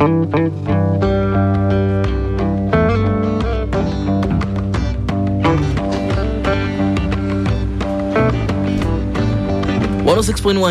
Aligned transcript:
106.1 0.00 0.16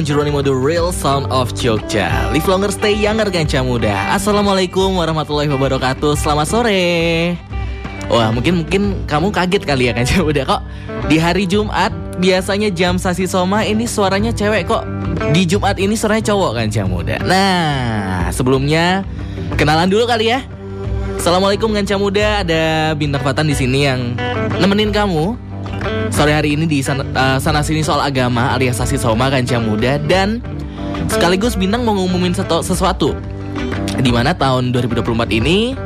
Jeronimo 0.01 0.41
The 0.41 0.49
Real 0.49 0.89
Sound 0.89 1.29
of 1.29 1.53
Jogja. 1.53 2.09
Live 2.33 2.49
longer 2.49 2.73
stay 2.73 2.97
younger 2.97 3.29
ganca 3.29 3.61
muda. 3.61 4.17
Assalamualaikum 4.17 4.97
warahmatullahi 4.97 5.45
wabarakatuh. 5.53 6.17
Selamat 6.17 6.49
sore. 6.49 7.37
Wah 8.09 8.33
mungkin 8.33 8.65
mungkin 8.65 9.05
kamu 9.05 9.29
kaget 9.29 9.61
kali 9.61 9.93
ya 9.93 9.93
ganca 9.93 10.25
muda. 10.25 10.41
Kok 10.41 10.61
di 11.05 11.21
hari 11.21 11.45
Jumat 11.45 11.93
biasanya 12.17 12.73
jam 12.73 12.97
sasi 12.97 13.29
soma 13.29 13.61
ini 13.61 13.85
suaranya 13.85 14.33
cewek 14.33 14.65
kok 14.65 14.89
Di 15.29 15.45
Jumat 15.45 15.77
ini 15.77 15.93
suaranya 15.93 16.33
cowok 16.33 16.51
ganca 16.57 16.81
muda. 16.89 17.21
Nah 17.21 18.33
sebelumnya 18.33 19.05
kenalan 19.55 19.89
dulu 19.89 20.05
kali 20.05 20.33
ya 20.33 20.43
Assalamualaikum 21.19 21.75
ganca 21.75 21.95
muda 21.99 22.45
Ada 22.45 22.95
bintang 22.95 23.19
Fatan 23.19 23.51
di 23.51 23.55
sini 23.57 23.83
yang 23.87 24.15
nemenin 24.59 24.93
kamu 24.93 25.35
Sore 26.09 26.35
hari 26.35 26.55
ini 26.59 26.67
di 26.67 26.79
sana, 26.83 27.05
uh, 27.15 27.37
sana 27.39 27.63
sini 27.63 27.83
soal 27.85 28.03
agama 28.03 28.51
alias 28.51 28.79
Sasi 28.79 28.99
Soma 28.99 29.31
Kanca 29.31 29.59
Muda 29.61 29.95
dan 30.03 30.43
sekaligus 31.07 31.55
Bintang 31.55 31.87
mau 31.87 31.95
ngumumin 31.95 32.35
sesuatu. 32.35 33.15
Di 33.99 34.11
mana 34.11 34.35
tahun 34.35 34.75
2024 34.75 35.39
ini 35.39 35.77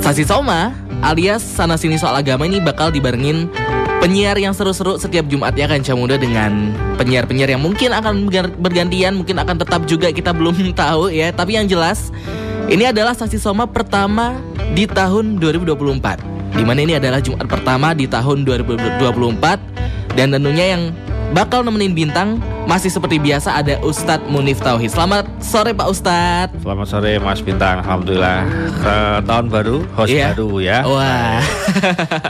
Sasi 0.00 0.24
Soma 0.24 0.72
alias 1.04 1.44
sana 1.44 1.76
sini 1.76 2.00
soal 2.00 2.16
agama 2.16 2.48
ini 2.48 2.58
bakal 2.62 2.88
dibarengin 2.88 3.50
penyiar 3.98 4.38
yang 4.38 4.54
seru-seru 4.54 4.96
setiap 4.96 5.26
Jumat 5.26 5.52
ya 5.58 5.66
Kanca 5.66 5.92
Muda 5.92 6.16
dengan 6.16 6.72
penyiar-penyiar 6.96 7.50
yang 7.50 7.62
mungkin 7.62 7.92
akan 7.92 8.30
bergantian, 8.62 9.18
mungkin 9.18 9.36
akan 9.42 9.58
tetap 9.58 9.84
juga 9.84 10.08
kita 10.14 10.32
belum 10.32 10.54
tahu 10.80 11.12
ya. 11.12 11.34
Tapi 11.34 11.58
yang 11.58 11.66
jelas 11.66 12.14
ini 12.68 12.84
adalah 12.84 13.16
Sasi 13.16 13.40
Soma 13.40 13.64
pertama 13.64 14.36
di 14.76 14.84
tahun 14.84 15.40
2024 15.40 16.52
di 16.52 16.62
mana 16.64 16.78
ini 16.84 17.00
adalah 17.00 17.20
Jumat 17.24 17.48
pertama 17.48 17.96
di 17.96 18.04
tahun 18.04 18.44
2024 18.44 20.12
dan 20.12 20.26
tentunya 20.36 20.76
yang 20.76 20.82
bakal 21.32 21.64
nemenin 21.64 21.96
bintang 21.96 22.36
masih 22.68 22.92
seperti 22.92 23.16
biasa 23.16 23.56
ada 23.56 23.80
Ustadz 23.80 24.28
Munif 24.28 24.60
Tauhid. 24.60 24.92
Selamat 24.92 25.24
sore 25.40 25.72
Pak 25.72 25.88
Ustadz. 25.88 26.56
Selamat 26.60 26.86
sore 26.88 27.16
Mas 27.20 27.40
Bintang. 27.40 27.80
Alhamdulillah 27.80 28.44
ke 28.80 28.96
tahun 29.24 29.46
baru, 29.48 29.76
host 29.96 30.12
yeah. 30.12 30.32
baru 30.36 30.50
ya. 30.60 30.78
Wah. 30.84 31.40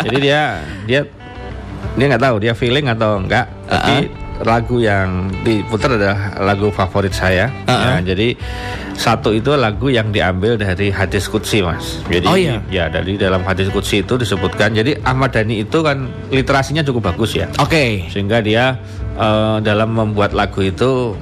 Jadi 0.06 0.17
dia 0.23 0.42
dia 0.86 1.00
dia 1.98 2.05
nggak 2.14 2.23
tahu 2.23 2.36
dia 2.39 2.55
feeling 2.55 2.86
atau 2.86 3.19
enggak, 3.19 3.50
uh 3.67 3.75
-uh. 3.75 3.75
tapi 3.75 3.97
lagu 4.44 4.78
yang 4.78 5.31
diputar 5.42 5.98
adalah 5.98 6.39
lagu 6.42 6.70
favorit 6.70 7.14
saya. 7.14 7.50
Uh 7.67 7.70
-uh. 7.70 7.83
Ya, 7.98 8.14
jadi 8.14 8.28
satu 8.98 9.30
itu 9.30 9.55
lagu 9.55 9.86
yang 9.91 10.11
diambil 10.11 10.58
dari 10.58 10.91
hadis 10.91 11.30
kutsi 11.30 11.62
mas. 11.62 12.03
Jadi 12.11 12.27
oh, 12.27 12.34
iya. 12.34 12.58
ya 12.67 12.91
dari 12.91 13.14
dalam 13.14 13.47
hadis 13.47 13.70
kutsi 13.70 14.03
itu 14.03 14.19
disebutkan. 14.19 14.75
Jadi 14.75 14.98
Ahmad 15.06 15.30
Dhani 15.30 15.62
itu 15.62 15.78
kan 15.86 16.11
literasinya 16.34 16.83
cukup 16.83 17.14
bagus 17.14 17.39
ya. 17.39 17.47
Oke. 17.62 17.70
Okay. 17.70 17.91
Sehingga 18.11 18.42
dia 18.42 18.75
uh, 19.14 19.62
dalam 19.62 19.95
membuat 19.95 20.34
lagu 20.34 20.67
itu 20.67 21.14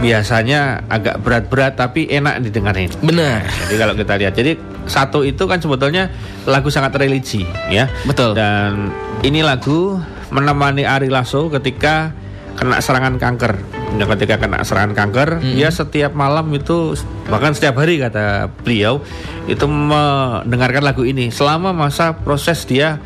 biasanya 0.00 0.82
agak 0.90 1.22
berat-berat 1.22 1.78
tapi 1.78 2.10
enak 2.10 2.42
didengarin. 2.42 2.90
Benar. 2.98 3.46
Jadi 3.46 3.74
kalau 3.78 3.94
kita 3.94 4.14
lihat, 4.16 4.34
jadi 4.34 4.52
satu 4.90 5.22
itu 5.22 5.44
kan 5.46 5.62
sebetulnya 5.62 6.10
lagu 6.50 6.66
sangat 6.72 6.98
religi 6.98 7.46
ya. 7.70 7.86
Betul. 8.08 8.34
Dan 8.34 8.90
ini 9.22 9.44
lagu 9.44 10.00
menemani 10.34 10.82
Ari 10.82 11.12
Lasso 11.12 11.46
ketika 11.52 12.10
kena 12.56 12.78
serangan 12.82 13.16
kanker. 13.20 13.54
Ya, 13.98 14.04
ketika 14.16 14.38
kena 14.38 14.62
serangan 14.62 14.94
kanker, 14.94 15.42
hmm. 15.42 15.58
ya 15.58 15.68
setiap 15.74 16.14
malam 16.14 16.46
itu 16.54 16.94
bahkan 17.26 17.52
setiap 17.52 17.82
hari 17.82 17.98
kata 17.98 18.50
beliau 18.62 19.02
itu 19.50 19.66
mendengarkan 19.66 20.86
lagu 20.86 21.02
ini 21.02 21.34
selama 21.34 21.74
masa 21.74 22.14
proses 22.14 22.62
dia 22.66 23.02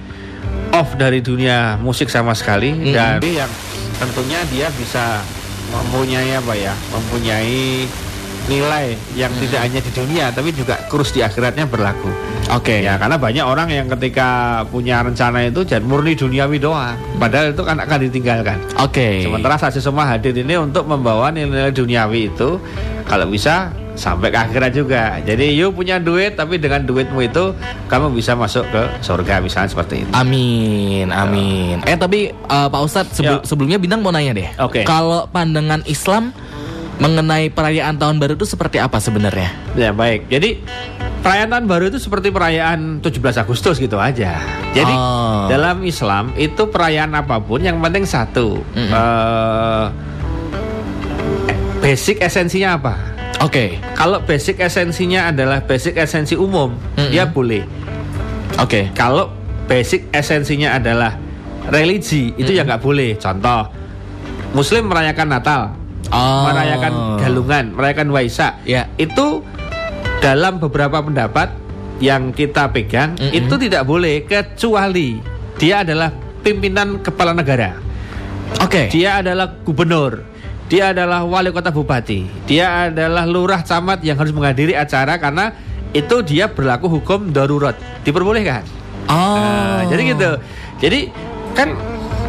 off 0.76 0.92
dari 1.00 1.24
dunia 1.24 1.80
musik 1.80 2.12
sama 2.12 2.36
sekali 2.36 2.72
hmm. 2.72 2.92
dan 2.92 3.18
yang 3.24 3.52
tentunya 3.96 4.40
dia 4.52 4.68
bisa 4.77 5.24
mempunyai 5.72 6.36
apa 6.36 6.52
ya, 6.52 6.74
mempunyai 6.92 7.88
nilai 8.44 8.92
yang 9.16 9.32
hmm. 9.32 9.42
tidak 9.48 9.60
hanya 9.64 9.80
di 9.80 9.90
dunia 9.94 10.24
tapi 10.32 10.52
juga 10.52 10.77
kurus 10.92 11.10
di 11.12 11.24
akhiratnya 11.24 11.64
berlaku. 11.64 12.12
Oke. 12.52 12.78
Okay. 12.78 12.78
Ya 12.84 13.00
karena 13.00 13.16
banyak 13.16 13.44
orang 13.44 13.68
yang 13.72 13.86
ketika 13.96 14.62
punya 14.68 15.00
rencana 15.00 15.48
itu 15.48 15.64
jadi 15.64 15.80
murni 15.80 16.12
duniawi 16.12 16.60
doang, 16.60 16.96
padahal 17.16 17.56
itu 17.56 17.62
kan 17.64 17.77
akan 17.80 17.98
ditinggalkan. 18.10 18.58
Oke. 18.80 19.00
Okay. 19.00 19.14
Sementara 19.24 19.56
saksi 19.56 19.80
semua 19.80 20.04
hadir 20.04 20.36
ini 20.36 20.60
untuk 20.60 20.84
membawa 20.84 21.33
nilai-nilai 21.33 21.72
duniawi 21.72 22.28
itu 22.33 22.60
kalau 23.08 23.28
bisa 23.28 23.72
sampai 23.94 24.28
ke 24.28 24.38
akhirat 24.38 24.70
juga. 24.74 25.22
Jadi 25.22 25.54
you 25.54 25.70
punya 25.70 26.02
duit 26.02 26.34
tapi 26.34 26.58
dengan 26.58 26.83
duitmu 26.84 27.24
itu 27.24 27.54
kamu 27.86 28.12
bisa 28.12 28.34
masuk 28.34 28.66
ke 28.68 28.83
surga 29.00 29.40
misalnya 29.40 29.70
seperti 29.70 30.04
itu. 30.04 30.10
Amin, 30.12 31.08
amin. 31.14 31.80
Eh 31.86 31.96
tapi 31.96 32.34
uh, 32.50 32.68
Pak 32.68 32.80
Ustadz 32.84 33.14
sebel 33.14 33.40
sebelumnya 33.46 33.78
bintang 33.78 34.02
mau 34.02 34.10
nanya 34.10 34.34
deh. 34.34 34.48
Oke. 34.60 34.83
Okay. 34.83 34.84
Kalau 34.84 35.30
pandangan 35.30 35.86
Islam 35.86 36.34
mengenai 36.98 37.50
perayaan 37.50 37.98
tahun 37.98 38.22
baru 38.22 38.38
itu 38.38 38.46
seperti 38.46 38.78
apa 38.78 39.02
sebenarnya? 39.02 39.50
Ya 39.74 39.90
baik. 39.90 40.30
Jadi 40.30 40.62
perayaan 41.24 41.50
tahun 41.50 41.66
baru 41.66 41.84
itu 41.90 41.98
seperti 41.98 42.30
perayaan 42.30 43.02
17 43.02 43.42
Agustus 43.42 43.80
gitu 43.82 43.98
aja. 43.98 44.38
Jadi 44.77 44.94
oh. 44.94 45.50
dalam 45.50 45.83
Islam 45.83 46.30
itu 46.38 46.70
perayaan 46.70 47.16
apa 47.18 47.40
pun 47.42 47.64
yang 47.64 47.80
penting 47.83 48.06
satu. 48.06 48.62
Mm 48.77 48.84
-hmm. 48.86 48.92
uh, 48.94 49.86
basic 51.83 52.22
esensinya 52.22 52.78
apa? 52.78 52.94
Oke. 53.42 53.50
Okay. 53.50 53.68
Kalau 53.98 54.22
basic 54.22 54.62
esensinya 54.62 55.34
adalah 55.34 55.64
basic 55.66 55.98
esensi 55.98 56.38
umum, 56.38 56.78
mm 56.78 56.96
-hmm. 56.96 57.10
dia 57.10 57.24
boleh. 57.27 57.62
Oke. 58.62 58.68
Okay. 58.70 58.84
Kalau 58.94 59.34
basic 59.66 60.12
esensinya 60.14 60.78
adalah 60.78 61.18
religi, 61.74 62.30
itu 62.38 62.54
mm 62.54 62.54
-hmm. 62.54 62.58
ya 62.62 62.68
nggak 62.68 62.83
boleh. 62.84 63.10
Contoh, 63.18 63.60
Muslim 64.54 64.86
merayakan 64.86 65.28
Natal, 65.34 65.62
oh. 66.14 66.47
merayakan 66.47 66.92
galungan, 67.19 67.64
merayakan 67.75 68.08
Waisak. 68.14 68.63
Ya. 68.63 68.86
Itu 68.95 69.42
dalam 70.23 70.63
beberapa 70.63 71.02
pendapat 71.02 71.52
yang 71.98 72.33
kita 72.35 72.70
pegang 72.75 73.14
mm 73.19 73.29
-hmm. 73.30 73.39
itu 73.39 73.55
tidak 73.61 73.83
boleh 73.86 74.25
kecuali 74.27 75.20
dia 75.58 75.86
adalah 75.86 76.11
pimpinan 76.42 77.01
kepala 77.01 77.33
negara. 77.36 77.79
Oke. 78.61 78.86
Okay. 78.91 79.01
Dia 79.01 79.23
adalah 79.23 79.51
gubernur. 79.63 80.23
Dia 80.69 80.97
adalah 80.97 81.23
wali 81.29 81.52
kota 81.52 81.70
bupati. 81.70 82.48
Dia 82.48 82.89
adalah 82.91 83.29
lurah 83.29 83.61
camat 83.63 84.01
yang 84.01 84.17
harus 84.17 84.33
menghadiri 84.33 84.73
acara 84.75 85.20
karena 85.20 85.52
itu 85.95 86.25
dia 86.27 86.51
berlaku 86.51 86.89
hukum 86.89 87.31
darurat. 87.31 87.77
Diperbolehkan. 88.02 88.64
Oh. 89.07 89.39
Nah, 89.39 89.81
jadi 89.86 90.02
gitu. 90.17 90.31
Jadi 90.81 91.01
kan 91.55 91.69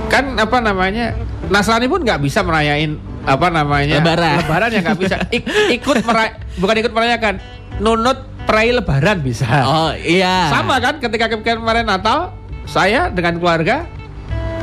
kan 0.06 0.38
apa 0.38 0.58
namanya 0.62 1.18
Nasrani 1.50 1.90
pun 1.90 2.06
nggak 2.06 2.22
bisa 2.22 2.46
merayain 2.46 3.00
apa 3.26 3.48
namanya? 3.50 4.00
Lebaran. 4.00 4.36
Lebaran 4.46 4.70
ya 4.70 4.80
nggak 4.86 5.00
bisa. 5.02 5.18
Ik, 5.34 5.44
ikut 5.82 6.06
meray 6.06 6.30
bukan 6.62 6.76
ikut 6.80 6.94
merayakan. 6.94 7.34
Nunut 7.82 8.18
perai 8.46 8.72
lebaran 8.72 9.20
bisa. 9.26 9.50
Oh 9.66 9.92
iya. 9.98 10.54
Sama 10.54 10.78
kan 10.80 11.02
ketika 11.02 11.28
kemarin 11.28 11.90
Natal 11.90 12.32
saya 12.70 13.10
dengan 13.10 13.42
keluarga 13.42 13.90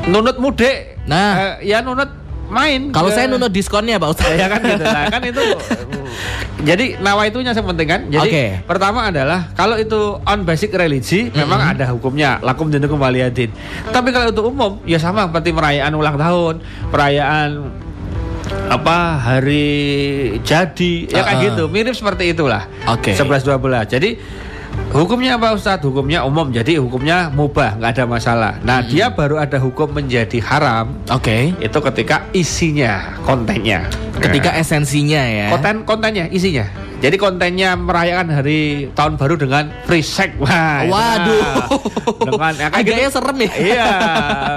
nunut 0.06 0.38
mudik. 0.38 0.98
Nah. 1.04 1.30
Uh, 1.34 1.54
ya 1.66 1.82
nunut 1.82 2.22
main 2.52 2.92
kalau 2.92 3.08
ke... 3.08 3.16
saya 3.16 3.26
nunut 3.32 3.48
diskonnya 3.48 3.96
pak 3.96 4.08
Ustaz 4.12 4.36
ya 4.36 4.46
kan 4.46 4.60
gitu. 4.60 4.84
Nah 4.84 5.04
kan 5.08 5.22
itu 5.24 5.42
jadi 6.68 7.00
nawa 7.00 7.26
itunya 7.26 7.56
yang 7.56 7.68
penting 7.74 7.88
kan. 7.88 8.00
Jadi 8.12 8.30
okay. 8.30 8.48
pertama 8.68 9.08
adalah 9.08 9.50
kalau 9.56 9.80
itu 9.80 10.20
on 10.22 10.44
basic 10.44 10.70
religi 10.76 11.26
mm 11.26 11.32
-hmm. 11.32 11.38
memang 11.42 11.60
ada 11.74 11.84
hukumnya. 11.90 12.38
Lakum 12.44 12.68
dinukum 12.68 13.00
waliyadin. 13.00 13.50
Tapi 13.88 14.08
kalau 14.12 14.30
itu 14.30 14.42
umum 14.44 14.72
ya 14.84 15.00
sama 15.00 15.26
seperti 15.32 15.50
perayaan 15.56 15.92
ulang 15.96 16.16
tahun 16.20 16.54
perayaan 16.92 17.48
apa 18.72 19.20
hari 19.20 19.68
jadi 20.40 20.92
ya 21.08 21.20
uh, 21.20 21.24
kayak 21.28 21.38
gitu. 21.52 21.62
Mirip 21.68 21.94
seperti 21.94 22.32
itulah. 22.32 22.66
Oke. 22.88 23.12
Okay. 23.12 23.20
11 23.20 23.44
12 23.44 23.92
jadi 23.92 24.10
Hukumnya 24.92 25.40
apa 25.40 25.56
Ustadz? 25.56 25.88
Hukumnya 25.88 26.20
umum, 26.28 26.52
jadi 26.52 26.76
hukumnya 26.76 27.32
mubah, 27.32 27.80
nggak 27.80 27.90
ada 27.96 28.04
masalah. 28.04 28.52
Nah, 28.60 28.84
-hmm. 28.84 28.92
dia 28.92 29.08
baru 29.08 29.40
ada 29.40 29.56
hukum 29.56 29.88
menjadi 29.88 30.36
haram. 30.44 31.00
Oke. 31.08 31.56
Okay. 31.56 31.64
Itu 31.64 31.80
ketika 31.80 32.28
isinya, 32.36 33.16
kontennya. 33.24 33.88
Ketika 34.20 34.52
nah. 34.52 34.60
esensinya 34.60 35.22
ya. 35.24 35.48
Konten 35.48 35.88
kontennya, 35.88 36.28
isinya. 36.28 36.68
Jadi 37.02 37.16
kontennya 37.18 37.74
merayakan 37.74 38.30
hari 38.30 38.92
tahun 38.94 39.18
baru 39.18 39.34
dengan 39.34 39.72
free 39.88 40.04
sex. 40.06 40.36
Wah, 40.38 40.86
Waduh. 40.86 41.40
Nah, 41.40 41.66
dengan 42.22 42.52
ya, 42.60 42.66
kayak 42.70 42.84
gitu, 42.86 43.10
serem 43.10 43.38
ya. 43.42 43.50
Iya, 43.58 43.90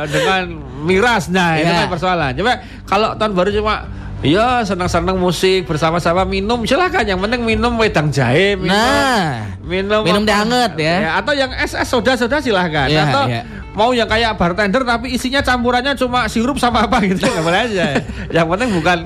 dengan 0.06 0.44
miras. 0.86 1.32
Nah, 1.32 1.58
yeah. 1.58 1.64
itu 1.66 1.72
kan 1.74 1.88
persoalan. 1.90 2.32
Coba 2.38 2.54
kalau 2.86 3.10
tahun 3.18 3.32
baru 3.34 3.50
cuma 3.56 3.90
Iya 4.26 4.66
senang-senang 4.66 5.18
musik 5.22 5.70
bersama-sama 5.70 6.26
minum 6.26 6.66
silakan 6.66 7.06
yang 7.06 7.20
penting 7.22 7.46
minum 7.46 7.78
wedang 7.78 8.10
jahe 8.10 8.58
minum 8.58 8.74
nah, 8.74 9.46
minum 9.62 10.02
minum 10.02 10.24
hangat 10.26 10.74
ya. 10.76 10.96
ya 11.06 11.12
atau 11.22 11.34
yang 11.38 11.54
es 11.54 11.78
es 11.78 11.86
soda 11.86 12.18
soda 12.18 12.42
silahkan 12.42 12.90
ya, 12.90 13.06
atau 13.06 13.24
ya. 13.30 13.42
mau 13.78 13.94
yang 13.94 14.10
kayak 14.10 14.34
bartender 14.36 14.82
tapi 14.82 15.14
isinya 15.14 15.46
campurannya 15.46 15.94
cuma 15.94 16.26
sirup 16.26 16.58
sama 16.58 16.90
apa 16.90 17.06
gitu 17.06 17.22
nggak 17.22 17.44
boleh 17.46 17.62
aja 17.70 17.86
yang 18.36 18.50
penting 18.50 18.70
bukan 18.74 19.00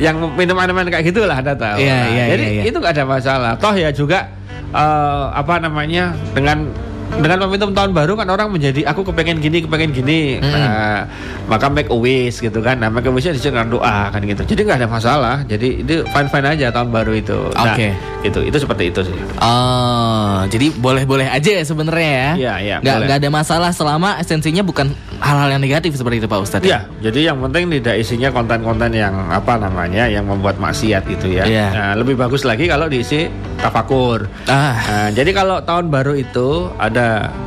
yang 0.00 0.16
minum 0.32 0.56
minuman 0.56 0.88
kayak 0.88 1.04
gitulah 1.12 1.36
anda 1.36 1.52
tahu 1.52 1.76
ya, 1.76 1.92
nah, 1.92 2.08
ya, 2.08 2.24
jadi 2.32 2.44
ya, 2.44 2.52
ya. 2.56 2.62
itu 2.72 2.76
nggak 2.80 2.94
ada 2.96 3.04
masalah 3.04 3.52
toh 3.60 3.74
ya 3.76 3.92
juga 3.92 4.32
eh, 4.72 5.24
apa 5.36 5.54
namanya 5.60 6.16
dengan 6.32 6.72
dengan 7.20 7.44
momentum 7.44 7.70
tahun 7.72 7.92
baru 7.92 8.16
kan 8.16 8.26
orang 8.26 8.48
menjadi 8.48 8.88
aku 8.88 9.04
kepengen 9.04 9.36
gini 9.38 9.60
kepengen 9.60 9.90
gini 9.92 10.40
Mm-mm. 10.40 10.48
nah, 10.48 11.04
maka 11.44 11.68
make 11.68 11.88
a 11.88 11.96
wish 11.96 12.38
gitu 12.38 12.58
kan 12.58 12.78
nah 12.78 12.88
make 12.88 13.04
a 13.04 13.12
wishnya 13.12 13.34
dengan 13.34 13.68
doa 13.68 14.08
kan 14.08 14.20
gitu 14.22 14.42
jadi 14.46 14.60
nggak 14.64 14.78
ada 14.80 14.88
masalah 14.88 15.36
jadi 15.44 15.68
itu 15.82 15.94
fine 16.08 16.28
fine 16.28 16.46
aja 16.48 16.66
tahun 16.70 16.88
baru 16.88 17.12
itu 17.12 17.38
nah, 17.52 17.74
Oke. 17.74 17.92
gitu 18.22 18.40
itu 18.40 18.56
seperti 18.56 18.88
itu 18.88 19.00
sih 19.04 19.16
Oh, 19.42 20.46
jadi 20.46 20.70
boleh-boleh 20.72 21.26
aja 21.26 21.50
ya 21.58 21.64
sebenarnya 21.66 22.08
ya. 22.08 22.30
Iya, 22.38 22.54
iya, 22.62 22.76
Nggak, 22.78 22.94
boleh. 22.94 23.06
nggak 23.06 23.18
ada 23.20 23.30
masalah 23.30 23.70
selama 23.70 24.16
esensinya 24.16 24.62
bukan 24.62 24.86
hal-hal 25.18 25.48
yang 25.50 25.62
negatif 25.62 25.94
seperti 25.94 26.22
itu 26.22 26.26
Pak 26.26 26.40
Ustadz. 26.40 26.64
Ya, 26.64 26.86
jadi 26.98 27.30
yang 27.30 27.42
penting 27.42 27.66
tidak 27.68 27.98
isinya 27.98 28.30
konten-konten 28.30 28.90
yang 28.90 29.14
apa 29.28 29.58
namanya 29.58 30.06
yang 30.06 30.24
membuat 30.24 30.56
maksiat 30.56 31.02
gitu 31.06 31.26
ya. 31.30 31.44
Iya. 31.44 31.68
Nah, 31.70 31.92
lebih 31.98 32.14
bagus 32.14 32.46
lagi 32.46 32.66
kalau 32.66 32.86
diisi 32.86 33.26
tafakur. 33.58 34.30
Ah, 34.46 34.74
Nah, 34.82 35.08
jadi 35.10 35.30
kalau 35.32 35.58
tahun 35.62 35.90
baru 35.90 36.14
itu 36.14 36.70
ada 36.76 37.01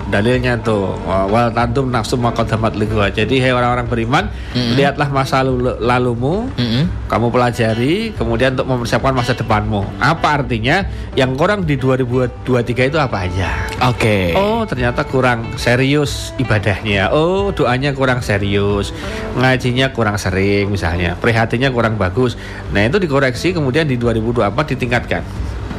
dalilnya 0.07 0.57
tuh 0.59 0.95
wal 1.05 1.49
tantum 1.51 1.89
nafsu 1.89 2.15
maqaddamat 2.15 2.77
ligwa. 2.77 3.09
Jadi 3.09 3.41
hai 3.41 3.51
orang-orang 3.51 3.87
beriman, 3.89 4.23
Mm-mm. 4.53 4.77
lihatlah 4.77 5.09
masa 5.09 5.41
lalu- 5.41 5.77
lalumu, 5.81 6.47
mm-mm. 6.53 7.09
kamu 7.09 7.27
pelajari 7.29 7.93
kemudian 8.13 8.53
untuk 8.53 8.67
mempersiapkan 8.69 9.13
masa 9.13 9.33
depanmu. 9.33 9.85
Apa 9.97 10.41
artinya? 10.41 10.85
Yang 11.15 11.31
kurang 11.39 11.59
di 11.63 11.75
2023 11.79 12.91
itu 12.91 12.97
apa 12.99 13.17
aja? 13.23 13.49
Oke. 13.87 14.35
Oh 14.35 14.63
ternyata 14.65 15.03
kurang 15.05 15.55
serius 15.55 16.33
ibadahnya 16.35 17.11
Oh 17.13 17.51
doanya 17.51 17.91
kurang 17.91 18.19
serius 18.19 18.91
Ngajinya 19.37 19.91
kurang 19.91 20.17
sering 20.17 20.71
misalnya 20.71 21.13
Prihatinnya 21.19 21.69
kurang 21.69 21.95
bagus 21.95 22.33
Nah 22.73 22.87
itu 22.87 22.97
dikoreksi 22.97 23.53
kemudian 23.53 23.85
di 23.85 23.95
2024 23.95 24.73
ditingkatkan 24.75 25.21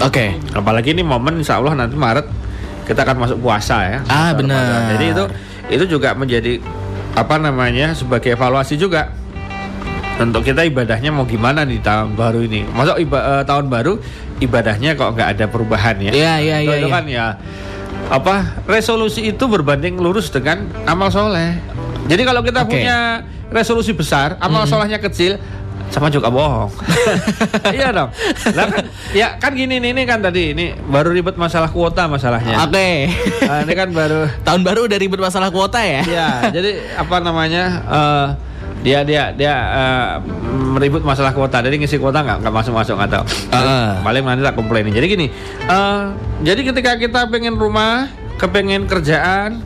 Oke. 0.04 0.36
Apalagi 0.52 0.92
ini 0.92 1.00
momen 1.00 1.40
insya 1.40 1.56
Allah 1.56 1.72
nanti 1.72 1.96
Maret 1.96 2.28
Kita 2.86 3.02
akan 3.02 3.16
masuk 3.18 3.38
puasa 3.38 3.76
ya 3.84 3.98
Ah, 4.06 4.30
benar. 4.30 4.94
Jadi 4.94 5.04
itu 5.10 5.24
itu 5.68 5.84
juga 5.90 6.14
menjadi 6.14 6.62
Apa 7.12 7.36
namanya 7.36 7.92
sebagai 7.92 8.30
evaluasi 8.30 8.76
juga 8.76 9.10
untuk 10.16 10.40
kita 10.42 10.64
ibadahnya 10.64 11.10
mau 11.10 11.24
gimana 11.24 11.60
di 11.62 11.76
tahun 11.76 12.12
baru 12.12 12.40
ini 12.40 12.64
Masuk 12.66 12.96
iba- 12.98 13.40
eh, 13.40 13.44
tahun 13.44 13.66
baru 13.66 14.00
ibadahnya 14.38 14.94
kok 14.94 15.12
nggak 15.12 15.28
ada 15.32 15.44
perubahan 15.46 15.96
ya 15.98 16.12
Iya, 16.12 16.32
iya, 16.38 16.56
iya, 16.62 16.74
itu 16.74 16.88
iya. 16.88 16.94
kan 16.94 17.04
ya 17.04 17.26
apa 18.06 18.34
resolusi 18.64 19.26
itu 19.26 19.44
berbanding 19.44 19.98
lurus 19.98 20.30
dengan 20.30 20.62
amal 20.84 21.10
soleh. 21.10 21.58
Jadi 22.06 22.22
kalau 22.22 22.38
kita 22.38 22.62
Oke. 22.62 22.78
punya 22.78 23.18
resolusi 23.50 23.90
besar, 23.90 24.38
amal 24.38 24.62
solehnya 24.64 25.02
kecil, 25.02 25.42
sama 25.90 26.10
juga 26.10 26.28
bohong. 26.28 26.70
iya 27.76 27.94
dong. 27.94 28.10
Lah 28.52 28.66
kan, 28.68 28.84
ya 29.14 29.38
kan 29.38 29.54
gini 29.54 29.78
nih, 29.78 29.94
ini 29.94 30.02
kan 30.02 30.18
tadi 30.20 30.52
ini 30.52 30.74
baru 30.74 31.14
ribet 31.14 31.38
masalah 31.38 31.70
kuota 31.70 32.10
masalahnya. 32.10 32.66
Oke. 32.66 33.10
Ah, 33.46 33.62
ini 33.62 33.72
kan 33.72 33.88
baru 33.94 34.26
Tahun 34.42 34.62
baru 34.66 34.90
udah 34.90 34.98
ribet 34.98 35.20
masalah 35.22 35.48
kuota 35.54 35.78
ya. 35.80 36.02
ya 36.04 36.28
jadi 36.50 36.98
apa 36.98 37.16
namanya 37.22 37.64
eh, 37.86 38.26
dia 38.82 39.02
dia 39.02 39.34
dia 39.34 39.54
eh, 39.54 40.10
meribut 40.74 41.02
masalah 41.02 41.34
kuota 41.34 41.58
jadi 41.58 41.74
ngisi 41.74 41.98
kuota 41.98 42.22
nggak 42.22 42.38
nggak 42.44 42.54
masuk 42.54 42.72
masuk 42.74 42.94
nggak 42.98 43.10
tahu 43.18 43.24
Heeh. 43.50 43.86
paling 44.04 44.22
nanti 44.22 44.42
tak 44.46 44.54
komplainin 44.54 44.94
jadi 44.94 45.06
gini 45.06 45.26
eh, 45.66 46.02
jadi 46.46 46.60
ketika 46.70 46.94
kita 46.94 47.20
pengen 47.26 47.58
rumah 47.58 48.06
kepengen 48.36 48.84
kerjaan 48.86 49.64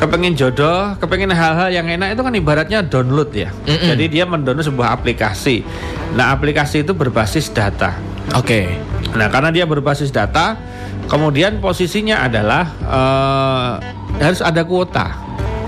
kepengen 0.00 0.34
jodoh 0.34 0.98
kepengen 0.98 1.30
hal-hal 1.30 1.70
yang 1.70 1.86
enak 1.86 2.18
itu 2.18 2.22
kan 2.22 2.34
ibaratnya 2.34 2.78
download 2.82 3.30
ya 3.30 3.50
Mm-mm. 3.64 3.94
jadi 3.94 4.04
dia 4.10 4.24
mendownload 4.26 4.66
sebuah 4.66 4.90
aplikasi 4.94 5.62
nah 6.18 6.34
aplikasi 6.34 6.82
itu 6.82 6.92
berbasis 6.92 7.50
data 7.50 8.14
Oke. 8.32 8.72
Nah, 9.12 9.28
karena 9.28 9.52
dia 9.52 9.68
berbasis 9.68 10.08
data, 10.08 10.56
kemudian 11.12 11.60
posisinya 11.60 12.24
adalah 12.24 12.64
eh, 12.80 13.72
harus 14.24 14.40
ada 14.40 14.64
kuota, 14.64 15.12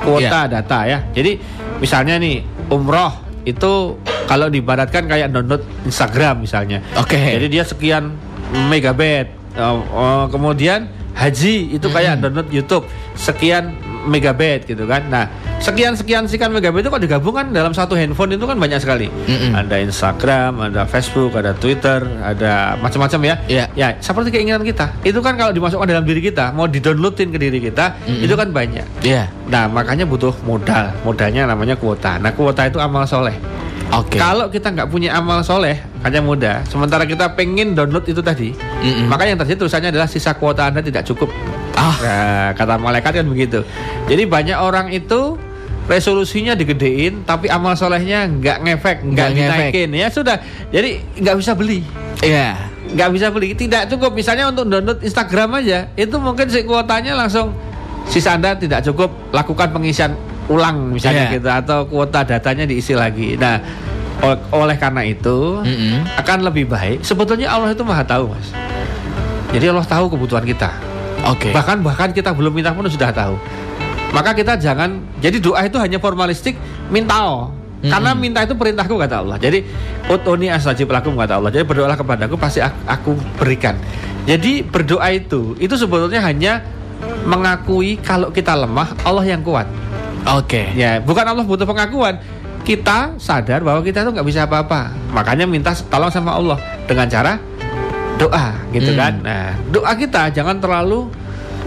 kuota 0.00 0.48
data 0.48 0.78
ya. 0.88 0.98
Jadi 1.12 1.36
misalnya 1.82 2.16
nih 2.16 2.40
umroh 2.72 3.12
itu 3.44 4.00
kalau 4.24 4.48
dibaratkan 4.48 5.04
kayak 5.04 5.28
download 5.30 5.62
Instagram 5.84 6.48
misalnya. 6.48 6.80
Oke. 6.96 7.20
Jadi 7.36 7.46
dia 7.52 7.62
sekian 7.68 8.16
megabyte. 8.72 9.30
Eh, 9.52 9.62
eh, 9.76 10.24
kemudian 10.32 10.88
haji 11.12 11.76
itu 11.76 11.86
kayak 11.92 12.24
download 12.24 12.48
YouTube 12.48 12.88
sekian 13.16 13.76
megabyte 14.06 14.64
gitu 14.64 14.86
kan. 14.86 15.02
Nah, 15.10 15.28
sekian 15.58 15.98
sekian 15.98 16.24
sekian 16.30 16.54
megabyte 16.54 16.86
itu 16.86 16.90
kalau 16.90 17.02
digabungkan 17.02 17.50
dalam 17.50 17.74
satu 17.74 17.98
handphone 17.98 18.38
itu 18.38 18.46
kan 18.46 18.56
banyak 18.56 18.78
sekali. 18.80 19.10
Mm-mm. 19.10 19.52
Ada 19.52 19.82
Instagram, 19.82 20.72
ada 20.72 20.86
Facebook, 20.86 21.34
ada 21.34 21.52
Twitter, 21.52 22.06
ada 22.22 22.78
macam-macam 22.78 23.20
ya. 23.26 23.34
Iya. 23.50 23.64
Ya, 23.74 23.88
seperti 23.98 24.32
keinginan 24.32 24.62
kita. 24.62 24.94
Itu 25.02 25.20
kan 25.20 25.34
kalau 25.36 25.50
dimasukkan 25.50 25.86
dalam 25.90 26.06
diri 26.06 26.22
kita, 26.22 26.54
mau 26.54 26.70
didownloadin 26.70 27.34
ke 27.34 27.38
diri 27.38 27.58
kita, 27.58 27.98
Mm-mm. 28.06 28.24
itu 28.24 28.34
kan 28.38 28.48
banyak. 28.54 28.86
Iya. 29.02 29.28
Nah, 29.50 29.68
makanya 29.68 30.06
butuh 30.08 30.32
modal. 30.46 30.94
Modalnya 31.02 31.50
namanya 31.50 31.74
kuota. 31.76 32.16
Nah, 32.22 32.32
kuota 32.32 32.64
itu 32.64 32.78
amal 32.78 33.04
soleh. 33.04 33.34
Oke. 33.94 34.18
Kalau 34.18 34.50
kita 34.50 34.74
nggak 34.74 34.90
punya 34.90 35.14
amal 35.14 35.46
soleh, 35.46 35.78
hanya 36.02 36.18
mudah. 36.18 36.66
Sementara 36.66 37.06
kita 37.06 37.38
pengen 37.38 37.78
download 37.78 38.02
itu 38.10 38.18
tadi, 38.18 38.50
Mm-mm. 38.82 39.06
maka 39.06 39.30
yang 39.30 39.38
terjadi 39.38 39.62
tulisannya 39.62 39.94
adalah 39.94 40.10
sisa 40.10 40.34
kuota 40.34 40.66
anda 40.66 40.82
tidak 40.82 41.06
cukup. 41.06 41.30
Ah. 41.76 41.94
Nah, 41.94 42.48
kata 42.52 42.74
malaikat 42.76 43.12
kan 43.14 43.26
begitu. 43.26 43.60
Jadi 44.04 44.24
banyak 44.24 44.56
orang 44.56 44.88
itu 44.88 45.36
resolusinya 45.84 46.52
digedein, 46.52 47.22
tapi 47.22 47.46
amal 47.46 47.72
solehnya 47.72 48.26
nggak 48.26 48.58
ngefek, 48.60 48.98
nggak 49.04 49.28
ngefek. 49.30 49.70
dinaikin. 49.70 49.90
Ya 49.92 50.08
sudah, 50.08 50.40
jadi 50.68 50.98
nggak 51.14 51.36
bisa 51.36 51.52
beli 51.52 51.84
Iya. 52.18 52.56
nggak 52.86 53.10
bisa 53.12 53.28
beli 53.28 53.52
tidak 53.52 53.86
cukup 53.86 54.10
misalnya 54.10 54.46
untuk 54.46 54.66
download 54.66 54.98
Instagram 55.00 55.58
aja 55.58 55.90
itu 55.92 56.16
mungkin 56.16 56.46
si 56.46 56.62
kuotanya 56.62 57.12
langsung 57.12 57.50
sisa 58.04 58.32
anda 58.32 58.54
tidak 58.54 58.80
cukup 58.82 59.10
lakukan 59.30 59.68
pengisian 59.68 60.14
ulang 60.46 60.90
misalnya 60.90 61.28
Iya. 61.28 61.34
gitu 61.34 61.48
atau 61.50 61.78
kuota 61.84 62.22
datanya 62.22 62.62
diisi 62.62 62.94
lagi 62.94 63.34
nah 63.34 63.58
ol- 64.22 64.38
oleh 64.54 64.78
karena 64.78 65.02
itu 65.02 65.60
Mm-mm. 65.60 66.06
akan 66.16 66.38
lebih 66.42 66.66
baik 66.66 67.02
sebetulnya 67.02 67.50
Allah 67.50 67.74
itu 67.74 67.82
maha 67.82 68.00
tahu 68.00 68.30
mas 68.30 68.54
jadi 69.50 69.68
Allah 69.68 69.84
tahu 69.84 70.06
kebutuhan 70.08 70.46
kita 70.46 70.70
Oke. 71.26 71.50
bahkan 71.50 71.82
bahkan 71.82 72.10
kita 72.14 72.30
belum 72.30 72.54
minta 72.54 72.70
pun 72.70 72.86
sudah 72.86 73.10
tahu. 73.10 73.34
Maka 74.14 74.32
kita 74.32 74.56
jangan 74.56 75.02
jadi 75.18 75.42
doa 75.42 75.66
itu 75.66 75.76
hanya 75.82 75.98
formalistik 75.98 76.54
minta 76.88 77.18
oh. 77.26 77.50
karena 77.82 78.14
minta 78.14 78.40
itu 78.46 78.54
perintahku 78.54 78.94
kata 78.96 79.26
Allah. 79.26 79.36
Jadi 79.36 79.66
utuni 80.06 80.48
astajib 80.48 80.88
lakum 80.88 81.18
kata 81.18 81.42
Allah. 81.42 81.50
Jadi 81.50 81.66
berdoalah 81.66 81.98
kepadaku 81.98 82.38
pasti 82.38 82.62
ak- 82.62 82.86
aku 82.86 83.18
berikan. 83.36 83.74
Jadi 84.26 84.62
berdoa 84.62 85.10
itu 85.10 85.58
itu 85.58 85.74
sebetulnya 85.74 86.22
hanya 86.22 86.62
mengakui 87.26 87.98
kalau 88.00 88.30
kita 88.30 88.54
lemah 88.54 88.94
Allah 89.02 89.26
yang 89.26 89.42
kuat. 89.42 89.66
Oke. 90.26 90.74
ya 90.74 90.98
bukan 90.98 91.22
Allah 91.26 91.44
butuh 91.46 91.66
pengakuan. 91.66 92.18
Kita 92.66 93.14
sadar 93.22 93.62
bahwa 93.62 93.78
kita 93.86 94.02
tuh 94.02 94.10
nggak 94.10 94.26
bisa 94.26 94.42
apa-apa. 94.42 94.90
Makanya 95.14 95.46
minta 95.46 95.70
tolong 95.86 96.10
sama 96.10 96.34
Allah. 96.34 96.58
Dengan 96.90 97.06
cara 97.06 97.38
doa 98.16 98.46
gitu 98.70 98.90
Hmm. 98.90 98.98
kan 98.98 99.12
nah 99.20 99.48
doa 99.68 99.92
kita 99.92 100.28
jangan 100.30 100.56
terlalu 100.56 101.08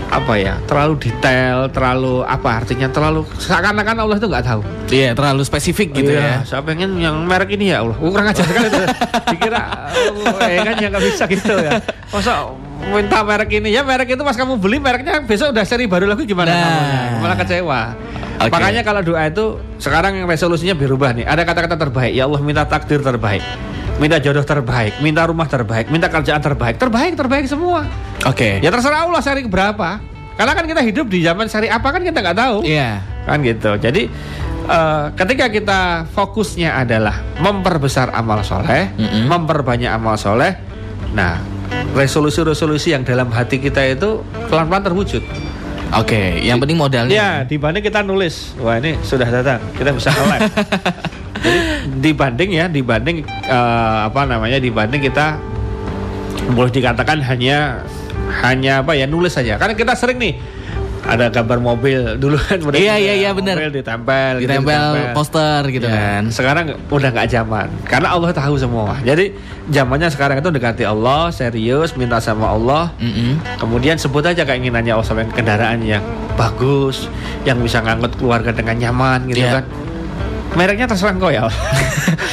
apa 0.09 0.33
ya 0.35 0.57
terlalu 0.65 0.97
detail 0.99 1.69
terlalu 1.69 2.25
apa 2.25 2.49
artinya 2.57 2.89
terlalu 2.89 3.21
seakan-akan 3.37 3.93
Allah 3.95 4.17
itu 4.17 4.25
nggak 4.25 4.41
tahu 4.43 4.61
Iya, 4.89 5.13
terlalu 5.13 5.45
spesifik 5.45 5.93
gitu 5.93 6.09
ya. 6.09 6.41
Iya, 6.41 6.49
saya 6.49 6.65
pengen 6.65 6.97
yang 6.97 7.13
merek 7.21 7.53
ini 7.53 7.69
ya 7.69 7.85
Allah 7.85 7.93
kurang 7.93 8.25
ajar 8.25 8.41
sekali 8.41 8.67
itu 8.67 8.81
dikira 9.29 9.61
oh, 10.17 10.41
ya 10.41 10.59
kan 10.63 10.75
ya 10.75 10.87
nggak 10.89 11.03
bisa 11.05 11.23
gitu 11.29 11.53
ya 11.55 11.77
masa 12.09 12.49
minta 12.89 13.21
merek 13.21 13.49
ini 13.53 13.69
ya 13.69 13.85
merek 13.85 14.09
itu 14.09 14.23
pas 14.25 14.33
kamu 14.33 14.57
beli 14.57 14.81
mereknya 14.81 15.21
besok 15.21 15.53
udah 15.53 15.61
seri 15.61 15.85
baru 15.85 16.09
lagi 16.09 16.25
gimana 16.25 16.49
Nah. 16.49 16.57
kamu? 16.57 17.21
malah 17.21 17.37
kecewa 17.37 17.81
Oke. 18.39 18.49
makanya 18.49 18.81
kalau 18.81 19.01
doa 19.03 19.21
itu 19.23 19.45
sekarang 19.77 20.15
yang 20.15 20.25
resolusinya 20.25 20.73
berubah 20.73 21.13
nih 21.13 21.29
ada 21.29 21.45
kata-kata 21.45 21.77
terbaik 21.77 22.11
ya 22.11 22.25
Allah 22.25 22.41
minta 22.41 22.65
takdir 22.65 22.97
terbaik 22.99 23.45
minta 23.99 24.17
jodoh 24.17 24.41
terbaik 24.41 24.97
minta 24.99 25.21
rumah 25.23 25.45
terbaik 25.45 25.87
minta 25.87 26.07
kerjaan 26.07 26.39
terbaik 26.39 26.75
terbaik 26.75 27.13
terbaik 27.13 27.45
semua 27.45 27.83
Oke. 28.23 28.57
ya 28.57 28.69
terserah 28.69 29.03
Allah 29.03 29.19
seri 29.19 29.43
berapa 29.43 29.99
karena 30.33 30.51
kan 30.53 30.65
kita 30.65 30.81
hidup 30.81 31.05
di 31.05 31.19
zaman 31.19 31.45
seri 31.45 31.67
apa 31.67 31.83
kan 31.85 31.99
kita 31.99 32.17
nggak 32.17 32.37
tahu 32.37 32.57
Iya. 32.63 33.03
kan 33.23 33.37
gitu 33.41 33.75
jadi 33.75 34.07
eh, 34.65 35.05
ketika 35.13 35.45
kita 35.47 35.79
fokusnya 36.09 36.79
adalah 36.79 37.19
memperbesar 37.37 38.09
amal 38.09 38.39
soleh 38.41 38.87
Mm-mm. 38.93 39.27
memperbanyak 39.27 39.91
amal 39.91 40.15
soleh 40.15 40.55
nah 41.11 41.35
resolusi-resolusi 41.91 42.91
yang 42.91 43.03
dalam 43.03 43.27
hati 43.29 43.57
kita 43.57 43.83
itu 43.85 44.23
pelan-pelan 44.47 44.83
terwujud 44.85 45.23
Oke, 45.89 46.37
yang 46.39 46.61
penting 46.61 46.77
modalnya. 46.77 47.09
ya 47.09 47.29
dibanding 47.41 47.81
kita 47.81 47.99
nulis 47.99 48.53
wah 48.55 48.77
ini 48.77 48.93
sudah 49.01 49.25
datang 49.25 49.57
kita 49.73 49.89
bisa 49.89 50.13
live 50.13 50.45
jadi 51.39 51.59
dibanding 51.99 52.49
ya 52.51 52.65
dibanding 52.67 53.17
eh, 53.45 53.97
apa 54.03 54.21
namanya 54.23 54.57
dibanding 54.57 55.01
kita 55.01 55.39
boleh 56.49 56.69
dikatakan 56.69 57.21
hanya 57.21 57.83
hanya 58.41 58.81
apa 58.81 58.93
ya 58.93 59.05
nulis 59.05 59.31
saja 59.31 59.55
karena 59.55 59.73
kita 59.73 59.93
sering 59.93 60.17
nih 60.17 60.35
ada 60.99 61.25
gambar 61.27 61.57
mobil 61.57 61.99
dulu 62.17 62.37
kan 62.37 62.59
Iya, 62.69 62.99
iya, 62.99 63.13
iya, 63.17 63.29
bener. 63.31 63.57
mobil 63.57 63.73
ditempel 63.73 64.31
gitu, 64.37 64.51
Ditempel 64.51 64.89
poster 65.09 65.61
gitu 65.67 65.87
Ya, 65.87 66.21
kan. 66.21 66.23
sekarang 66.29 66.65
udah 66.85 67.09
nggak 67.09 67.27
zaman 67.27 67.67
karena 67.83 68.13
Allah 68.13 68.29
tahu 68.29 68.53
semua 68.55 68.93
jadi 69.01 69.33
zamannya 69.67 70.05
sekarang 70.07 70.37
itu 70.37 70.49
dekati 70.51 70.83
Allah 70.83 71.31
serius 71.31 71.95
minta 71.95 72.19
sama 72.19 72.51
Allah 72.51 72.93
Mm-mm. 72.99 73.41
kemudian 73.57 73.97
sebut 73.97 74.21
aja 74.21 74.43
keinginannya 74.43 74.91
Allah 74.91 75.07
sama 75.07 75.25
kendaraan 75.25 75.81
yang 75.81 76.03
bagus 76.35 77.09
yang 77.41 77.57
bisa 77.57 77.79
ngangkut 77.79 78.13
keluarga 78.15 78.51
dengan 78.51 78.77
nyaman 78.79 79.25
gitu 79.25 79.41
Iya. 79.41 79.51
kan 79.55 79.65
mereknya 80.53 80.89
terserah 80.89 81.13
kau 81.17 81.29
ya 81.29 81.45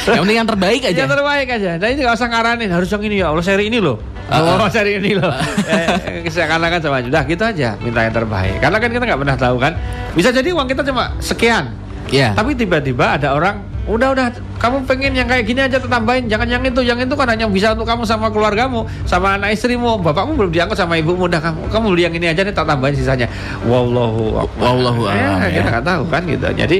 Yang 0.07 0.23
penting 0.23 0.37
yang 0.39 0.47
terbaik 0.47 0.81
aja. 0.87 0.97
yang 1.03 1.11
terbaik 1.11 1.47
aja 1.51 1.71
dan 1.75 1.87
ini 1.91 1.99
nggak 2.01 2.15
usah 2.15 2.29
ngaranin 2.31 2.69
harus 2.71 2.87
yang 2.87 3.03
ini 3.03 3.19
ya 3.19 3.27
Allah 3.29 3.43
seri 3.43 3.67
ini 3.67 3.79
loh 3.83 3.99
Uh-uh. 4.27 4.59
Oh, 4.59 4.67
seri 4.67 4.99
ini 4.99 5.15
loh. 5.15 5.31
eh, 5.71 6.27
seakan-akan 6.27 6.83
sama 6.83 6.99
udah 6.99 7.23
gitu 7.23 7.47
aja, 7.47 7.79
minta 7.79 8.03
yang 8.03 8.11
terbaik. 8.11 8.59
Karena 8.59 8.75
kan 8.75 8.91
kita 8.91 9.03
nggak 9.07 9.19
pernah 9.23 9.37
tahu 9.39 9.55
kan. 9.55 9.71
Bisa 10.19 10.35
jadi 10.35 10.51
uang 10.51 10.67
kita 10.67 10.83
cuma 10.83 11.15
sekian, 11.23 11.71
Iya. 12.11 12.35
tapi 12.35 12.51
tiba-tiba 12.51 13.15
ada 13.15 13.31
orang 13.31 13.63
udah 13.87 14.07
udah. 14.13 14.27
Kamu 14.59 14.83
pengen 14.83 15.15
yang 15.15 15.27
kayak 15.31 15.47
gini 15.47 15.63
aja 15.63 15.79
tambahin. 15.79 16.27
Jangan 16.27 16.47
yang 16.51 16.63
itu. 16.67 16.83
Yang 16.83 17.07
itu 17.07 17.13
kan 17.15 17.27
hanya 17.31 17.47
bisa 17.47 17.71
untuk 17.71 17.87
kamu 17.87 18.03
sama 18.03 18.27
keluargamu 18.27 18.83
sama 19.07 19.39
anak 19.39 19.55
istrimu. 19.55 19.95
Bapakmu 20.03 20.35
belum 20.35 20.51
diangkut 20.51 20.75
sama 20.75 20.99
ibumu. 20.99 21.31
Udah 21.31 21.39
kamu 21.39 21.59
kamu 21.71 21.85
beli 21.95 22.03
yang 22.03 22.15
ini 22.19 22.27
aja 22.29 22.41
nih 22.43 22.53
tak 22.53 22.67
tambahin 22.67 22.95
sisanya. 22.99 23.27
Wallahu 23.63 24.43
akbar. 24.43 24.63
Wallahu 24.67 25.01
a'lam, 25.07 25.39
ya, 25.39 25.47
ya. 25.47 25.55
kita 25.63 25.69
nggak 25.71 25.85
tahu 25.87 26.03
kan 26.11 26.21
gitu. 26.27 26.47
Jadi 26.51 26.77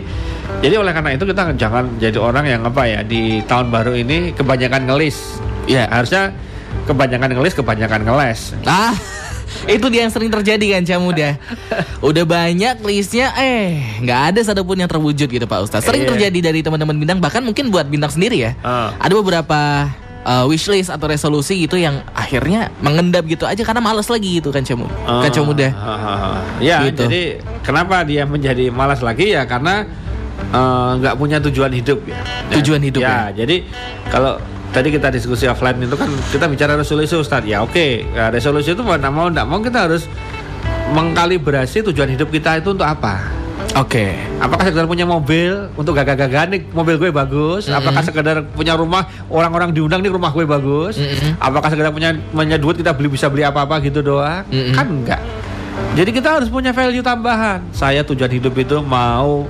jadi 0.60 0.76
oleh 0.80 0.92
karena 0.92 1.10
itu 1.16 1.24
kita 1.24 1.42
jangan 1.56 1.84
jadi 1.98 2.18
orang 2.20 2.46
yang 2.46 2.62
apa 2.68 2.84
ya 2.84 3.00
di 3.02 3.40
tahun 3.48 3.72
baru 3.72 3.94
ini 3.96 4.36
kebanyakan 4.36 4.84
ngelis. 4.92 5.40
Iya. 5.68 5.84
harusnya 5.92 6.32
kebanyakan 6.88 7.36
ngelis 7.36 7.54
kebanyakan 7.56 8.02
ngeles. 8.08 8.56
Ah, 8.64 8.96
itu 9.76 9.86
dia 9.88 10.02
yang 10.04 10.12
sering 10.12 10.30
terjadi 10.30 10.78
kan 10.78 10.82
Cah 10.84 11.00
Muda. 11.00 11.30
Udah 12.00 12.24
banyak 12.24 12.82
listnya, 12.82 13.32
eh 13.36 13.80
nggak 14.00 14.22
ada 14.34 14.40
satupun 14.42 14.78
yang 14.78 14.88
terwujud 14.88 15.28
gitu 15.28 15.44
Pak 15.44 15.60
Ustaz. 15.64 15.82
Sering 15.82 16.04
Iya. 16.04 16.12
terjadi 16.14 16.40
dari 16.48 16.60
teman-teman 16.62 16.96
bintang, 16.96 17.18
bahkan 17.18 17.42
mungkin 17.42 17.68
buat 17.68 17.86
bintang 17.86 18.10
sendiri 18.10 18.38
ya. 18.40 18.52
Ah. 18.62 18.94
Ada 18.98 19.14
beberapa 19.14 19.60
uh, 20.24 20.46
wishlist 20.46 20.88
atau 20.88 21.08
resolusi 21.08 21.56
gitu 21.60 21.76
yang 21.76 22.04
akhirnya 22.12 22.70
mengendap 22.80 23.24
gitu 23.24 23.44
aja 23.44 23.60
karena 23.62 23.80
males 23.80 24.08
lagi 24.08 24.40
gitu 24.40 24.52
kan 24.52 24.62
Cah 24.62 24.76
Muda. 24.76 24.96
Kan 25.24 25.30
Cah 25.32 25.44
Muda. 25.44 25.68
Ah, 25.72 25.88
ah, 25.88 26.08
ah. 26.12 26.38
Ya, 26.60 26.84
Gitu. 26.84 27.08
jadi 27.08 27.22
kenapa 27.64 28.04
dia 28.04 28.28
menjadi 28.28 28.68
malas 28.70 29.00
lagi 29.00 29.32
ya 29.32 29.48
karena 29.48 29.88
eh, 30.38 30.92
nggak 31.00 31.16
punya 31.16 31.38
tujuan 31.42 31.72
hidup 31.72 32.00
ya. 32.06 32.20
Tujuan 32.60 32.82
hidup 32.84 33.02
ya. 33.02 33.32
Jadi 33.34 33.66
kalau 34.08 34.38
tadi 34.72 34.88
kita 34.94 35.08
diskusi 35.12 35.46
offline 35.48 35.80
itu 35.80 35.96
kan 35.96 36.10
kita 36.32 36.46
bicara 36.48 36.74
resolusi 36.76 37.16
Ustaz. 37.16 37.44
Ya 37.48 37.64
oke, 37.64 38.08
Ya, 38.14 38.30
resolusi 38.32 38.74
itu 38.74 38.84
mau 38.84 38.98
mau 38.98 39.28
nggak 39.32 39.48
mau 39.48 39.60
kita 39.60 39.88
harus 39.90 40.06
mengkalibrasi 40.96 41.84
tujuan 41.92 42.08
hidup 42.16 42.32
kita 42.32 42.60
itu 42.64 42.72
untuk 42.72 42.88
apa. 42.88 43.20
Oke. 43.76 44.16
Apakah 44.42 44.66
sekedar 44.66 44.88
punya 44.90 45.06
mobil 45.06 45.70
untuk 45.78 45.94
gagah-gagahan 45.94 46.50
nih 46.50 46.62
mobil 46.72 46.98
gue 46.98 47.12
bagus? 47.14 47.68
Mm-mm. 47.68 47.78
Apakah 47.78 48.02
sekedar 48.02 48.38
punya 48.56 48.74
rumah 48.74 49.06
orang-orang 49.30 49.70
diundang 49.76 50.02
nih 50.02 50.10
rumah 50.10 50.34
gue 50.34 50.48
bagus? 50.48 50.98
Mm-mm. 50.98 51.38
Apakah 51.38 51.70
sekedar 51.70 51.92
punya 51.94 52.16
punya 52.34 52.58
duit 52.58 52.80
kita 52.80 52.96
beli 52.96 53.12
bisa 53.12 53.28
beli 53.30 53.46
apa-apa 53.46 53.78
gitu 53.84 54.02
doang? 54.02 54.48
Mm-mm. 54.50 54.74
Kan 54.74 54.88
enggak. 54.88 55.22
Jadi 55.94 56.10
kita 56.10 56.42
harus 56.42 56.50
punya 56.50 56.74
value 56.74 57.06
tambahan. 57.06 57.62
Saya 57.70 58.02
tujuan 58.02 58.32
hidup 58.34 58.58
itu 58.58 58.82
mau 58.82 59.46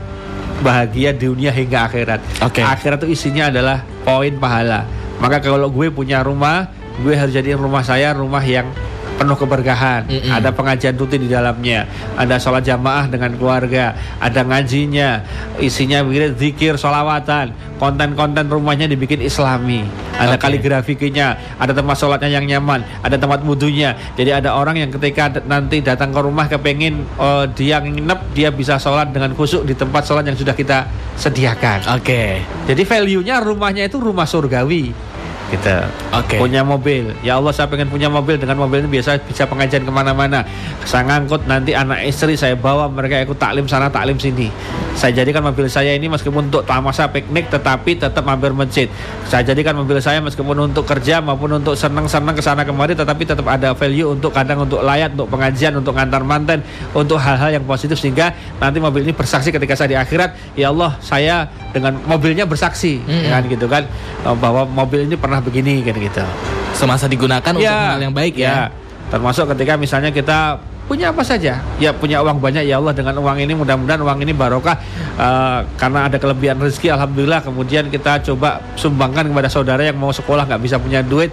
bahagia 0.60 1.16
di 1.16 1.30
dunia 1.30 1.54
hingga 1.54 1.88
akhirat. 1.88 2.20
Oke. 2.44 2.60
Akhirat 2.66 3.06
itu 3.06 3.16
isinya 3.16 3.48
adalah 3.48 3.86
poin 4.04 4.34
pahala. 4.36 4.84
Maka 5.18 5.42
kalau 5.42 5.70
gue 5.74 5.90
punya 5.90 6.22
rumah, 6.22 6.70
gue 7.02 7.14
harus 7.14 7.34
jadiin 7.34 7.58
rumah 7.58 7.82
saya 7.82 8.14
rumah 8.14 8.42
yang 8.46 8.70
penuh 9.18 9.34
keberkahan. 9.34 10.06
Mm-mm. 10.06 10.32
Ada 10.32 10.54
pengajian 10.54 10.94
rutin 10.96 11.26
di 11.26 11.30
dalamnya, 11.34 11.90
ada 12.14 12.38
sholat 12.38 12.64
jamaah 12.64 13.10
dengan 13.10 13.34
keluarga, 13.36 13.98
ada 14.22 14.46
ngajinya, 14.46 15.26
isinya 15.58 16.06
wirid, 16.06 16.38
zikir, 16.38 16.78
sholawatan, 16.78 17.52
konten-konten 17.82 18.46
rumahnya 18.46 18.86
dibikin 18.86 19.20
islami, 19.26 19.84
ada 20.16 20.38
Oke. 20.38 20.46
kaligrafikinya, 20.46 21.58
ada 21.58 21.74
tempat 21.74 21.98
sholatnya 21.98 22.30
yang 22.38 22.46
nyaman, 22.46 22.86
ada 23.02 23.18
tempat 23.18 23.42
wudhunya. 23.42 23.98
Jadi 24.14 24.30
ada 24.34 24.54
orang 24.54 24.78
yang 24.78 24.90
ketika 24.94 25.42
nanti 25.50 25.82
datang 25.82 26.14
ke 26.14 26.20
rumah 26.22 26.46
kepengin 26.46 27.02
eh, 27.18 27.46
dia 27.58 27.82
nginep, 27.82 28.38
dia 28.38 28.50
bisa 28.54 28.78
sholat 28.78 29.10
dengan 29.10 29.34
khusyuk 29.34 29.66
di 29.66 29.74
tempat 29.74 30.06
sholat 30.06 30.30
yang 30.30 30.38
sudah 30.38 30.54
kita 30.54 30.86
sediakan. 31.18 31.98
Oke. 31.98 32.46
Jadi 32.70 32.82
value-nya 32.86 33.42
rumahnya 33.42 33.90
itu 33.90 33.98
rumah 33.98 34.30
surgawi. 34.30 35.17
Gitu. 35.48 35.76
Oke. 36.12 36.36
Punya 36.36 36.60
mobil. 36.60 37.16
Ya 37.24 37.40
Allah 37.40 37.56
saya 37.56 37.72
pengen 37.72 37.88
punya 37.88 38.12
mobil 38.12 38.36
dengan 38.36 38.60
mobil 38.60 38.84
ini 38.84 39.00
biasa 39.00 39.16
bisa 39.24 39.48
pengajian 39.48 39.88
ke 39.88 39.92
mana-mana. 39.92 40.44
Saya 40.84 41.08
ngangkut 41.08 41.48
nanti 41.48 41.72
anak 41.72 42.04
istri 42.04 42.36
saya 42.36 42.60
bawa 42.60 42.92
mereka 42.92 43.24
ikut 43.24 43.40
taklim 43.40 43.64
sana 43.64 43.88
taklim 43.88 44.20
sini. 44.20 44.52
Saya 44.98 45.14
jadikan 45.14 45.46
mobil 45.46 45.72
saya 45.72 45.96
ini 45.96 46.12
meskipun 46.12 46.52
untuk 46.52 46.68
tamasa 46.68 47.08
piknik 47.08 47.48
tetapi 47.48 47.96
tetap 47.96 48.28
mampir 48.28 48.52
masjid. 48.52 48.92
Saya 49.24 49.46
jadikan 49.48 49.78
mobil 49.80 50.04
saya 50.04 50.20
meskipun 50.20 50.68
untuk 50.68 50.84
kerja 50.84 51.24
maupun 51.24 51.64
untuk 51.64 51.80
senang-senang 51.80 52.36
ke 52.36 52.44
sana 52.44 52.68
kemari 52.68 52.98
tetapi 52.98 53.24
tetap 53.24 53.48
ada 53.48 53.72
value 53.72 54.12
untuk 54.12 54.36
kadang 54.36 54.68
untuk 54.68 54.84
layat, 54.84 55.16
untuk 55.16 55.32
pengajian, 55.32 55.80
untuk 55.80 55.96
ngantar 55.96 56.28
manten, 56.28 56.60
untuk 56.92 57.22
hal-hal 57.22 57.56
yang 57.56 57.64
positif 57.64 57.96
sehingga 57.96 58.36
nanti 58.60 58.84
mobil 58.84 59.06
ini 59.06 59.14
bersaksi 59.16 59.54
ketika 59.54 59.78
saya 59.80 59.96
di 59.96 59.98
akhirat, 60.02 60.58
ya 60.60 60.74
Allah 60.74 60.98
saya 61.00 61.48
dengan 61.78 61.94
mobilnya 62.10 62.50
bersaksi, 62.50 62.98
Mm-mm. 63.06 63.30
kan 63.30 63.42
gitu 63.46 63.66
kan. 63.70 63.84
Eh, 64.26 64.36
bahwa 64.42 64.66
mobil 64.66 65.06
ini 65.06 65.16
pernah 65.16 65.38
begini 65.38 65.86
kan 65.86 65.96
gitu. 65.96 66.26
Semasa 66.74 67.06
digunakan 67.06 67.54
untuk 67.54 67.70
hal 67.70 68.02
yang 68.02 68.14
baik 68.14 68.36
ya. 68.36 68.74
Termasuk 69.08 69.48
ketika 69.56 69.80
misalnya 69.80 70.12
kita 70.12 70.60
punya 70.88 71.12
apa 71.12 71.20
saja, 71.20 71.60
ya 71.84 71.92
punya 71.92 72.24
uang 72.24 72.40
banyak 72.40 72.64
ya 72.64 72.80
Allah 72.80 72.96
dengan 72.96 73.20
uang 73.20 73.44
ini 73.44 73.52
mudah-mudahan 73.60 74.00
uang 74.00 74.20
ini 74.24 74.32
barokah. 74.32 74.80
Eh, 75.20 75.60
karena 75.76 76.08
ada 76.08 76.16
kelebihan 76.16 76.56
rezeki 76.60 76.96
alhamdulillah. 76.96 77.44
Kemudian 77.44 77.92
kita 77.92 78.24
coba 78.24 78.64
sumbangkan 78.80 79.28
kepada 79.28 79.52
saudara 79.52 79.84
yang 79.84 80.00
mau 80.00 80.16
sekolah 80.16 80.48
nggak 80.48 80.62
bisa 80.64 80.80
punya 80.80 81.04
duit. 81.04 81.32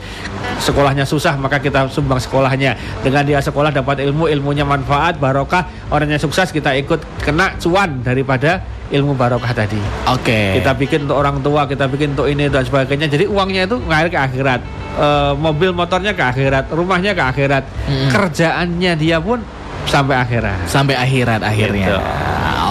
Sekolahnya 0.58 1.06
susah 1.06 1.38
maka 1.38 1.62
kita 1.62 1.86
sumbang 1.90 2.18
sekolahnya. 2.18 2.74
Dengan 3.02 3.22
dia 3.26 3.38
sekolah 3.38 3.70
dapat 3.70 4.02
ilmu 4.02 4.26
ilmunya 4.26 4.66
manfaat 4.66 5.22
barokah. 5.22 5.90
Orangnya 5.90 6.18
sukses 6.18 6.50
kita 6.50 6.74
ikut 6.74 7.22
kena 7.22 7.54
cuan 7.62 8.02
daripada 8.02 8.62
ilmu 8.92 9.16
barokah 9.16 9.52
tadi 9.56 9.80
Oke. 10.10 10.60
kita 10.60 10.76
bikin 10.76 11.08
untuk 11.08 11.16
orang 11.16 11.40
tua, 11.40 11.64
kita 11.64 11.88
bikin 11.88 12.12
untuk 12.12 12.28
ini 12.28 12.52
dan 12.52 12.64
sebagainya. 12.66 13.08
Jadi 13.08 13.24
uangnya 13.24 13.64
itu 13.64 13.80
ngalir 13.80 14.10
ke 14.12 14.20
akhirat. 14.20 14.60
Eh, 14.94 15.32
mobil 15.40 15.72
motornya 15.72 16.12
ke 16.12 16.22
akhirat, 16.22 16.70
rumahnya 16.70 17.16
ke 17.16 17.22
akhirat. 17.24 17.64
Mm-mm. 17.88 18.10
Kerjaannya 18.12 18.92
dia 18.94 19.18
pun 19.18 19.40
sampai 19.88 20.16
akhirat. 20.16 20.68
sampai 20.68 20.94
akhirat 20.96 21.40
akhirnya. 21.44 21.88
Gitu. 21.88 22.00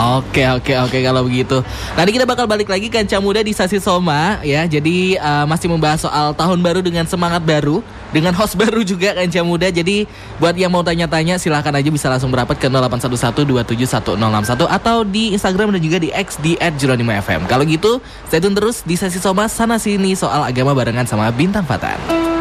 Oke 0.04 0.44
oke 0.50 0.74
oke 0.90 0.98
kalau 1.00 1.22
begitu. 1.26 1.62
Nanti 1.96 2.12
kita 2.12 2.26
bakal 2.26 2.46
balik 2.50 2.68
lagi 2.68 2.90
Kanca 2.90 3.18
Muda 3.22 3.42
di 3.46 3.54
Sasi 3.54 3.78
Soma 3.78 4.42
ya. 4.42 4.66
Jadi 4.66 5.16
uh, 5.18 5.46
masih 5.46 5.70
membahas 5.70 6.04
soal 6.04 6.34
tahun 6.34 6.60
baru 6.60 6.80
dengan 6.82 7.06
semangat 7.06 7.42
baru, 7.46 7.80
dengan 8.14 8.38
host 8.38 8.56
baru 8.62 8.86
juga 8.86 9.18
Kanca 9.18 9.42
Muda. 9.42 9.68
Jadi 9.74 10.06
buat 10.38 10.54
yang 10.54 10.70
mau 10.70 10.86
tanya-tanya 10.86 11.42
silahkan 11.42 11.74
aja 11.74 11.90
bisa 11.90 12.08
langsung 12.08 12.30
berapat 12.30 12.62
ke 12.62 12.70
0811271061 12.70 14.70
atau 14.70 14.98
di 15.04 15.34
Instagram 15.34 15.74
dan 15.74 15.82
juga 15.82 15.98
di 15.98 16.14
X 16.14 16.38
di 16.40 16.54
@jeronimo_fm. 16.56 17.50
Kalau 17.50 17.66
gitu, 17.66 17.98
stay 18.30 18.40
tune 18.40 18.54
terus 18.54 18.86
di 18.86 18.96
Sasi 18.96 19.18
Soma 19.18 19.50
sana 19.50 19.82
sini 19.82 20.14
soal 20.14 20.46
agama 20.46 20.78
barengan 20.78 21.10
sama 21.10 21.34
Bintang 21.34 21.66
Fatan. 21.66 22.33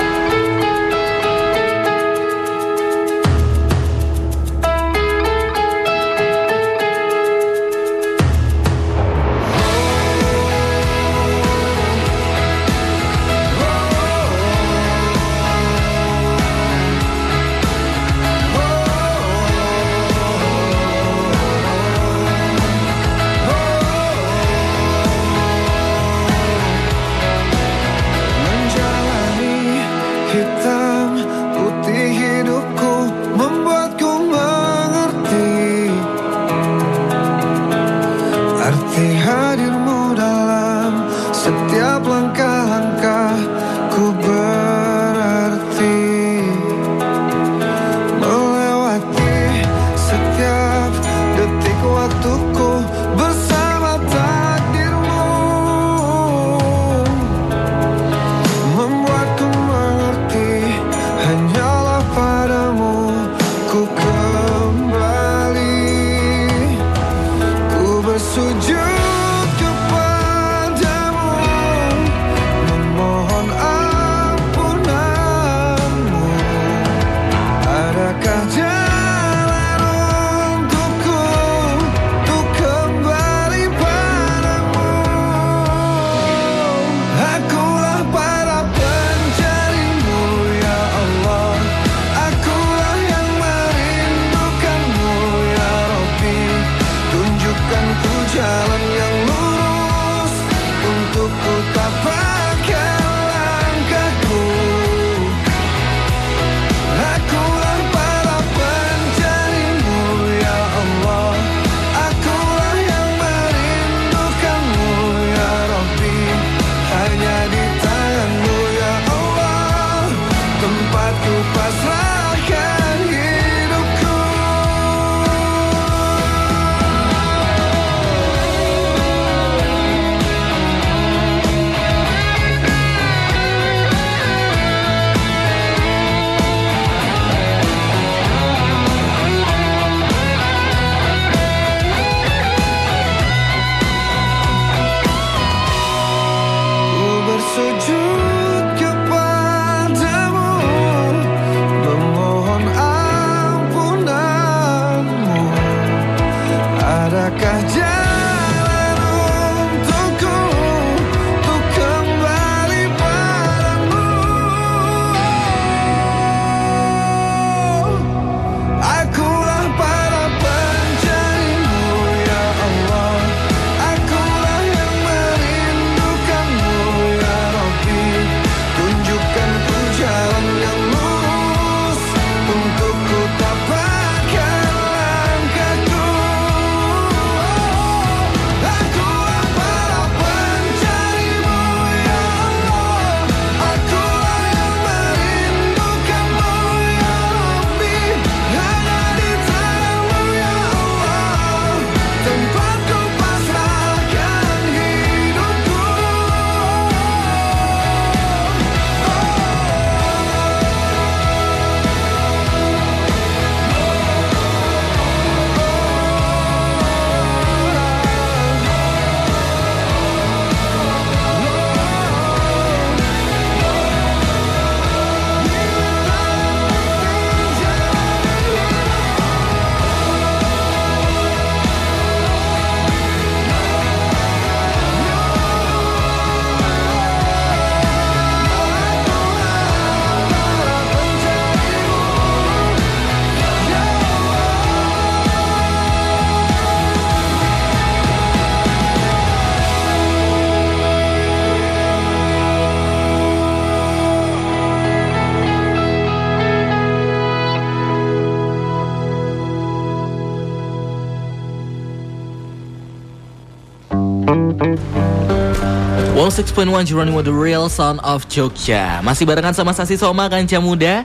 106.1 266.33 266.89
Jeronimo 266.89 267.21
The 267.21 267.29
Real 267.29 267.69
Sound 267.69 268.01
of 268.01 268.25
Jogja. 268.25 269.05
Masih 269.05 269.29
barengan 269.29 269.53
sama 269.53 269.77
Sasi 269.77 270.01
Soma 270.01 270.33
Kanca 270.33 270.57
Muda. 270.65 271.05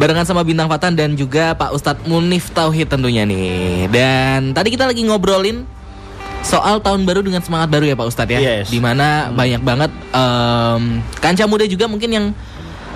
Barengan 0.00 0.24
sama 0.24 0.40
Bintang 0.48 0.64
Fatan 0.72 0.96
dan 0.96 1.12
juga 1.12 1.52
Pak 1.52 1.76
Ustadz 1.76 2.08
Munif 2.08 2.48
Tauhid 2.56 2.88
tentunya 2.88 3.28
nih. 3.28 3.92
Dan 3.92 4.56
tadi 4.56 4.72
kita 4.72 4.88
lagi 4.88 5.04
ngobrolin 5.04 5.68
soal 6.40 6.80
tahun 6.80 7.04
baru 7.04 7.20
dengan 7.20 7.44
semangat 7.44 7.68
baru 7.68 7.84
ya 7.92 8.00
Pak 8.00 8.06
Ustadz 8.16 8.32
ya. 8.32 8.40
Yes. 8.40 8.72
Di 8.72 8.80
mana 8.80 9.28
banyak 9.36 9.60
banget 9.60 9.92
em, 9.92 11.04
Kanca 11.20 11.44
Muda 11.44 11.68
juga 11.68 11.84
mungkin 11.84 12.08
yang 12.08 12.26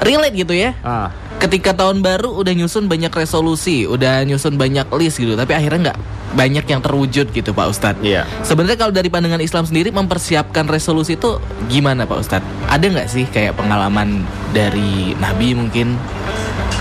relate 0.01 0.33
gitu 0.33 0.57
ya. 0.57 0.73
Ah, 0.81 1.12
ketika 1.45 1.77
tahun 1.77 2.01
baru 2.01 2.41
udah 2.41 2.57
nyusun 2.57 2.89
banyak 2.89 3.12
resolusi, 3.12 3.85
udah 3.85 4.25
nyusun 4.25 4.57
banyak 4.57 4.89
list 4.97 5.21
gitu, 5.21 5.37
tapi 5.37 5.53
akhirnya 5.53 5.93
nggak 5.93 5.99
banyak 6.35 6.67
yang 6.67 6.83
terwujud 6.83 7.31
gitu 7.31 7.55
Pak 7.55 7.67
Ustadz. 7.71 8.03
Iya. 8.03 8.27
Sebenarnya 8.43 8.77
kalau 8.77 8.93
dari 8.93 9.07
pandangan 9.07 9.39
Islam 9.39 9.65
sendiri 9.65 9.95
mempersiapkan 9.95 10.67
resolusi 10.67 11.15
itu 11.15 11.39
gimana 11.69 12.03
Pak 12.05 12.19
Ustadz? 12.19 12.49
Ada 12.67 12.87
nggak 12.89 13.09
sih 13.09 13.25
kayak 13.31 13.55
pengalaman 13.55 14.27
dari 14.51 15.15
Nabi 15.17 15.55
mungkin 15.55 15.95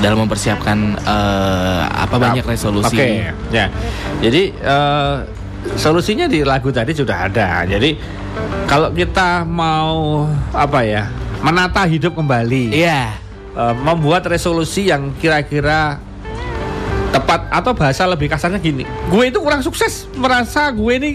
dalam 0.02 0.26
mempersiapkan 0.26 0.98
eh, 0.98 1.84
apa 1.88 2.16
banyak 2.18 2.44
resolusi? 2.44 2.98
Oke, 2.98 3.32
ya. 3.54 3.70
Jadi 4.20 4.52
eh, 4.52 5.16
solusinya 5.78 6.26
di 6.26 6.42
lagu 6.42 6.70
tadi 6.74 6.92
sudah 6.92 7.30
ada. 7.30 7.64
Jadi 7.66 7.96
kalau 8.66 8.92
kita 8.92 9.46
mau 9.48 10.26
apa 10.52 10.84
ya, 10.84 11.08
menata 11.40 11.86
hidup 11.88 12.18
kembali, 12.18 12.76
Iya. 12.76 13.14
eh, 13.56 13.76
membuat 13.78 14.28
resolusi 14.28 14.90
yang 14.92 15.16
kira-kira 15.16 16.02
tepat 17.16 17.48
atau 17.48 17.72
bahasa 17.72 18.04
lebih 18.04 18.28
kasarnya 18.28 18.60
gini, 18.60 18.84
gue 18.84 19.24
itu 19.24 19.40
kurang 19.40 19.60
sukses, 19.60 20.04
merasa 20.14 20.68
gue 20.70 20.94
ini 20.94 21.10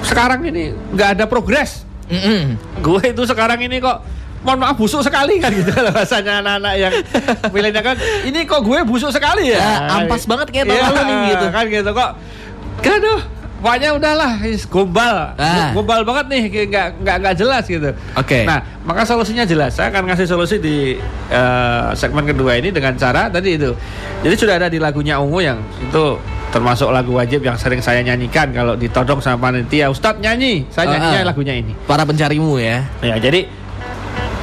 sekarang 0.00 0.40
ini 0.42 0.72
nggak 0.90 1.08
ada 1.14 1.24
progres. 1.24 1.84
Mm-mm. 2.08 2.58
gue 2.80 3.00
itu 3.06 3.22
sekarang 3.22 3.60
ini 3.60 3.78
kok 3.78 4.02
mohon 4.40 4.58
maaf 4.58 4.74
busuk 4.74 4.98
sekali 4.98 5.36
kan 5.36 5.52
gitu 5.52 5.68
bahasanya 5.68 6.40
anak-anak 6.40 6.74
yang 6.74 6.92
milenial 7.54 7.84
kan 7.84 7.96
ini 8.24 8.42
kok 8.42 8.64
gue 8.64 8.82
busuk 8.82 9.12
sekali 9.12 9.52
ya 9.52 9.60
Ya, 9.60 9.72
ampas 9.94 10.24
banget 10.24 10.48
kayak 10.48 10.66
tahun 10.66 10.74
Iya, 10.74 10.88
lalu 10.88 11.02
nih, 11.04 11.18
gitu. 11.28 11.46
kan 11.52 11.64
gitu 11.68 11.90
kok 11.92 12.10
aduh 12.80 13.20
pokoknya 13.60 13.92
udahlah 13.92 14.32
gombal 14.66 15.16
Ah. 15.36 15.70
gombal 15.70 16.00
banget 16.02 16.26
nih 16.28 16.42
nggak 16.66 16.88
nggak 17.04 17.16
nggak 17.20 17.34
jelas 17.36 17.64
gitu 17.64 17.92
Oke. 18.16 18.48
nah 18.48 18.64
maka 18.82 19.04
solusinya 19.04 19.44
jelas 19.44 19.76
saya 19.76 19.92
akan 19.92 20.08
ngasih 20.08 20.26
solusi 20.26 20.56
di 20.56 20.96
eh, 21.28 21.86
segmen 21.94 22.24
kedua 22.24 22.56
ini 22.56 22.72
dengan 22.72 22.96
cara 22.96 23.28
tadi 23.28 23.60
itu 23.60 23.70
jadi 24.24 24.34
sudah 24.34 24.54
ada 24.56 24.68
di 24.72 24.80
lagunya 24.80 25.20
Ungu 25.20 25.44
yang 25.44 25.60
itu 25.78 26.16
termasuk 26.50 26.90
lagu 26.90 27.14
wajib 27.14 27.46
yang 27.46 27.54
sering 27.54 27.78
saya 27.78 28.02
nyanyikan 28.02 28.50
kalau 28.50 28.74
ditodong 28.74 29.22
sama 29.22 29.52
panitia 29.52 29.86
Ustadz 29.86 30.18
nyanyi 30.18 30.66
saya 30.72 30.88
Ah, 30.88 30.92
nyanyinya 30.96 31.20
ah. 31.22 31.28
lagunya 31.30 31.54
ini 31.54 31.72
Para 31.86 32.02
pencarimu 32.02 32.58
ya. 32.58 32.82
Ya, 33.04 33.14
jadi 33.20 33.46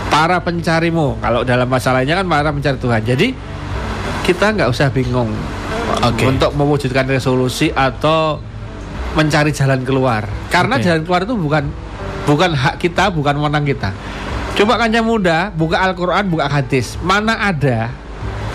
para 0.07 0.39
pencarimu. 0.39 1.19
Kalau 1.19 1.43
dalam 1.43 1.67
masalahnya 1.67 2.17
kan 2.17 2.25
para 2.25 2.49
pencari 2.49 2.77
Tuhan. 2.79 3.01
Jadi 3.03 3.27
kita 4.23 4.55
nggak 4.55 4.69
usah 4.71 4.87
bingung 4.89 5.29
Oke. 6.01 6.25
untuk 6.25 6.51
mewujudkan 6.55 7.05
resolusi 7.05 7.69
atau 7.71 8.39
mencari 9.13 9.51
jalan 9.53 9.85
keluar. 9.85 10.25
Karena 10.49 10.75
Oke. 10.75 10.83
jalan 10.83 11.01
keluar 11.03 11.21
itu 11.23 11.35
bukan 11.35 11.63
bukan 12.25 12.51
hak 12.51 12.75
kita, 12.81 13.07
bukan 13.09 13.39
wewenang 13.39 13.63
kita. 13.63 13.95
Coba 14.57 14.81
kanca 14.81 14.99
muda, 14.99 15.37
buka 15.53 15.77
Al-Quran, 15.79 16.27
buka 16.27 16.49
hadis. 16.49 16.97
Mana 16.99 17.37
ada, 17.37 17.93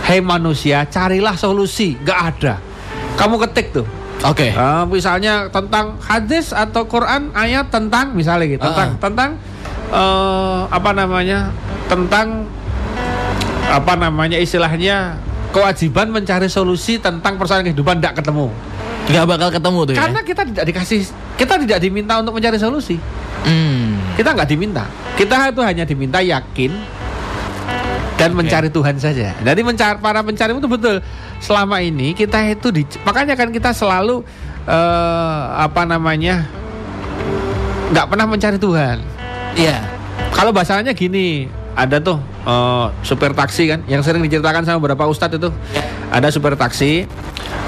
hei 0.04 0.18
manusia, 0.18 0.82
carilah 0.84 1.38
solusi. 1.38 1.94
Nggak 1.96 2.20
ada. 2.34 2.54
Kamu 3.14 3.38
ketik 3.38 3.70
tuh. 3.72 3.86
Oke. 4.22 4.50
Eh, 4.50 4.82
misalnya 4.86 5.46
tentang 5.48 5.98
hadis 5.98 6.50
atau 6.50 6.86
Quran 6.86 7.30
ayat 7.34 7.70
tentang 7.70 8.14
misalnya 8.14 8.46
gitu 8.50 8.62
tentang 8.62 8.90
Ah. 8.94 9.00
tentang 9.00 9.30
eh, 9.90 10.60
apa 10.70 10.90
namanya 10.94 11.50
tentang 11.90 12.46
apa 13.66 13.94
namanya 13.98 14.38
istilahnya 14.38 15.16
kewajiban 15.50 16.12
mencari 16.12 16.46
solusi 16.46 17.02
tentang 17.02 17.34
persoalan 17.34 17.66
kehidupan 17.66 17.98
tidak 17.98 18.22
ketemu 18.22 18.52
Nggak 19.02 19.26
bakal 19.26 19.48
ketemu 19.50 19.80
tuh 19.82 19.92
ya. 19.94 19.98
karena 20.06 20.20
kita 20.22 20.42
tidak 20.46 20.64
dikasih 20.70 21.00
kita 21.34 21.54
tidak 21.66 21.78
diminta 21.82 22.22
untuk 22.22 22.38
mencari 22.38 22.58
solusi 22.60 22.96
Hmm. 23.42 23.98
kita 24.14 24.38
nggak 24.38 24.54
diminta 24.54 24.86
kita 25.18 25.50
itu 25.50 25.60
hanya 25.66 25.82
diminta 25.82 26.22
yakin 26.22 26.70
dan 28.22 28.38
mencari 28.38 28.70
Tuhan 28.70 29.02
saja. 29.02 29.34
Jadi 29.34 29.60
mencari 29.66 29.98
para 29.98 30.22
pencari 30.22 30.54
itu 30.54 30.70
betul. 30.70 31.02
Selama 31.42 31.82
ini 31.82 32.14
kita 32.14 32.38
itu 32.46 32.70
di, 32.70 32.86
makanya 33.02 33.34
kan 33.34 33.50
kita 33.50 33.74
selalu 33.74 34.22
eh, 34.62 35.42
apa 35.58 35.82
namanya 35.82 36.46
nggak 37.90 38.06
pernah 38.06 38.26
mencari 38.30 38.62
Tuhan. 38.62 39.02
Iya. 39.58 39.82
Kalau 40.32 40.54
bahasanya 40.54 40.94
gini, 40.94 41.50
ada 41.74 41.98
tuh 41.98 42.22
eh, 42.46 42.86
supir 43.02 43.34
taksi 43.34 43.74
kan 43.74 43.80
yang 43.90 44.06
sering 44.06 44.22
diceritakan 44.22 44.62
sama 44.62 44.78
beberapa 44.78 45.10
ustadz 45.10 45.42
itu. 45.42 45.50
Ada 46.14 46.30
supir 46.30 46.54
taksi 46.54 47.10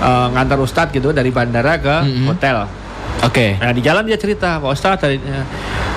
eh, 0.00 0.26
ngantar 0.32 0.58
ustadz 0.58 0.90
gitu 0.90 1.10
dari 1.10 1.30
bandara 1.30 1.78
ke 1.78 1.96
Mhm. 2.04 2.26
hotel. 2.26 2.56
Oke. 3.22 3.56
Nah 3.56 3.72
di 3.72 3.80
jalan 3.80 4.04
dia 4.04 4.18
cerita, 4.18 4.60
Pak 4.60 4.68
Ustadz 4.68 5.00
hari, 5.00 5.16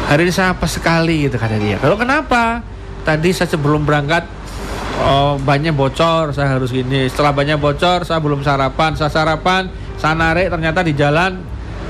hari 0.07 0.21
ini 0.23 0.31
saya 0.31 0.55
apa 0.55 0.63
sekali 0.63 1.27
gitu 1.27 1.35
kata 1.35 1.59
dia. 1.59 1.75
Kalau 1.75 1.99
kenapa? 1.99 2.63
Tadi 3.03 3.35
saya 3.35 3.47
sebelum 3.47 3.83
berangkat 3.83 4.23
oh, 5.03 5.35
banyak 5.37 5.75
bocor, 5.75 6.31
saya 6.31 6.55
harus 6.55 6.71
gini. 6.71 7.07
Setelah 7.07 7.35
banyak 7.35 7.59
bocor, 7.59 8.07
saya 8.07 8.23
belum 8.23 8.41
sarapan. 8.41 8.95
Saya 8.95 9.11
sarapan, 9.11 9.67
saya 9.95 10.15
narik 10.15 10.47
ternyata 10.49 10.79
di 10.81 10.95
jalan 10.95 11.41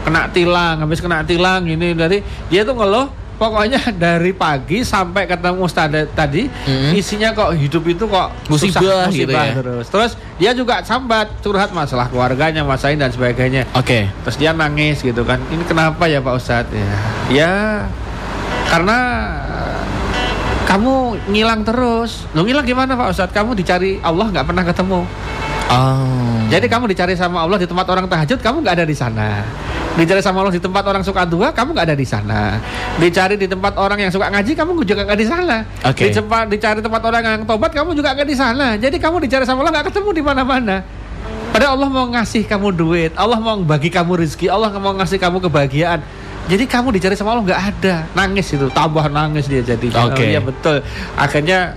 kena 0.02 0.32
tilang. 0.32 0.82
Habis 0.82 1.00
kena 1.00 1.22
tilang 1.22 1.66
ini 1.66 1.94
dari 1.94 2.20
dia 2.50 2.66
tuh 2.66 2.74
ngeluh. 2.74 3.08
Pokoknya 3.38 3.78
dari 3.94 4.34
pagi 4.34 4.82
sampai 4.82 5.30
ketemu 5.30 5.62
Ustadz 5.62 6.10
tadi 6.12 6.50
Mhm. 6.50 6.92
isinya 6.92 7.30
kok 7.32 7.54
hidup 7.54 7.86
itu 7.86 8.04
kok 8.04 8.34
Musibah 8.50 8.82
susah, 8.82 9.06
gitu 9.14 9.30
musibah 9.30 9.46
ya. 9.46 9.54
terus. 9.62 9.86
Terus 9.88 10.12
dia 10.38 10.52
juga 10.52 10.82
sambat 10.82 11.30
curhat 11.40 11.70
masalah 11.70 12.10
keluarganya, 12.10 12.66
masain 12.66 12.98
dan 12.98 13.14
sebagainya. 13.14 13.70
Oke. 13.72 14.10
Terus 14.26 14.38
dia 14.38 14.52
nangis 14.52 15.00
gitu 15.00 15.22
kan. 15.22 15.38
Ini 15.48 15.62
kenapa 15.64 16.10
ya 16.10 16.18
Pak 16.18 16.34
Ustadz? 16.34 16.74
Ya, 16.74 16.90
ya 17.30 17.54
karena 18.68 18.98
kamu 20.66 20.94
ngilang 21.32 21.64
terus. 21.64 22.28
Lo 22.34 22.44
ngilang 22.44 22.66
gimana 22.66 22.98
Pak 22.98 23.14
Ustadz? 23.14 23.32
Kamu 23.32 23.54
dicari 23.54 24.02
Allah 24.04 24.28
nggak 24.28 24.46
pernah 24.46 24.64
ketemu. 24.66 25.00
Oh. 25.68 26.40
Jadi 26.48 26.66
kamu 26.68 26.88
dicari 26.88 27.14
sama 27.14 27.44
Allah 27.44 27.60
di 27.60 27.68
tempat 27.68 27.88
orang 27.88 28.08
tahajud, 28.08 28.40
kamu 28.40 28.64
nggak 28.64 28.76
ada 28.82 28.86
di 28.88 28.96
sana. 28.96 29.44
Dicari 29.98 30.22
sama 30.22 30.46
Allah 30.46 30.54
di 30.54 30.62
tempat 30.62 30.86
orang 30.86 31.02
suka 31.02 31.26
dua, 31.26 31.50
kamu 31.50 31.74
nggak 31.74 31.88
ada 31.90 31.98
di 31.98 32.06
sana. 32.06 32.62
Dicari 33.02 33.34
di 33.34 33.50
tempat 33.50 33.74
orang 33.82 33.98
yang 33.98 34.12
suka 34.14 34.30
ngaji, 34.30 34.54
kamu 34.54 34.72
juga 34.86 35.02
nggak 35.10 35.18
di 35.18 35.26
sana. 35.26 35.66
Oke. 35.82 36.06
Di 36.06 36.10
tempat 36.14 36.46
dicari 36.54 36.80
tempat 36.86 37.02
orang 37.02 37.22
yang 37.26 37.42
tobat, 37.50 37.74
kamu 37.74 37.98
juga 37.98 38.14
nggak 38.14 38.30
di 38.30 38.38
sana. 38.38 38.78
Jadi 38.78 39.02
kamu 39.02 39.26
dicari 39.26 39.44
sama 39.50 39.66
Allah 39.66 39.82
nggak 39.82 39.90
ketemu 39.90 40.10
di 40.14 40.22
mana-mana. 40.22 40.76
Padahal 41.50 41.74
Allah 41.74 41.90
mau 41.90 42.06
ngasih 42.14 42.46
kamu 42.46 42.68
duit, 42.78 43.12
Allah 43.18 43.42
mau 43.42 43.58
bagi 43.66 43.90
kamu 43.90 44.22
rezeki, 44.22 44.54
Allah 44.54 44.70
mau 44.78 44.94
ngasih 44.94 45.18
kamu 45.18 45.42
kebahagiaan. 45.50 46.06
Jadi 46.46 46.64
kamu 46.70 46.94
dicari 46.94 47.18
sama 47.18 47.34
Allah 47.34 47.50
nggak 47.50 47.62
ada, 47.74 47.96
nangis 48.14 48.54
itu, 48.54 48.70
tambah 48.70 49.10
nangis 49.10 49.50
dia 49.50 49.66
jadi. 49.66 49.90
Oke. 50.06 50.22
Oh, 50.22 50.28
iya 50.30 50.40
betul. 50.40 50.86
Akhirnya 51.18 51.74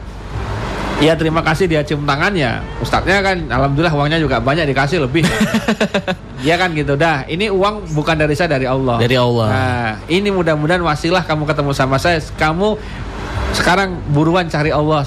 Ya 1.00 1.16
terima 1.16 1.40
kasih 1.40 1.64
dia 1.64 1.80
cium 1.80 2.04
tangannya. 2.04 2.60
Ustadznya 2.84 3.24
kan 3.24 3.36
Alhamdulillah 3.48 3.96
uangnya 3.96 4.20
juga 4.20 4.36
banyak 4.36 4.68
dikasih 4.68 5.08
lebih. 5.08 5.24
Ya 6.40 6.56
kan 6.56 6.72
gitu. 6.72 6.96
Dah 6.96 7.28
Ini 7.28 7.52
uang 7.52 7.92
bukan 7.92 8.16
dari 8.16 8.32
saya 8.32 8.56
dari 8.56 8.64
Allah. 8.64 8.96
Dari 8.96 9.12
Allah. 9.12 9.48
Nah 9.52 9.90
ini 10.08 10.32
mudah-mudahan 10.32 10.80
wasilah 10.80 11.20
kamu 11.28 11.44
ketemu 11.44 11.76
sama 11.76 12.00
saya. 12.00 12.16
Kamu 12.16 12.80
sekarang 13.52 14.00
buruan 14.08 14.48
cari 14.48 14.72
Allah. 14.72 15.04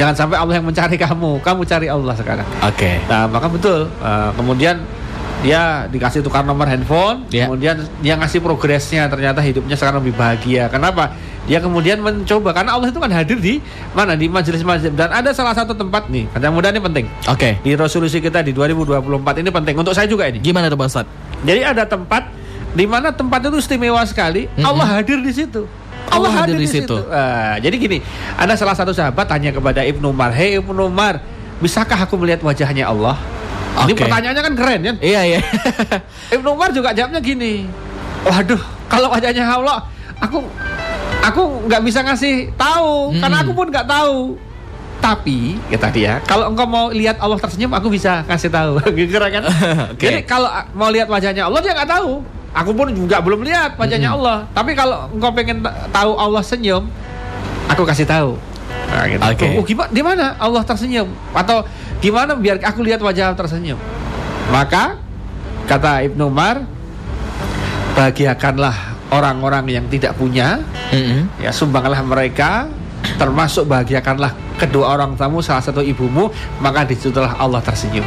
Jangan 0.00 0.16
sampai 0.16 0.40
Allah 0.40 0.56
yang 0.56 0.64
mencari 0.64 0.96
kamu. 0.96 1.44
Kamu 1.44 1.60
cari 1.68 1.92
Allah 1.92 2.16
sekarang. 2.16 2.48
Oke. 2.64 2.96
Nah 3.12 3.28
maka 3.28 3.52
betul. 3.52 3.92
Eh, 3.92 4.30
Kemudian 4.40 4.80
dia 5.44 5.84
dikasih 5.92 6.24
tukar 6.24 6.48
nomor 6.48 6.64
handphone. 6.64 7.28
Ya. 7.28 7.44
kemudian 7.48 7.84
dia 8.00 8.16
ngasih 8.16 8.40
progresnya. 8.40 9.04
Ternyata 9.12 9.44
hidupnya 9.44 9.76
sekarang 9.76 10.00
lebih 10.00 10.16
bahagia. 10.16 10.72
Kenapa 10.72 11.12
dia 11.48 11.58
kemudian 11.58 11.98
mencoba 12.04 12.52
karena 12.52 12.76
Allah 12.76 12.92
itu 12.92 13.00
kan 13.00 13.10
hadir 13.10 13.38
di 13.40 13.64
mana 13.96 14.12
di 14.14 14.28
majelis-majelis 14.28 14.92
dan 14.92 15.08
ada 15.08 15.32
salah 15.32 15.56
satu 15.56 15.72
tempat 15.72 16.06
nih 16.12 16.28
yang 16.36 16.52
mudah 16.52 16.68
ini 16.68 16.80
penting 16.80 17.06
Oke. 17.26 17.56
di 17.64 17.72
resolusi 17.74 18.20
kita 18.20 18.44
di 18.44 18.52
2024 18.52 19.40
ini 19.40 19.50
penting 19.50 19.74
untuk 19.80 19.96
saya 19.96 20.04
juga 20.06 20.28
ini 20.28 20.38
Gimana 20.38 20.68
tuh 20.68 20.76
Ustadz? 20.76 21.08
jadi 21.42 21.72
ada 21.72 21.88
tempat 21.88 22.28
di 22.76 22.84
mana 22.86 23.10
tempat 23.10 23.40
itu 23.48 23.56
istimewa 23.58 24.04
sekali 24.04 24.46
Mm-mm. 24.52 24.68
Allah 24.68 25.00
hadir 25.00 25.18
di 25.24 25.32
situ 25.32 25.64
Allah 26.10 26.42
hadir 26.42 26.58
di 26.58 26.66
situ. 26.66 26.96
Ah, 27.06 27.54
jadi 27.62 27.76
gini 27.78 27.98
ada 28.34 28.58
salah 28.58 28.74
satu 28.74 28.90
sahabat 28.90 29.30
tanya 29.30 29.54
kepada 29.54 29.80
Ibnu 29.86 30.10
Umar 30.10 30.34
hei 30.34 30.58
Ibnu 30.58 30.90
Umar 30.90 31.22
bisakah 31.62 32.02
aku 32.02 32.18
melihat 32.18 32.42
wajahnya 32.42 32.90
Allah 32.90 33.14
ini 33.86 33.94
Oke. 33.94 34.02
pertanyaannya 34.04 34.42
kan 34.42 34.54
keren 34.58 34.80
kan 34.82 34.96
Iya 34.98 35.20
iya. 35.24 35.40
Ibnu 36.34 36.48
Umar 36.52 36.74
juga 36.74 36.90
jawabnya 36.90 37.22
gini. 37.22 37.64
Waduh, 38.26 38.58
kalau 38.90 39.08
wajahnya 39.14 39.46
Allah, 39.46 39.86
aku 40.20 40.44
aku 41.20 41.42
nggak 41.68 41.82
bisa 41.84 42.00
ngasih 42.00 42.52
tahu 42.54 43.12
Mm-mm. 43.12 43.20
karena 43.20 43.36
aku 43.40 43.52
pun 43.52 43.66
nggak 43.68 43.88
tahu. 43.88 44.18
Tapi 45.00 45.56
kata 45.72 45.88
dia, 45.88 46.20
kalau 46.28 46.52
engkau 46.52 46.68
mau 46.68 46.92
lihat 46.92 47.16
Allah 47.16 47.40
tersenyum, 47.40 47.72
aku 47.72 47.88
bisa 47.88 48.20
kasih 48.28 48.52
tahu. 48.52 48.84
Kira 48.92 49.28
kan? 49.34 49.48
Oke. 49.96 50.04
Jadi 50.04 50.18
kalau 50.28 50.44
mau 50.76 50.92
lihat 50.92 51.08
wajahnya 51.08 51.48
Allah 51.48 51.60
dia 51.64 51.72
nggak 51.72 51.88
tahu. 51.88 52.20
Aku 52.50 52.74
pun 52.74 52.90
juga 52.92 53.22
belum 53.22 53.40
lihat 53.40 53.80
wajahnya 53.80 54.12
Allah. 54.12 54.44
Tapi 54.52 54.76
kalau 54.76 55.08
engkau 55.08 55.32
pengen 55.32 55.64
ta- 55.64 55.88
tahu 55.88 56.18
Allah 56.20 56.42
senyum, 56.44 56.84
aku 57.64 57.86
kasih 57.88 58.04
tahu. 58.04 58.36
Nah, 58.90 59.06
gitu. 59.06 59.22
Oke. 59.22 59.46
Oh, 59.56 59.64
gimana? 59.64 59.88
Di 59.88 60.02
mana 60.02 60.24
Allah 60.36 60.62
tersenyum? 60.66 61.08
Atau 61.32 61.62
gimana 62.02 62.34
biar 62.36 62.58
aku 62.60 62.82
lihat 62.82 62.98
wajah 63.00 63.32
Allah 63.32 63.38
tersenyum? 63.40 63.78
Maka 64.50 64.98
kata 65.64 66.02
Ibnu 66.10 66.26
Umar, 66.26 66.66
bahagiakanlah 67.94 68.89
orang-orang 69.10 69.66
yang 69.70 69.86
tidak 69.90 70.14
punya, 70.16 70.62
Mm-mm. 70.94 71.26
ya 71.42 71.50
sumbanglah 71.50 72.00
mereka, 72.02 72.70
termasuk 73.18 73.66
bahagiakanlah 73.66 74.32
kedua 74.56 74.96
orang 74.98 75.18
tamu, 75.18 75.42
salah 75.42 75.62
satu 75.62 75.82
ibumu, 75.82 76.30
maka 76.62 76.86
di 76.86 76.94
situlah 76.94 77.36
Allah 77.38 77.60
tersenyum. 77.62 78.06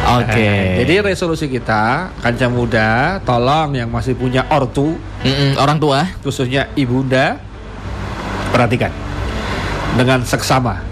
Oke. 0.00 0.42
Nah, 0.42 0.80
jadi 0.82 0.94
resolusi 1.04 1.46
kita, 1.46 2.10
kanca 2.18 2.46
muda, 2.50 3.20
tolong 3.22 3.76
yang 3.76 3.88
masih 3.92 4.16
punya 4.18 4.46
ortu, 4.50 4.98
Mm-mm, 5.22 5.60
orang 5.60 5.78
tua. 5.78 6.08
khususnya 6.24 6.66
ibunda, 6.74 7.38
perhatikan 8.50 8.90
dengan 9.94 10.24
seksama, 10.26 10.82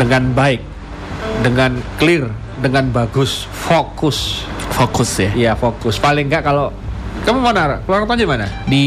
dengan 0.00 0.32
baik, 0.34 0.62
dengan 1.44 1.78
clear, 2.00 2.26
dengan 2.58 2.90
bagus, 2.90 3.46
fokus, 3.46 4.44
Fokus 4.70 5.10
ya. 5.18 5.30
Iya 5.34 5.52
fokus. 5.58 5.98
Paling 5.98 6.30
enggak 6.30 6.46
kalau 6.46 6.72
kamu 7.20 7.38
mana? 7.38 7.78
Keluar 7.84 8.00
kotanya 8.02 8.26
mana? 8.26 8.46
Di 8.64 8.84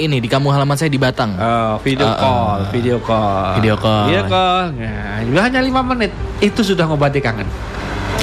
ini 0.00 0.20
di 0.20 0.28
kampung 0.28 0.52
halaman 0.52 0.76
saya 0.76 0.92
di 0.92 1.00
Batang. 1.00 1.34
Oh, 1.34 1.80
video 1.80 2.06
Uh, 2.06 2.12
uh. 2.12 2.20
call, 2.20 2.58
video 2.70 2.96
call, 3.00 3.50
Video 3.58 3.74
call. 3.76 4.04
video 4.06 4.24
call. 4.28 4.64
Nah, 4.76 5.42
hanya 5.44 5.60
lima 5.60 5.80
menit 5.80 6.12
itu 6.38 6.60
sudah 6.60 6.84
ngobati 6.84 7.18
kangen. 7.18 7.48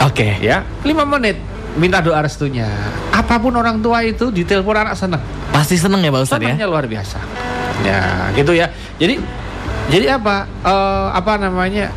Oke. 0.05 0.37
Ya, 0.39 0.61
lima 0.85 1.03
menit. 1.03 1.37
Minta 1.77 2.01
doa 2.01 2.25
restunya. 2.25 2.65
Apa 3.13 3.37
pun 3.37 3.53
orang 3.53 3.77
tua 3.81 4.01
itu 4.01 4.33
ditelepon 4.33 4.77
anak 4.81 4.97
seneng. 4.97 5.21
Pasti 5.53 5.77
seneng 5.77 6.01
ya 6.01 6.09
Pak 6.09 6.21
Ustadz 6.25 6.45
ya. 6.57 6.65
Luar 6.65 6.89
biasa. 6.89 7.17
Ya, 7.85 8.33
gitu 8.33 8.53
ya. 8.57 8.73
Jadi, 8.97 9.21
jadi 9.93 10.17
apa? 10.17 10.49
Eh, 10.65 11.07
apa 11.13 11.37
namanya? 11.37 11.93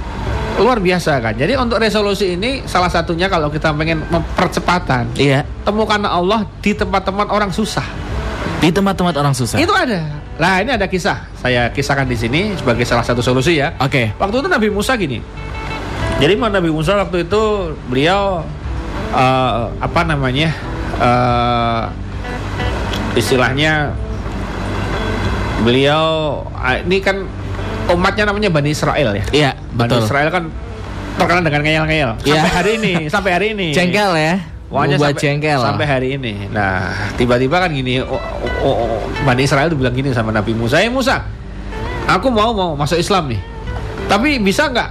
Luar 0.60 0.76
biasa 0.76 1.16
kan. 1.24 1.32
Jadi 1.32 1.56
untuk 1.56 1.80
resolusi 1.80 2.36
ini 2.36 2.60
salah 2.68 2.92
satunya 2.92 3.32
kalau 3.32 3.48
kita 3.48 3.72
pengen 3.72 4.04
mempercepatan, 4.12 5.08
Iya. 5.16 5.48
temukan 5.64 6.04
Allah 6.04 6.44
di 6.60 6.76
tempat-tempat 6.76 7.32
orang 7.32 7.48
susah. 7.48 7.84
Di 8.60 8.68
tempat-tempat 8.68 9.16
orang 9.16 9.32
susah. 9.32 9.56
Itu 9.56 9.72
ada. 9.72 10.04
Nah, 10.36 10.60
ini 10.60 10.76
ada 10.76 10.84
kisah. 10.84 11.32
Saya 11.40 11.72
kisahkan 11.72 12.04
di 12.04 12.16
sini 12.16 12.52
sebagai 12.60 12.84
salah 12.84 13.00
satu 13.04 13.24
solusi 13.24 13.56
ya. 13.56 13.72
Oke. 13.80 14.12
Waktu 14.20 14.44
itu 14.44 14.48
Nabi 14.52 14.68
Musa 14.68 15.00
gini. 15.00 15.20
Jadi 16.20 16.36
Nabi 16.36 16.68
Musa 16.68 16.92
waktu 17.00 17.24
itu 17.24 17.72
beliau 17.88 18.44
eh, 19.16 19.64
apa 19.80 20.00
namanya? 20.04 20.52
eh, 21.00 21.82
istilahnya 23.16 23.96
beliau 25.64 26.40
ah, 26.56 26.80
ini 26.80 27.00
kan 27.04 27.26
umatnya 27.94 28.24
namanya 28.28 28.50
Bani 28.52 28.70
Israel 28.70 29.10
ya. 29.16 29.24
Iya, 29.30 29.50
Bani 29.74 29.90
betul. 29.90 30.04
Israel 30.06 30.28
kan 30.30 30.44
terkenal 31.18 31.42
dengan 31.44 31.60
ngeyel-ngeyel. 31.66 32.10
Sampai 32.22 32.50
hari 32.52 32.70
ini, 32.80 32.92
sampai 33.14 33.30
hari 33.34 33.46
ini. 33.52 33.68
Jengkel 33.74 34.12
ya. 34.16 34.34
Pokoknya 34.70 34.96
Buat 35.02 35.18
sampai, 35.18 35.22
jengkel. 35.26 35.60
sampai 35.60 35.86
hari 35.86 36.08
ini. 36.14 36.34
Nah, 36.54 37.10
tiba-tiba 37.18 37.58
kan 37.58 37.74
gini, 37.74 37.98
oh, 38.06 38.22
oh, 38.62 38.74
oh, 38.86 39.02
Bani 39.26 39.42
Israel 39.42 39.66
tuh 39.66 39.74
bilang 39.74 39.90
gini 39.98 40.14
sama 40.14 40.30
Nabi 40.30 40.54
Musa, 40.54 40.78
"Eh 40.78 40.86
Musa, 40.86 41.26
aku 42.06 42.30
mau 42.30 42.54
mau 42.54 42.78
masuk 42.78 42.94
Islam 43.02 43.34
nih. 43.34 43.40
Tapi 44.06 44.38
bisa 44.38 44.70
nggak? 44.70 44.88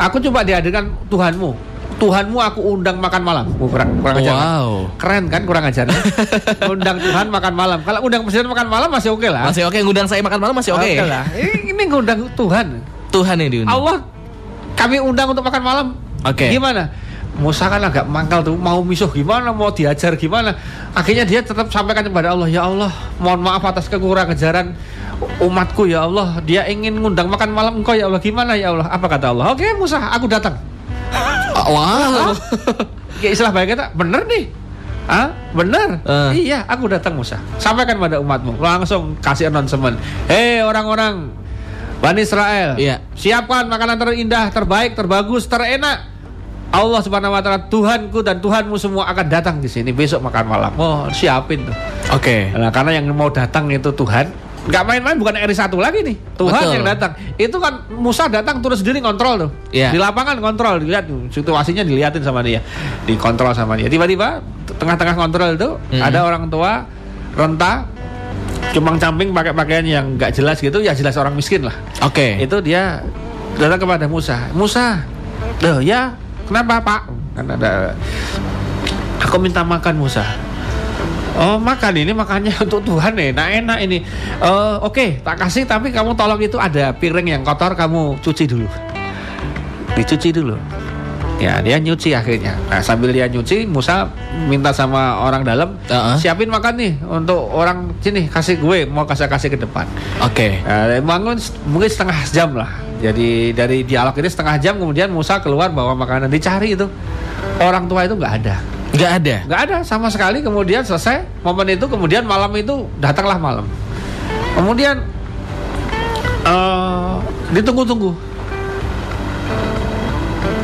Aku 0.00 0.16
coba 0.20 0.44
dihadirkan 0.44 0.88
Tuhanmu. 1.12 1.52
Tuhanmu 1.98 2.38
aku 2.38 2.60
undang 2.62 3.02
makan 3.02 3.22
malam. 3.26 3.46
Oh, 3.58 3.66
kurang, 3.66 3.98
kurang 3.98 4.22
ajar. 4.22 4.30
kan? 4.30 4.46
Wow. 4.46 4.70
Keren 5.02 5.24
kan 5.26 5.42
kurang 5.42 5.64
ajar. 5.66 5.86
undang 6.72 6.96
Tuhan 7.02 7.26
makan 7.26 7.52
malam. 7.58 7.78
Kalau 7.82 8.00
undang 8.06 8.22
presiden 8.22 8.46
makan 8.46 8.70
malam 8.70 8.88
masih 8.88 9.10
oke 9.18 9.26
lah. 9.26 9.50
Masih 9.50 9.66
oke 9.66 9.78
ngundang 9.82 10.06
saya 10.06 10.22
makan 10.22 10.38
malam 10.38 10.54
masih 10.54 10.78
oke. 10.78 10.86
Oke 10.86 11.02
lah. 11.02 11.26
Ini, 11.34 11.74
ini 11.74 11.82
ngundang 11.90 12.30
Tuhan. 12.38 12.66
Tuhan 13.10 13.36
yang 13.42 13.50
diundang. 13.50 13.74
Allah 13.74 13.96
kami 14.78 15.02
undang 15.02 15.34
untuk 15.34 15.42
makan 15.42 15.62
malam. 15.62 15.86
Oke. 16.22 16.46
Gimana? 16.54 16.86
Musa 17.38 17.70
kan 17.70 17.78
agak 17.78 18.02
mangkal 18.10 18.42
tuh, 18.42 18.58
mau 18.58 18.82
misuh 18.82 19.06
gimana, 19.14 19.54
mau 19.54 19.70
diajar 19.70 20.18
gimana. 20.18 20.58
Akhirnya 20.90 21.22
dia 21.22 21.38
tetap 21.38 21.70
sampaikan 21.70 22.02
kepada 22.02 22.34
Allah, 22.34 22.50
ya 22.50 22.66
Allah, 22.66 22.90
mohon 23.22 23.38
maaf 23.38 23.62
atas 23.62 23.86
kekurangan 23.86 24.34
ajaran 24.34 24.74
umatku 25.38 25.86
ya 25.86 26.06
Allah. 26.06 26.42
Dia 26.42 26.66
ingin 26.66 26.98
ngundang 26.98 27.30
makan 27.30 27.54
malam 27.54 27.78
engkau 27.78 27.94
ya 27.94 28.10
Allah. 28.10 28.18
Gimana 28.18 28.58
ya 28.58 28.74
Allah? 28.74 28.90
Apa 28.90 29.06
kata 29.06 29.30
Allah? 29.30 29.54
Oke 29.54 29.66
Musa, 29.78 29.98
aku 30.14 30.26
datang. 30.26 30.58
Oh, 31.58 31.66
wow. 31.74 32.32
Ya 33.18 33.28
istilah 33.34 33.50
baik 33.50 33.74
kata, 33.74 33.92
bener 33.98 34.22
nih. 34.30 34.44
Ah, 35.08 35.32
bener. 35.56 36.04
Eh. 36.04 36.52
Iya, 36.52 36.68
aku 36.68 36.84
datang 36.86 37.16
Musa. 37.16 37.40
Sampaikan 37.56 37.96
pada 37.96 38.20
umatmu. 38.20 38.60
Langsung 38.60 39.16
kasih 39.24 39.48
announcement. 39.48 39.96
Hei 40.28 40.60
orang-orang 40.60 41.32
Bani 41.98 42.20
Israel. 42.22 42.76
Iya. 42.78 43.02
Siapkan 43.16 43.66
makanan 43.66 43.96
terindah, 43.98 44.52
terbaik, 44.52 44.94
terbagus, 44.94 45.48
terenak. 45.48 46.14
Allah 46.68 47.00
Subhanahu 47.00 47.32
wa 47.32 47.40
taala 47.40 47.64
Tuhanku 47.72 48.20
dan 48.20 48.44
Tuhanmu 48.44 48.76
semua 48.76 49.08
akan 49.08 49.26
datang 49.32 49.56
di 49.56 49.72
sini 49.72 49.88
besok 49.88 50.20
makan 50.20 50.44
malam. 50.44 50.72
Oh, 50.76 51.08
siapin 51.08 51.64
tuh. 51.64 51.72
Oke. 52.12 52.52
Nah, 52.52 52.68
karena 52.68 53.00
yang 53.00 53.08
mau 53.16 53.32
datang 53.32 53.72
itu 53.72 53.88
Tuhan. 53.96 54.28
Nggak 54.68 54.84
main-main 54.84 55.16
bukan 55.16 55.34
RI 55.34 55.56
satu 55.56 55.80
lagi 55.80 56.04
nih. 56.04 56.16
Tuhan 56.36 56.52
Betul. 56.60 56.74
yang 56.76 56.84
datang. 56.84 57.12
Itu 57.34 57.56
kan 57.56 57.88
Musa 57.88 58.28
datang 58.28 58.60
terus 58.60 58.84
sendiri 58.84 59.00
kontrol 59.00 59.48
tuh. 59.48 59.50
Iya. 59.72 59.90
Di 59.90 59.98
lapangan 59.98 60.36
kontrol, 60.38 60.84
dilihat 60.84 61.08
situasinya 61.32 61.80
dilihatin 61.82 62.20
sama 62.20 62.44
dia. 62.44 62.60
Dikontrol 63.08 63.56
sama 63.56 63.80
dia. 63.80 63.88
Tiba-tiba 63.88 64.44
tengah-tengah 64.76 65.16
kontrol 65.16 65.56
itu 65.56 65.68
Mhm. 65.90 66.02
ada 66.04 66.18
orang 66.22 66.44
tua 66.46 66.84
renta 67.32 67.88
cumang 68.68 69.00
camping 69.00 69.32
pakai 69.32 69.56
pakaian 69.56 69.86
yang 69.86 70.06
nggak 70.20 70.36
jelas 70.36 70.60
gitu 70.60 70.84
ya 70.84 70.92
jelas 70.92 71.16
orang 71.16 71.32
miskin 71.32 71.64
lah 71.64 71.72
Oke. 72.04 72.36
itu 72.36 72.60
dia 72.60 73.00
datang 73.56 73.80
kepada 73.80 74.04
Musa 74.04 74.52
Musa 74.52 75.00
loh 75.64 75.80
ya 75.80 76.12
kenapa 76.44 76.76
pak 76.76 77.00
kan 77.32 77.46
ada 77.48 77.96
aku 79.18 79.40
minta 79.40 79.64
makan 79.64 79.96
Musa 79.96 80.20
Oh 81.38 81.54
makan 81.54 81.94
ini 81.94 82.10
makannya 82.10 82.50
untuk 82.66 82.82
Tuhan 82.82 83.14
nih, 83.14 83.30
nah 83.30 83.46
enak 83.46 83.78
ini. 83.80 84.02
Eh, 84.38 84.74
Oke, 84.82 85.22
tak 85.22 85.38
kasih 85.38 85.62
tapi 85.62 85.88
kamu 85.88 86.12
tolong 86.12 86.38
itu 86.38 86.58
ada 86.58 86.90
piring 86.90 87.30
yang 87.30 87.42
kotor 87.42 87.72
kamu 87.72 88.18
cuci 88.18 88.44
dulu. 88.44 88.66
Dicuci 89.94 90.30
dulu. 90.30 90.58
Ya 91.38 91.62
dia 91.62 91.78
nyuci 91.78 92.10
akhirnya. 92.10 92.58
Nah 92.66 92.82
sambil 92.82 93.14
dia 93.14 93.30
nyuci, 93.30 93.62
Musa 93.62 94.10
minta 94.50 94.74
sama 94.74 95.22
orang 95.22 95.46
dalam 95.46 95.78
Uh-uh. 95.86 96.18
siapin 96.18 96.50
makan 96.50 96.74
nih 96.74 96.98
untuk 97.00 97.38
orang 97.54 97.94
sini 98.02 98.26
kasih 98.26 98.58
gue 98.58 98.90
mau 98.90 99.06
kasih 99.06 99.30
kasih 99.30 99.54
ke 99.54 99.58
depan. 99.58 99.86
Oke. 100.18 100.58
Nah, 100.66 100.98
bangun 100.98 101.38
s- 101.38 101.54
mungkin 101.62 101.86
setengah 101.86 102.18
jam 102.26 102.58
lah. 102.58 102.66
Jadi 102.98 103.54
dari 103.54 103.86
dialog 103.86 104.18
ini 104.18 104.26
setengah 104.26 104.58
jam 104.58 104.82
kemudian 104.82 105.14
Musa 105.14 105.38
keluar 105.38 105.70
bawa 105.70 105.94
makanan 105.94 106.26
dicari 106.26 106.74
itu 106.74 106.90
orang 107.62 107.86
tua 107.86 108.02
itu 108.02 108.18
nggak 108.18 108.34
ada, 108.42 108.58
Nggak 108.88 109.10
ada. 109.20 109.36
nggak 109.44 109.60
ada 109.68 109.76
sama 109.84 110.08
sekali. 110.08 110.40
Kemudian 110.40 110.80
selesai 110.82 111.24
momen 111.44 111.76
itu 111.76 111.84
kemudian 111.84 112.24
malam 112.24 112.50
itu 112.56 112.88
datanglah 112.98 113.36
malam. 113.36 113.66
Kemudian 114.56 115.04
eh 116.48 117.14
ditunggu-tunggu. 117.52 118.12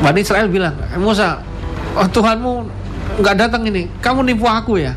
Bani 0.05 0.21
Israel 0.21 0.53
bilang, 0.53 0.77
"Eh, 0.93 1.01
Musa, 1.01 1.41
oh, 1.97 2.05
Tuhanmu 2.05 2.53
nggak 3.21 3.37
datang 3.41 3.65
ini. 3.65 3.89
Kamu 4.05 4.21
nipu 4.25 4.45
aku 4.45 4.77
ya. 4.81 4.93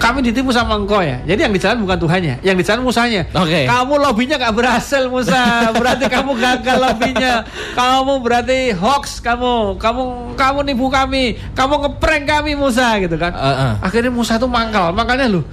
Kami 0.00 0.18
ditipu 0.24 0.50
sama 0.50 0.74
engkau 0.74 0.98
ya. 0.98 1.22
Jadi 1.22 1.46
yang 1.46 1.54
dijalan 1.54 1.78
bukan 1.84 1.98
Tuhannya, 2.00 2.34
yang 2.42 2.56
dijalan 2.58 2.82
Musanya. 2.82 3.22
Oke. 3.36 3.70
Kamu 3.70 3.94
lobbynya 4.02 4.36
nggak 4.40 4.54
berhasil 4.56 5.06
Musa. 5.06 5.70
Berarti 5.72 6.10
kamu 6.10 6.32
gagal 6.36 6.76
lobbynya. 6.80 7.46
Kamu 7.72 8.18
berarti 8.18 8.74
hoax 8.74 9.22
kamu. 9.22 9.78
Kamu 9.78 10.34
kamu 10.34 10.58
nipu 10.66 10.90
kami. 10.90 11.38
Kamu 11.54 11.86
ngeprank 11.86 12.24
kami 12.26 12.58
Musa 12.58 12.98
gitu 12.98 13.14
kan. 13.14 13.30
Heeh. 13.30 13.72
Akhirnya 13.78 14.10
Musa 14.10 14.42
tuh 14.42 14.50
mangkal. 14.50 14.90
Makanya 14.90 15.30
lu 15.30 15.46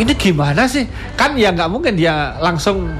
ini 0.00 0.10
gimana 0.18 0.66
sih? 0.66 0.88
Kan 1.14 1.38
ya 1.38 1.54
nggak 1.54 1.70
mungkin 1.70 1.94
dia 1.94 2.34
langsung 2.42 2.90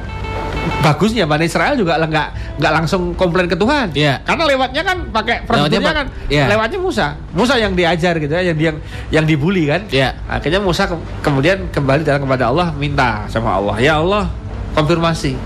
bagusnya 0.85 1.25
Bani 1.25 1.49
Israel 1.49 1.77
juga 1.77 1.97
nggak 1.97 2.61
nggak 2.61 2.73
langsung 2.73 3.17
komplain 3.17 3.49
ke 3.49 3.57
Tuhan. 3.57 3.93
Iya. 3.97 4.21
Karena 4.25 4.45
lewatnya 4.45 4.83
kan 4.85 4.97
pakai 5.09 5.45
prosedurnya 5.49 5.93
kan 6.05 6.07
iya. 6.29 6.45
lewatnya 6.49 6.79
Musa. 6.81 7.07
Musa 7.33 7.55
yang 7.57 7.73
diajar 7.73 8.17
gitu 8.21 8.33
ya, 8.33 8.53
yang 8.53 8.59
yang 8.61 8.77
yang 9.09 9.25
dibully 9.25 9.69
kan. 9.69 9.85
Iya. 9.89 10.17
Akhirnya 10.29 10.61
Musa 10.61 10.89
ke- 10.89 11.01
kemudian 11.25 11.69
kembali 11.73 12.05
dalam 12.05 12.25
kepada 12.25 12.53
Allah 12.53 12.69
minta 12.77 13.25
sama 13.33 13.57
Allah, 13.57 13.77
ya 13.81 14.01
Allah 14.01 14.29
konfirmasi. 14.77 15.37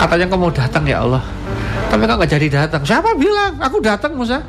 Katanya 0.00 0.32
kau 0.32 0.40
mau 0.40 0.52
datang 0.52 0.84
ya 0.88 1.04
Allah, 1.04 1.20
tapi 1.92 2.08
kau 2.08 2.16
nggak 2.16 2.32
jadi 2.32 2.46
datang. 2.64 2.80
Siapa 2.84 3.12
bilang? 3.20 3.60
Aku 3.60 3.84
datang 3.84 4.16
Musa. 4.16 4.40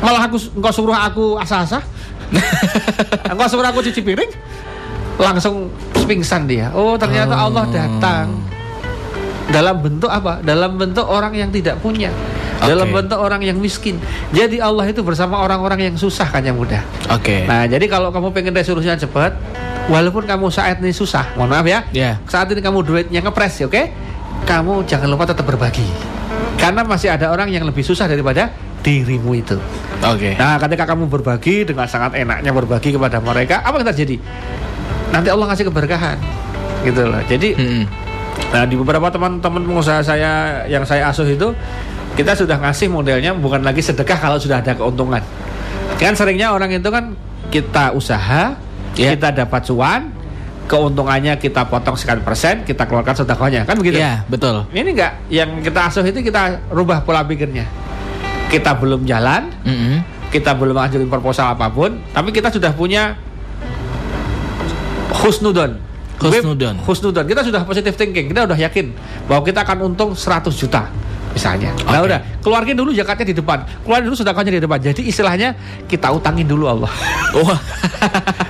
Malah 0.00 0.30
aku 0.30 0.40
engkau 0.56 0.72
suruh 0.72 0.96
aku 0.96 1.36
asah-asah. 1.36 1.82
engkau 3.32 3.48
suruh 3.48 3.68
aku 3.68 3.84
cuci 3.84 4.00
piring. 4.00 4.32
Langsung 5.18 5.68
pingsan 6.08 6.48
dia. 6.48 6.72
Oh 6.72 6.96
ternyata 6.96 7.36
Allah 7.36 7.66
datang 7.68 8.57
dalam 9.48 9.80
bentuk 9.80 10.10
apa? 10.12 10.44
Dalam 10.44 10.76
bentuk 10.76 11.04
orang 11.08 11.32
yang 11.34 11.48
tidak 11.48 11.80
punya. 11.80 12.12
dalam 12.58 12.90
Oke. 12.90 12.94
bentuk 12.98 13.18
orang 13.22 13.38
yang 13.46 13.54
miskin. 13.54 14.02
Jadi 14.34 14.58
Allah 14.58 14.90
itu 14.90 15.06
bersama 15.06 15.38
orang-orang 15.38 15.78
yang 15.78 15.94
susah 15.94 16.26
kan 16.26 16.42
yang 16.42 16.58
mudah. 16.58 16.82
Oke. 17.06 17.46
Nah, 17.46 17.70
jadi 17.70 17.86
kalau 17.86 18.10
kamu 18.10 18.34
pengen 18.34 18.50
resolusinya 18.50 18.98
cepat, 18.98 19.38
walaupun 19.86 20.26
kamu 20.26 20.50
saat 20.50 20.82
ini 20.82 20.90
susah, 20.90 21.38
mohon 21.38 21.54
maaf 21.54 21.62
ya. 21.62 21.86
Ya. 21.94 22.18
Saat 22.26 22.50
ini 22.50 22.58
kamu 22.58 22.82
duitnya 22.82 23.22
ngepres, 23.22 23.62
ya, 23.62 23.70
oke? 23.70 23.82
Kamu 24.42 24.82
jangan 24.90 25.06
lupa 25.06 25.30
tetap 25.30 25.46
berbagi. 25.46 25.86
Karena 26.58 26.82
masih 26.82 27.14
ada 27.14 27.30
orang 27.30 27.46
yang 27.46 27.62
lebih 27.62 27.86
susah 27.86 28.10
daripada 28.10 28.50
dirimu 28.82 29.38
itu. 29.38 29.54
Oke. 30.02 30.34
Nah, 30.34 30.58
ketika 30.58 30.82
kamu 30.82 31.06
berbagi 31.06 31.62
dengan 31.62 31.86
sangat 31.86 32.18
enaknya 32.18 32.50
berbagi 32.50 32.90
kepada 32.90 33.22
mereka, 33.22 33.62
apa 33.62 33.78
yang 33.78 33.86
terjadi? 33.94 34.18
Nanti 35.14 35.28
Allah 35.30 35.46
ngasih 35.46 35.66
keberkahan. 35.70 36.18
Gitu 36.82 37.02
loh. 37.06 37.22
Jadi 37.30 37.54
Mm-mm. 37.54 37.84
Nah 38.48 38.64
di 38.64 38.74
beberapa 38.74 39.12
teman-teman 39.12 39.62
pengusaha 39.64 40.00
saya 40.00 40.64
yang 40.66 40.82
saya 40.82 41.12
asuh 41.12 41.28
itu 41.28 41.52
kita 42.16 42.34
sudah 42.34 42.58
ngasih 42.58 42.88
modelnya 42.90 43.36
bukan 43.36 43.62
lagi 43.62 43.84
sedekah 43.84 44.18
kalau 44.18 44.40
sudah 44.40 44.58
ada 44.58 44.74
keuntungan. 44.74 45.20
Kan 45.98 46.14
seringnya 46.14 46.54
orang 46.54 46.72
itu 46.72 46.88
kan 46.88 47.14
kita 47.48 47.92
usaha, 47.92 48.54
Ya. 48.98 49.14
kita 49.14 49.30
dapat 49.30 49.62
cuan, 49.62 50.10
keuntungannya 50.66 51.38
kita 51.38 51.62
potong 51.70 51.94
sekian 51.94 52.18
persen, 52.26 52.66
kita 52.66 52.82
keluarkan 52.82 53.14
sedekahnya 53.14 53.62
kan 53.62 53.78
begitu. 53.78 54.02
Iya, 54.02 54.26
betul. 54.26 54.66
Ini 54.74 54.90
enggak 54.90 55.12
yang 55.30 55.62
kita 55.62 55.86
asuh 55.86 56.02
itu 56.02 56.18
kita 56.18 56.66
rubah 56.74 57.06
pola 57.06 57.22
pikirnya. 57.22 57.62
Kita 58.50 58.74
belum 58.74 59.06
jalan, 59.06 59.54
Mm-mm. 59.62 60.02
kita 60.34 60.58
belum 60.58 60.74
ngajuin 60.74 61.06
proposal 61.06 61.54
apa 61.54 61.70
pun, 61.70 62.02
tapi 62.10 62.34
kita 62.34 62.50
sudah 62.50 62.74
punya 62.74 63.14
husnudon. 65.22 65.78
Husnudon. 66.18 66.74
Gue- 66.74 66.84
Husnudon. 66.84 67.24
Kita 67.24 67.40
sudah 67.42 67.62
positive 67.62 67.94
thinking. 67.94 68.26
Kita 68.28 68.44
udah 68.44 68.58
yakin 68.58 68.90
bahwa 69.24 69.42
kita 69.42 69.62
akan 69.62 69.76
untung 69.88 70.10
100 70.12 70.50
juta 70.52 70.90
misalnya. 71.28 71.70
Nah 71.86 72.02
Oke. 72.02 72.08
udah, 72.10 72.20
keluarin 72.42 72.74
dulu 72.74 72.90
zakatnya 72.90 73.30
di 73.30 73.36
depan. 73.36 73.62
Keluarin 73.84 74.04
dulu 74.10 74.16
sedekahnya 74.16 74.52
di 74.54 74.62
depan. 74.62 74.78
Jadi 74.80 75.00
istilahnya 75.06 75.54
kita 75.86 76.10
utangin 76.10 76.48
dulu 76.48 76.66
Allah. 76.66 76.90
Wah, 77.38 77.60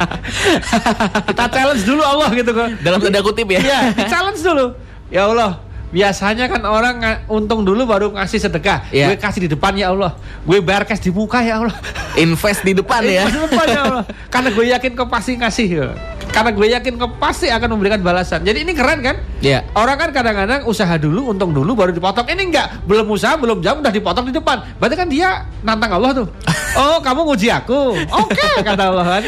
kita 1.28 1.44
challenge 1.50 1.84
dulu 1.84 2.02
Allah 2.02 2.28
gitu 2.32 2.52
kan. 2.54 2.68
dalam 2.80 2.98
tanda 2.98 3.20
kutip 3.20 3.46
ya. 3.48 3.60
Iya, 3.60 3.80
challenge 4.08 4.40
dulu. 4.40 4.66
Ya 5.08 5.24
Allah, 5.24 5.56
biasanya 5.88 6.48
kan 6.52 6.62
orang 6.68 7.24
untung 7.28 7.64
dulu 7.64 7.88
baru 7.88 8.06
ngasih 8.12 8.40
sedekah. 8.40 8.88
Iya. 8.92 9.12
Gue 9.12 9.16
kasih 9.20 9.40
di 9.46 9.50
depan 9.52 9.72
ya 9.76 9.92
Allah. 9.92 10.16
Gue 10.44 10.60
bayar 10.60 10.84
cash 10.84 11.00
di 11.04 11.10
muka 11.12 11.40
ya 11.40 11.60
Allah. 11.60 11.76
Invest 12.16 12.64
di 12.64 12.72
depan 12.76 13.04
ya. 13.04 13.28
di 13.28 13.38
depan 13.38 13.66
ya 13.68 13.80
Allah. 13.84 14.04
Karena 14.28 14.48
gue 14.52 14.64
yakin 14.68 14.92
kau 14.96 15.08
pasti 15.08 15.36
ngasih. 15.36 15.68
ya. 15.68 15.86
Karena 16.28 16.52
gue 16.52 16.66
yakin 16.68 16.92
kau 17.00 17.08
pasti 17.16 17.48
akan 17.48 17.68
memberikan 17.76 18.00
balasan. 18.04 18.44
Jadi 18.44 18.62
ini 18.68 18.72
keren 18.76 19.00
kan? 19.00 19.16
Iya. 19.40 19.64
Orang 19.72 19.96
kan 19.96 20.12
kadang-kadang 20.12 20.68
usaha 20.68 20.92
dulu, 21.00 21.32
untung 21.32 21.56
dulu, 21.56 21.72
baru 21.72 21.90
dipotong. 21.90 22.28
Ini 22.28 22.42
enggak, 22.52 22.66
belum 22.84 23.08
usaha, 23.08 23.34
belum 23.40 23.64
jam, 23.64 23.80
udah 23.80 23.92
dipotong 23.92 24.28
di 24.28 24.34
depan. 24.36 24.60
Berarti 24.76 24.96
kan 24.96 25.08
dia 25.08 25.48
nantang 25.64 25.96
Allah 25.96 26.12
tuh. 26.24 26.28
Oh, 26.78 27.02
kamu 27.02 27.26
nguji 27.26 27.48
aku. 27.50 27.96
Oke, 28.06 28.62
kata 28.62 28.92
Allah 28.92 29.18
kan. 29.18 29.24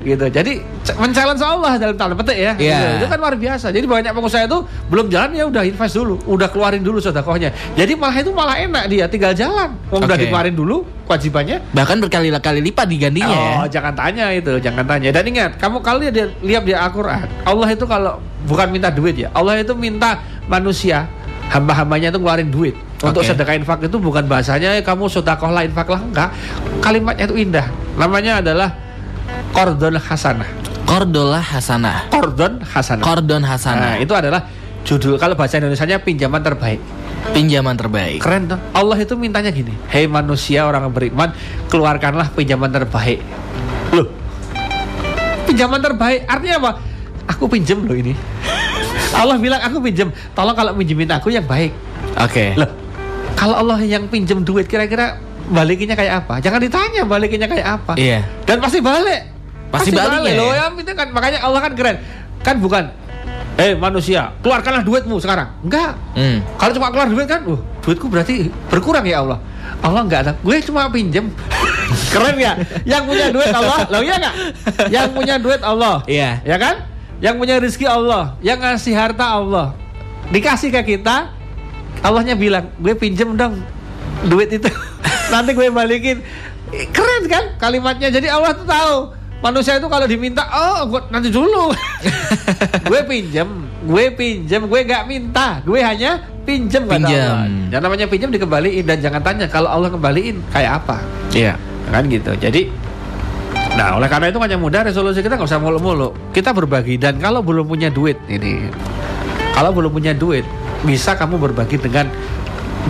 Gitu. 0.00 0.32
Jadi 0.32 0.64
men-challenge 0.96 1.44
Allah 1.44 1.76
dalam 1.76 1.92
tanda 1.92 2.16
petik 2.16 2.38
ya. 2.40 2.52
Iya. 2.56 2.76
Gitu. 2.76 2.86
Itu 2.96 3.06
kan 3.12 3.18
luar 3.20 3.36
biasa. 3.36 3.66
Jadi 3.68 3.84
banyak 3.84 4.12
pengusaha 4.16 4.48
itu 4.48 4.58
belum 4.88 5.12
jalan 5.12 5.30
ya 5.36 5.44
udah 5.44 5.62
invest 5.62 5.94
dulu, 5.96 6.16
udah 6.24 6.48
keluarin 6.48 6.80
dulu 6.80 6.98
sedekahnya. 7.04 7.52
Jadi 7.76 7.92
malah 8.00 8.16
itu 8.16 8.32
malah 8.32 8.56
enak 8.56 8.84
dia 8.88 9.04
tinggal 9.06 9.36
jalan. 9.36 9.76
Wong 9.92 10.08
udah 10.08 10.16
dikeluarin 10.16 10.56
dulu 10.56 10.88
kewajibannya, 11.04 11.60
Bahkan 11.74 11.96
berkali-kali 12.06 12.60
lipat 12.70 12.86
digantinya 12.86 13.34
ya. 13.34 13.52
Oh, 13.60 13.66
jangan 13.66 13.92
tanya 13.98 14.30
itu, 14.30 14.62
jangan 14.62 14.86
tanya. 14.86 15.10
Dan 15.10 15.26
ingat, 15.26 15.58
kamu 15.58 15.82
kalau 15.82 15.98
lihat 15.98 16.14
di- 16.14 16.34
lihat 16.46 16.62
di 16.62 16.70
Al-Qur'an, 16.70 17.26
Allah 17.42 17.68
itu 17.74 17.82
kalau 17.82 18.22
bukan 18.46 18.70
minta 18.70 18.94
duit 18.94 19.18
ya. 19.18 19.28
Allah 19.34 19.58
itu 19.58 19.74
minta 19.74 20.22
manusia 20.46 21.10
hamba-hambanya 21.50 22.14
itu 22.14 22.18
ngeluarin 22.22 22.48
duit. 22.48 22.78
Untuk 23.02 23.26
Oke. 23.26 23.32
sedekah 23.32 23.58
infak 23.58 23.82
itu 23.82 23.96
bukan 23.98 24.22
bahasanya 24.28 24.76
"Eh, 24.78 24.84
kamu 24.86 25.10
sedekah 25.10 25.50
lah 25.50 25.66
infak 25.66 25.88
lah 25.90 25.98
enggak. 25.98 26.30
Kalimatnya 26.78 27.26
itu 27.26 27.36
indah. 27.36 27.66
Namanya 27.98 28.38
adalah 28.38 28.70
kordon 29.52 29.96
hasanah. 29.98 30.50
Kordolah 30.90 31.38
Hasanah. 31.38 32.10
Kordon 32.10 32.66
hasanah. 32.66 33.04
Kordon 33.06 33.46
Nah, 33.46 33.54
Hasanah. 33.54 33.94
itu 34.02 34.10
adalah 34.10 34.42
judul 34.82 35.22
kalau 35.22 35.38
bahasa 35.38 35.62
Indonesianya 35.62 36.02
pinjaman 36.02 36.42
terbaik. 36.42 36.82
Pinjaman 37.30 37.78
terbaik. 37.78 38.18
Keren 38.18 38.50
tuh. 38.50 38.58
Allah 38.74 38.98
itu 38.98 39.14
mintanya 39.14 39.54
gini, 39.54 39.70
"Hei 39.86 40.10
manusia 40.10 40.66
orang 40.66 40.90
yang 40.90 40.94
beriman, 40.94 41.30
keluarkanlah 41.70 42.34
pinjaman 42.34 42.74
terbaik." 42.74 43.22
Loh. 43.94 44.10
Pinjaman 45.46 45.78
terbaik 45.78 46.26
artinya 46.26 46.58
apa? 46.58 46.70
Aku 47.38 47.46
pinjem 47.46 47.86
loh 47.86 47.94
ini. 47.94 48.18
Allah 49.20 49.38
bilang 49.38 49.62
aku 49.62 49.78
pinjem. 49.78 50.10
Tolong 50.34 50.58
kalau 50.58 50.74
pinjemin 50.74 51.06
aku 51.06 51.30
yang 51.30 51.46
baik. 51.46 51.70
Oke. 52.18 52.58
Loh. 52.58 52.66
Kalau 53.38 53.54
Allah 53.54 53.78
yang 53.86 54.10
pinjem 54.10 54.42
duit 54.42 54.66
kira-kira 54.66 55.22
balikinnya 55.54 55.94
kayak 55.94 56.26
apa? 56.26 56.42
Jangan 56.42 56.58
ditanya 56.58 57.06
balikinnya 57.06 57.46
kayak 57.46 57.78
apa. 57.78 57.94
Iya. 57.94 58.26
Dan 58.42 58.58
pasti 58.58 58.82
balik. 58.82 59.38
Pasti 59.70 59.90
balik 59.94 60.26
ya? 60.26 60.34
Loh, 60.36 60.50
ya 60.50 60.66
itu 60.74 60.92
kan 60.94 61.08
makanya 61.14 61.38
Allah 61.46 61.60
kan 61.62 61.72
keren. 61.78 61.96
Kan 62.42 62.58
bukan 62.58 62.90
Eh 63.60 63.76
manusia, 63.76 64.32
keluarkanlah 64.40 64.80
duitmu 64.80 65.20
sekarang. 65.20 65.52
Enggak. 65.60 65.92
Hmm. 66.16 66.40
Kalau 66.56 66.72
cuma 66.80 66.88
keluar 66.88 67.12
duit 67.12 67.28
kan, 67.28 67.44
uh, 67.44 67.60
duitku 67.84 68.08
berarti 68.08 68.48
berkurang 68.72 69.04
ya 69.04 69.20
Allah. 69.20 69.36
Allah 69.84 70.00
nggak 70.08 70.20
ada, 70.24 70.32
gue 70.40 70.56
cuma 70.64 70.88
pinjem. 70.88 71.28
Keren 72.12 72.40
ya? 72.40 72.56
Yang 72.88 73.02
punya 73.04 73.26
duit 73.28 73.52
Allah, 73.52 73.78
lo 73.92 74.00
iya 74.00 74.16
nggak? 74.16 74.34
Yang 74.88 75.08
punya 75.12 75.34
duit 75.36 75.60
Allah, 75.60 76.00
Iya. 76.08 76.40
ya 76.40 76.56
kan? 76.56 76.88
Yang 77.20 77.34
punya 77.36 77.54
rezeki 77.60 77.86
Allah, 77.88 78.32
yang 78.40 78.64
ngasih 78.64 78.96
harta 78.96 79.28
Allah, 79.28 79.76
dikasih 80.32 80.72
ke 80.72 80.96
kita, 80.96 81.28
Allahnya 82.00 82.40
bilang, 82.40 82.72
gue 82.80 82.96
pinjem 82.96 83.36
dong 83.36 83.60
duit 84.24 84.48
itu, 84.56 84.72
nanti 85.32 85.52
gue 85.52 85.68
balikin. 85.68 86.24
Keren 86.96 87.24
kan 87.28 87.44
kalimatnya? 87.60 88.08
Jadi 88.08 88.30
Allah 88.32 88.56
tuh 88.56 88.64
tahu 88.64 88.96
manusia 89.40 89.76
itu 89.76 89.88
kalau 89.88 90.04
diminta, 90.04 90.44
oh 90.48 90.86
gue 90.86 91.00
nanti 91.08 91.28
dulu. 91.32 91.72
gue 92.90 93.00
pinjem, 93.08 93.48
gue 93.84 94.04
pinjem, 94.12 94.62
gue 94.68 94.80
gak 94.84 95.04
minta, 95.08 95.60
gue 95.64 95.80
hanya 95.80 96.24
Pinjam. 96.40 96.88
Allah. 96.88 97.46
Yang 97.70 97.82
namanya 97.84 98.06
pinjem 98.10 98.30
dikembaliin 98.32 98.82
dan 98.82 98.98
jangan 98.98 99.22
tanya 99.22 99.46
kalau 99.46 99.70
Allah 99.70 99.92
kembaliin 99.92 100.40
kayak 100.50 100.82
apa, 100.82 100.98
Iya. 101.30 101.54
kan 101.90 102.06
gitu. 102.10 102.32
Jadi, 102.34 102.66
nah 103.78 103.94
oleh 103.94 104.10
karena 104.10 104.34
itu 104.34 104.38
yang 104.40 104.58
mudah 104.58 104.82
resolusi 104.82 105.22
kita 105.22 105.38
nggak 105.38 105.46
usah 105.46 105.62
mulu-mulu. 105.62 106.10
Kita 106.34 106.50
berbagi 106.50 106.98
dan 106.98 107.22
kalau 107.22 107.44
belum 107.44 107.70
punya 107.70 107.86
duit 107.92 108.18
ini, 108.26 108.66
kalau 109.54 109.70
belum 109.70 109.94
punya 109.94 110.10
duit 110.10 110.42
bisa 110.82 111.14
kamu 111.14 111.38
berbagi 111.38 111.78
dengan 111.78 112.10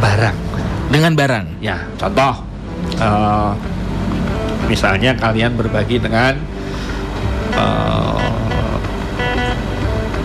barang. 0.01 0.37
Dengan 0.89 1.13
barang. 1.13 1.47
Ya, 1.61 1.85
contoh, 2.01 2.41
eh, 2.97 3.51
misalnya 4.71 5.19
kalian 5.19 5.59
berbagi 5.59 5.99
dengan 5.99 6.39
eh, 7.53 8.27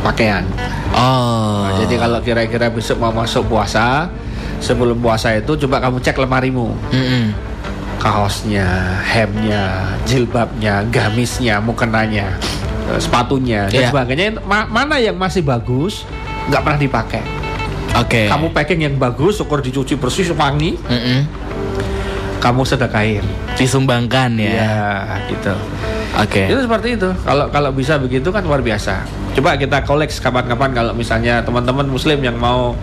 pakaian. 0.06 0.46
Oh. 0.94 1.66
Nah, 1.66 1.82
jadi 1.82 1.96
kalau 1.98 2.20
kira-kira 2.22 2.70
besok 2.70 3.02
mau 3.02 3.12
masuk 3.12 3.50
puasa, 3.50 4.08
sebelum 4.62 5.02
puasa 5.02 5.34
itu 5.34 5.58
coba 5.66 5.82
kamu 5.82 5.98
cek 6.00 6.16
lemarimu, 6.16 6.72
Mm-mm. 6.94 7.34
kaosnya, 8.00 9.02
hemnya, 9.04 9.92
jilbabnya, 10.06 10.86
gamisnya, 10.88 11.60
mukenanya, 11.60 12.38
eh, 12.94 13.00
sepatunya, 13.02 13.68
dan 13.68 13.82
Iya. 13.82 13.90
sebagainya. 13.92 14.40
Ma- 14.46 14.70
mana 14.70 15.02
yang 15.02 15.18
masih 15.18 15.42
bagus, 15.42 16.06
nggak 16.48 16.62
pernah 16.64 16.80
dipakai. 16.80 17.24
Oke. 17.96 18.28
Kamu 18.28 18.52
packing 18.52 18.86
yang 18.86 18.96
bagus, 18.96 19.40
syukur 19.40 19.60
dicuci 19.60 19.96
bersih, 19.96 20.32
wangi, 20.36 20.76
Mm-mm. 20.80 21.20
Kamu 22.46 22.62
sedekahin. 22.62 23.26
Disumbangkan 23.58 24.38
ya. 24.38 24.54
Ya, 24.54 24.86
gitu. 25.26 25.54
Oke. 26.22 26.46
Itu 26.46 26.62
seperti 26.62 26.94
itu. 26.94 27.10
Kalau 27.26 27.50
kalau 27.50 27.74
bisa 27.74 27.98
begitu 27.98 28.30
kan 28.30 28.46
luar 28.46 28.62
biasa. 28.62 29.02
Coba 29.34 29.58
kita 29.58 29.82
koleks 29.82 30.22
kapan-kapan 30.22 30.72
kalau 30.72 30.94
misalnya 30.94 31.42
teman-teman 31.42 31.90
muslim 31.90 32.22
yang 32.22 32.38
mau 32.38 32.78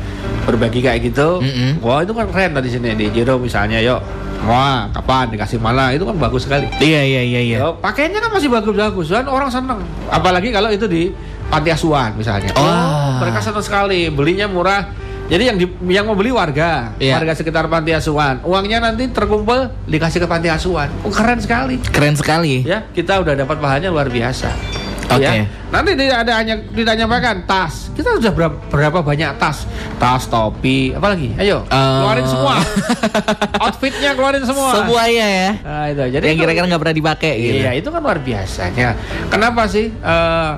berbagi 0.45 0.83
kayak 0.83 1.15
gitu. 1.15 1.39
Mm-mm. 1.39 1.79
Wah, 1.79 2.03
itu 2.03 2.11
kan 2.11 2.27
keren 2.29 2.59
tadi 2.59 2.69
sini 2.75 2.93
di 2.99 3.07
Jero 3.15 3.39
misalnya, 3.39 3.79
yuk. 3.79 4.03
Wah, 4.43 4.91
kapan 4.91 5.31
dikasih 5.31 5.63
mana? 5.63 5.95
Itu 5.95 6.03
kan 6.03 6.19
bagus 6.19 6.45
sekali. 6.45 6.67
Iya 6.83 7.07
iya 7.07 7.23
iya 7.23 7.41
iya. 7.41 7.59
Pakainya 7.79 8.19
kan 8.19 8.35
masih 8.35 8.51
bagus-bagus 8.51 9.07
dan 9.15 9.31
orang 9.31 9.49
seneng. 9.49 9.79
Apalagi 10.11 10.51
kalau 10.51 10.69
itu 10.69 10.91
di 10.91 11.15
panti 11.47 11.71
asuhan 11.71 12.19
misalnya. 12.19 12.51
Wah. 12.59 12.67
Oh, 12.67 13.11
mereka 13.23 13.39
seneng 13.39 13.63
sekali, 13.63 14.11
belinya 14.11 14.51
murah. 14.51 14.83
Jadi 15.25 15.43
yang 15.45 15.57
di, 15.57 15.65
yang 15.89 16.05
mau 16.05 16.13
beli 16.13 16.29
warga, 16.29 16.93
Iya. 16.97 17.17
warga 17.17 17.33
sekitar 17.33 17.65
panti 17.67 17.91
asuhan. 17.91 18.43
Uangnya 18.43 18.83
nanti 18.83 19.09
terkumpul 19.09 19.71
dikasih 19.87 20.21
ke 20.21 20.29
panti 20.29 20.47
asuhan. 20.47 20.93
Oh, 21.01 21.09
keren 21.09 21.39
sekali. 21.39 21.81
Keren 21.81 22.13
sekali. 22.13 22.61
Ya, 22.63 22.85
kita 22.87 23.17
udah 23.19 23.33
dapat 23.35 23.57
bahannya 23.57 23.89
luar 23.89 24.07
biasa. 24.07 24.53
Oke. 25.09 25.25
Ya. 25.25 25.45
Nanti 25.69 25.93
tidak 25.93 26.25
ada 26.25 26.33
hanya 26.37 26.55
tidak 26.69 26.95
nyampaikan 26.97 27.37
tas. 27.45 27.89
Kita 27.93 28.17
sudah 28.17 28.29
berapa, 28.31 28.57
berapa 28.67 28.99
banyak 29.01 29.37
tas? 29.37 29.65
Tas, 29.97 30.25
topi, 30.27 30.93
apa 30.93 31.13
lagi? 31.13 31.33
Ayo, 31.37 31.65
Eh. 31.65 31.77
keluarin 31.99 32.27
semua. 32.27 32.55
Outfitnya 33.65 34.11
keluarin 34.13 34.41
semua. 34.43 34.73
Semuanya 34.75 35.27
ya. 35.29 35.51
Nah, 35.61 35.85
itu. 35.89 36.03
Jadi 36.13 36.25
yang 36.27 36.39
kira-kira 36.39 36.65
nggak 36.67 36.81
pernah 36.81 36.97
dipakai 36.97 37.33
gitu. 37.35 37.57
Iya, 37.61 37.71
itu 37.75 37.89
kan 37.89 38.01
luar 38.01 38.19
biasanya. 38.21 38.89
Kenapa 39.29 39.63
sih? 39.67 39.93
eh, 39.93 40.53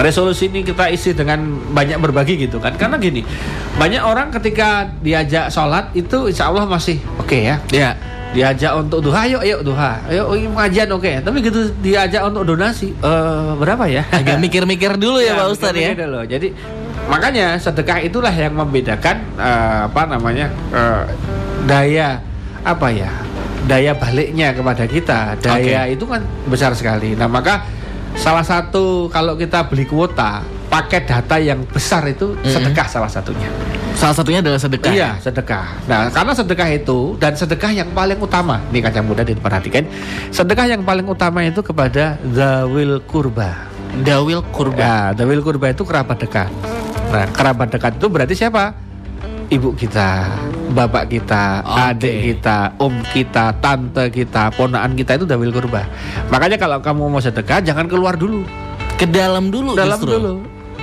resolusi 0.00 0.48
ini 0.48 0.64
kita 0.64 0.88
isi 0.88 1.12
dengan 1.12 1.40
banyak 1.70 2.00
berbagi 2.00 2.40
gitu 2.40 2.58
kan. 2.58 2.74
Karena 2.74 2.96
gini 2.96 3.22
banyak 3.76 4.02
orang 4.02 4.32
ketika 4.34 4.88
diajak 5.00 5.52
sholat 5.52 5.92
itu 5.92 6.32
insya 6.32 6.48
Allah 6.48 6.64
masih 6.66 6.98
oke 7.20 7.36
ya. 7.36 7.60
Ya. 7.70 7.92
diajak 8.30 8.78
untuk 8.78 9.02
duha 9.02 9.26
ayo 9.26 9.42
ayo 9.42 9.58
duha. 9.60 10.00
Ini 10.06 10.48
pengajian 10.54 10.88
oke. 10.94 11.12
Tapi 11.22 11.36
gitu 11.42 11.60
diajak 11.82 12.22
untuk 12.30 12.46
donasi 12.46 12.94
eh 12.94 13.50
berapa 13.58 13.84
ya? 13.90 14.06
Agak 14.10 14.38
mikir-mikir 14.44 14.94
dulu 14.96 15.18
ya, 15.18 15.34
Pak 15.34 15.46
Ustadz 15.50 15.82
ya. 15.82 15.92
loh. 16.06 16.22
jadi 16.22 16.54
makanya 17.10 17.58
sedekah 17.58 17.98
itulah 18.06 18.30
yang 18.30 18.54
membedakan 18.54 19.16
eh, 19.34 19.78
apa 19.90 20.02
namanya 20.06 20.46
eh, 20.70 21.02
daya 21.66 22.22
apa 22.62 22.88
ya 22.94 23.10
daya 23.66 23.92
baliknya 23.98 24.56
kepada 24.56 24.84
kita. 24.88 25.36
Daya 25.42 25.90
itu 25.90 26.04
kan 26.06 26.24
besar 26.48 26.72
sekali. 26.72 27.12
Nah 27.18 27.28
maka 27.28 27.66
salah 28.18 28.44
satu 28.44 29.10
kalau 29.12 29.34
kita 29.38 29.66
beli 29.68 29.86
kuota 29.86 30.42
pakai 30.70 31.02
data 31.02 31.36
yang 31.38 31.66
besar 31.66 32.06
itu 32.06 32.38
sedekah 32.46 32.86
salah 32.86 33.10
satunya 33.10 33.50
Salah 34.00 34.16
satunya 34.16 34.40
adalah 34.40 34.56
sedekah. 34.56 34.96
Iya, 34.96 35.10
sedekah. 35.20 35.84
Nah, 35.84 36.08
karena 36.08 36.32
sedekah 36.32 36.72
itu 36.72 37.20
dan 37.20 37.36
sedekah 37.36 37.68
yang 37.68 37.92
paling 37.92 38.16
utama, 38.16 38.56
nih 38.72 38.80
kaca 38.80 39.04
muda 39.04 39.20
diperhatikan, 39.20 39.84
sedekah 40.32 40.72
yang 40.72 40.80
paling 40.88 41.04
utama 41.04 41.44
itu 41.44 41.60
kepada 41.60 42.16
zawil 42.32 43.04
kurba. 43.04 43.68
Dawil 44.00 44.40
kurba. 44.56 44.80
Nah, 44.80 45.06
zawil 45.12 45.44
kurba 45.44 45.76
itu 45.76 45.84
kerabat 45.84 46.16
dekat. 46.16 46.48
Nah, 47.12 47.28
kerabat 47.28 47.76
dekat 47.76 48.00
itu 48.00 48.08
berarti 48.08 48.32
siapa? 48.32 48.72
Ibu 49.50 49.74
kita, 49.74 50.30
bapak 50.70 51.10
kita, 51.10 51.66
Oke. 51.66 51.82
adik 51.90 52.14
kita, 52.22 52.70
om 52.78 52.94
kita, 53.10 53.50
tante 53.58 54.06
kita, 54.14 54.54
ponaan 54.54 54.94
kita 54.94 55.18
itu 55.18 55.26
zawil 55.26 55.50
kurba. 55.50 55.90
Makanya 56.30 56.54
kalau 56.54 56.78
kamu 56.78 57.10
mau 57.10 57.18
sedekah 57.18 57.58
jangan 57.58 57.90
keluar 57.90 58.14
dulu, 58.14 58.46
Ke 58.94 59.10
dalam 59.10 59.50
dulu 59.50 59.74
dalam 59.74 59.98
justru. 59.98 60.14
dulu. 60.14 60.32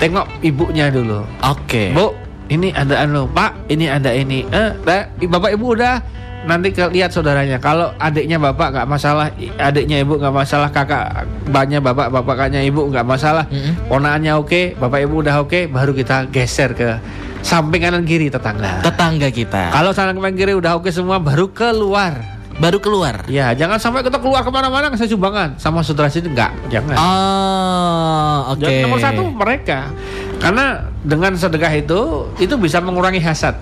Tengok 0.04 0.28
ibunya 0.44 0.92
dulu. 0.92 1.24
Oke. 1.48 1.96
Bu, 1.96 2.12
ini 2.52 2.76
ada 2.76 3.08
anu, 3.08 3.24
Pak, 3.32 3.72
ini 3.72 3.88
ada 3.88 4.12
ini. 4.12 4.44
Eh, 4.52 4.70
nah, 4.84 5.08
Bapak 5.16 5.56
Ibu 5.56 5.66
udah 5.80 5.96
nanti 6.44 6.76
ke, 6.76 6.92
lihat 6.92 7.16
saudaranya. 7.16 7.64
Kalau 7.64 7.96
adiknya 8.04 8.36
Bapak 8.36 8.76
nggak 8.76 8.88
masalah, 8.92 9.32
adiknya 9.64 10.04
Ibu 10.04 10.20
nggak 10.20 10.36
masalah, 10.36 10.68
kakak 10.76 11.24
banyak 11.48 11.80
Bapak, 11.80 12.12
bapaknya 12.12 12.60
Ibu 12.68 12.92
nggak 12.92 13.08
masalah. 13.08 13.48
Mm-mm. 13.48 13.88
Ponaannya 13.88 14.36
oke, 14.36 14.76
Bapak 14.76 15.08
Ibu 15.08 15.24
udah 15.24 15.40
oke, 15.40 15.72
baru 15.72 15.96
kita 15.96 16.28
geser 16.28 16.76
ke 16.76 17.00
samping 17.48 17.80
kanan 17.80 18.04
kiri 18.04 18.28
tetangga. 18.28 18.84
Tetangga 18.84 19.32
kita. 19.32 19.72
Kalau 19.72 19.96
samping 19.96 20.20
kanan 20.20 20.36
kiri 20.36 20.52
udah 20.52 20.76
oke 20.76 20.92
semua, 20.92 21.16
baru 21.24 21.48
keluar. 21.48 22.20
Baru 22.58 22.82
keluar. 22.84 23.24
Ya, 23.32 23.54
jangan 23.54 23.78
sampai 23.80 24.02
kita 24.04 24.18
keluar 24.20 24.42
ke 24.44 24.50
mana-mana 24.52 24.90
ngasih 24.92 25.14
sumbangan 25.16 25.56
sama 25.62 25.86
saudara 25.86 26.10
sini 26.12 26.34
enggak, 26.34 26.52
jangan. 26.68 26.98
Oh, 26.98 28.38
oke. 28.58 28.66
Dan 28.66 28.84
nomor 28.84 29.00
satu 29.00 29.24
mereka, 29.30 29.94
karena 30.42 30.90
dengan 31.06 31.38
sedekah 31.38 31.72
itu 31.72 32.28
itu 32.42 32.58
bisa 32.60 32.84
mengurangi 32.84 33.22
hasad. 33.24 33.56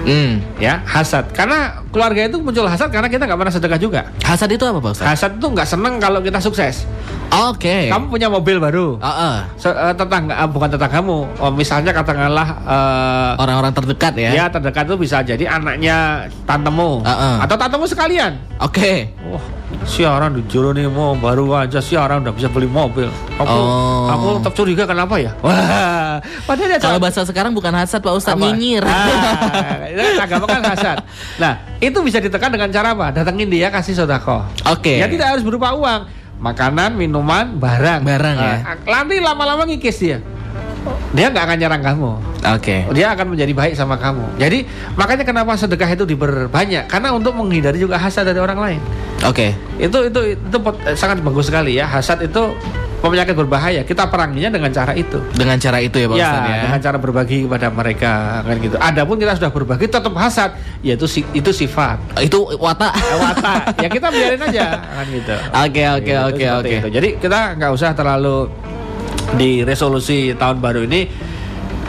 Hmm. 0.00 0.40
ya 0.56 0.80
hasad 0.88 1.28
karena 1.36 1.79
keluarga 1.90 2.20
itu 2.24 2.38
muncul 2.38 2.64
hasad 2.64 2.88
karena 2.88 3.06
kita 3.06 3.26
nggak 3.26 3.34
pernah 3.36 3.50
sedekah 3.50 3.76
juga 3.76 4.00
Hasad 4.20 4.46
itu 4.48 4.62
apa, 4.62 4.78
Pak 4.78 4.90
Ustadz? 4.92 5.08
hasad 5.08 5.30
itu 5.36 5.46
nggak 5.48 5.68
seneng 5.68 5.94
kalau 5.98 6.18
kita 6.18 6.38
sukses 6.38 6.86
Oke. 7.30 7.86
kamu 7.86 8.06
punya 8.08 8.26
mobil 8.26 8.58
baru 8.58 8.98
Heeh. 8.98 9.36
Se- 9.54 9.70
eh, 9.70 9.94
tetangga 9.94 10.34
ah, 10.34 10.46
bukan 10.46 10.66
tetanggamu 10.68 11.26
oh, 11.36 11.50
misalnya 11.50 11.90
katakanlah 11.90 12.48
eh, 12.62 13.30
Orang-orang 13.36 13.70
terdekat 13.72 14.14
ya. 14.16 14.30
ya 14.32 14.44
terdekat 14.46 14.86
itu 14.86 14.96
bisa 14.98 15.20
jadi 15.20 15.44
anaknya 15.48 16.26
tantemu 16.44 17.02
Heeh. 17.02 17.36
atau 17.42 17.56
tantemu 17.56 17.84
sekalian 17.86 18.32
Oke. 18.58 19.10
wah 19.24 19.42
siaran 19.80 20.34
di 20.34 20.42
jero 20.44 20.70
nih 20.70 20.86
mau 20.86 21.14
baru 21.14 21.56
aja 21.56 21.78
siaran 21.78 22.20
udah 22.20 22.34
bisa 22.34 22.46
beli 22.46 22.66
mobil 22.66 23.06
aku 23.34 23.48
Oh. 23.50 24.10
aku 24.10 24.26
tetap 24.38 24.52
curiga 24.52 24.84
kenapa 24.84 25.14
ya 25.16 25.30
wah 25.46 26.18
padahal 26.44 26.76
Kalau 26.76 26.98
bahasa 26.98 27.22
sekarang 27.22 27.52
bukan 27.52 27.72
hasad, 27.72 27.98
Pak 27.98 28.12
Ustadz, 28.12 28.36
Apa? 28.36 28.44
nyinyir. 28.46 28.84
Ah, 28.84 29.88
kan 29.88 30.20
agama 30.20 30.44
kan 30.46 30.62
hasad. 30.66 30.96
Nah, 31.42 31.56
itu 31.80 31.98
bisa 32.00 32.20
ditekan 32.20 32.52
dengan 32.52 32.68
cara 32.68 32.92
apa? 32.92 33.08
Datengin 33.10 33.48
dia 33.48 33.72
kasih 33.72 33.96
sodako. 33.96 34.44
Oke. 34.68 35.00
Ya 35.00 35.08
tidak 35.08 35.32
harus 35.32 35.42
berupa 35.42 35.72
uang, 35.72 36.06
makanan, 36.38 36.94
minuman, 36.94 37.56
barang. 37.56 38.04
Barang, 38.04 38.36
ya. 38.36 38.54
Ah, 38.62 38.76
Nanti 38.76 39.16
lama-lama 39.16 39.64
ngikis 39.64 39.98
dia. 39.98 40.18
Dia 41.12 41.28
nggak 41.28 41.44
akan 41.44 41.56
nyerang 41.60 41.82
kamu. 41.84 42.10
Oke. 42.56 42.76
Dia 42.96 43.12
akan 43.12 43.36
menjadi 43.36 43.52
baik 43.52 43.74
sama 43.76 44.00
kamu. 44.00 44.40
Jadi 44.40 44.64
makanya 44.96 45.24
kenapa 45.24 45.52
sedekah 45.52 45.92
itu 45.92 46.08
diperbanyak? 46.08 46.88
Karena 46.88 47.12
untuk 47.12 47.36
menghindari 47.36 47.76
juga 47.76 48.00
hasad 48.00 48.24
dari 48.24 48.40
orang 48.40 48.56
lain. 48.56 48.80
Oke. 49.28 49.52
Itu 49.76 50.08
itu 50.08 50.20
itu 50.40 50.56
pot- 50.56 50.80
eh, 50.84 50.96
sangat 50.96 51.20
bagus 51.20 51.52
sekali 51.52 51.76
ya. 51.76 51.84
Hasad 51.84 52.24
itu 52.24 52.56
penyakit 53.00 53.32
berbahaya. 53.32 53.80
Kita 53.82 54.06
peranginya 54.06 54.52
dengan 54.52 54.70
cara 54.70 54.92
itu. 54.92 55.16
Dengan 55.32 55.56
cara 55.56 55.80
itu 55.80 55.96
ya, 55.96 56.06
Pak 56.06 56.16
Ya, 56.16 56.24
Ustadz 56.28 56.48
ya. 56.48 56.60
dengan 56.68 56.80
cara 56.80 56.96
berbagi 57.00 57.38
kepada 57.48 57.66
mereka 57.68 58.12
kan 58.44 58.56
gitu. 58.60 58.76
Adapun 58.76 59.16
kita 59.16 59.32
sudah 59.34 59.50
berbagi 59.50 59.86
tetap 59.88 60.12
hasad, 60.14 60.50
yaitu 60.80 61.08
si, 61.08 61.24
itu 61.32 61.50
sifat. 61.50 61.96
Itu 62.20 62.44
watak. 62.54 62.92
Eh, 62.92 63.18
Watak. 63.18 63.62
ya 63.80 63.88
kita 63.88 64.06
biarin 64.08 64.42
aja 64.44 64.66
kan 64.78 65.06
gitu. 65.08 65.34
Oke, 65.50 65.82
oke, 65.90 66.04
Gitu, 66.04 66.20
oke, 66.20 66.44
oke. 66.60 66.76
Jadi 66.90 67.08
kita 67.16 67.56
nggak 67.56 67.70
usah 67.72 67.90
terlalu 67.92 68.46
di 69.30 69.62
resolusi 69.62 70.34
tahun 70.34 70.58
baru 70.58 70.82
ini 70.84 71.06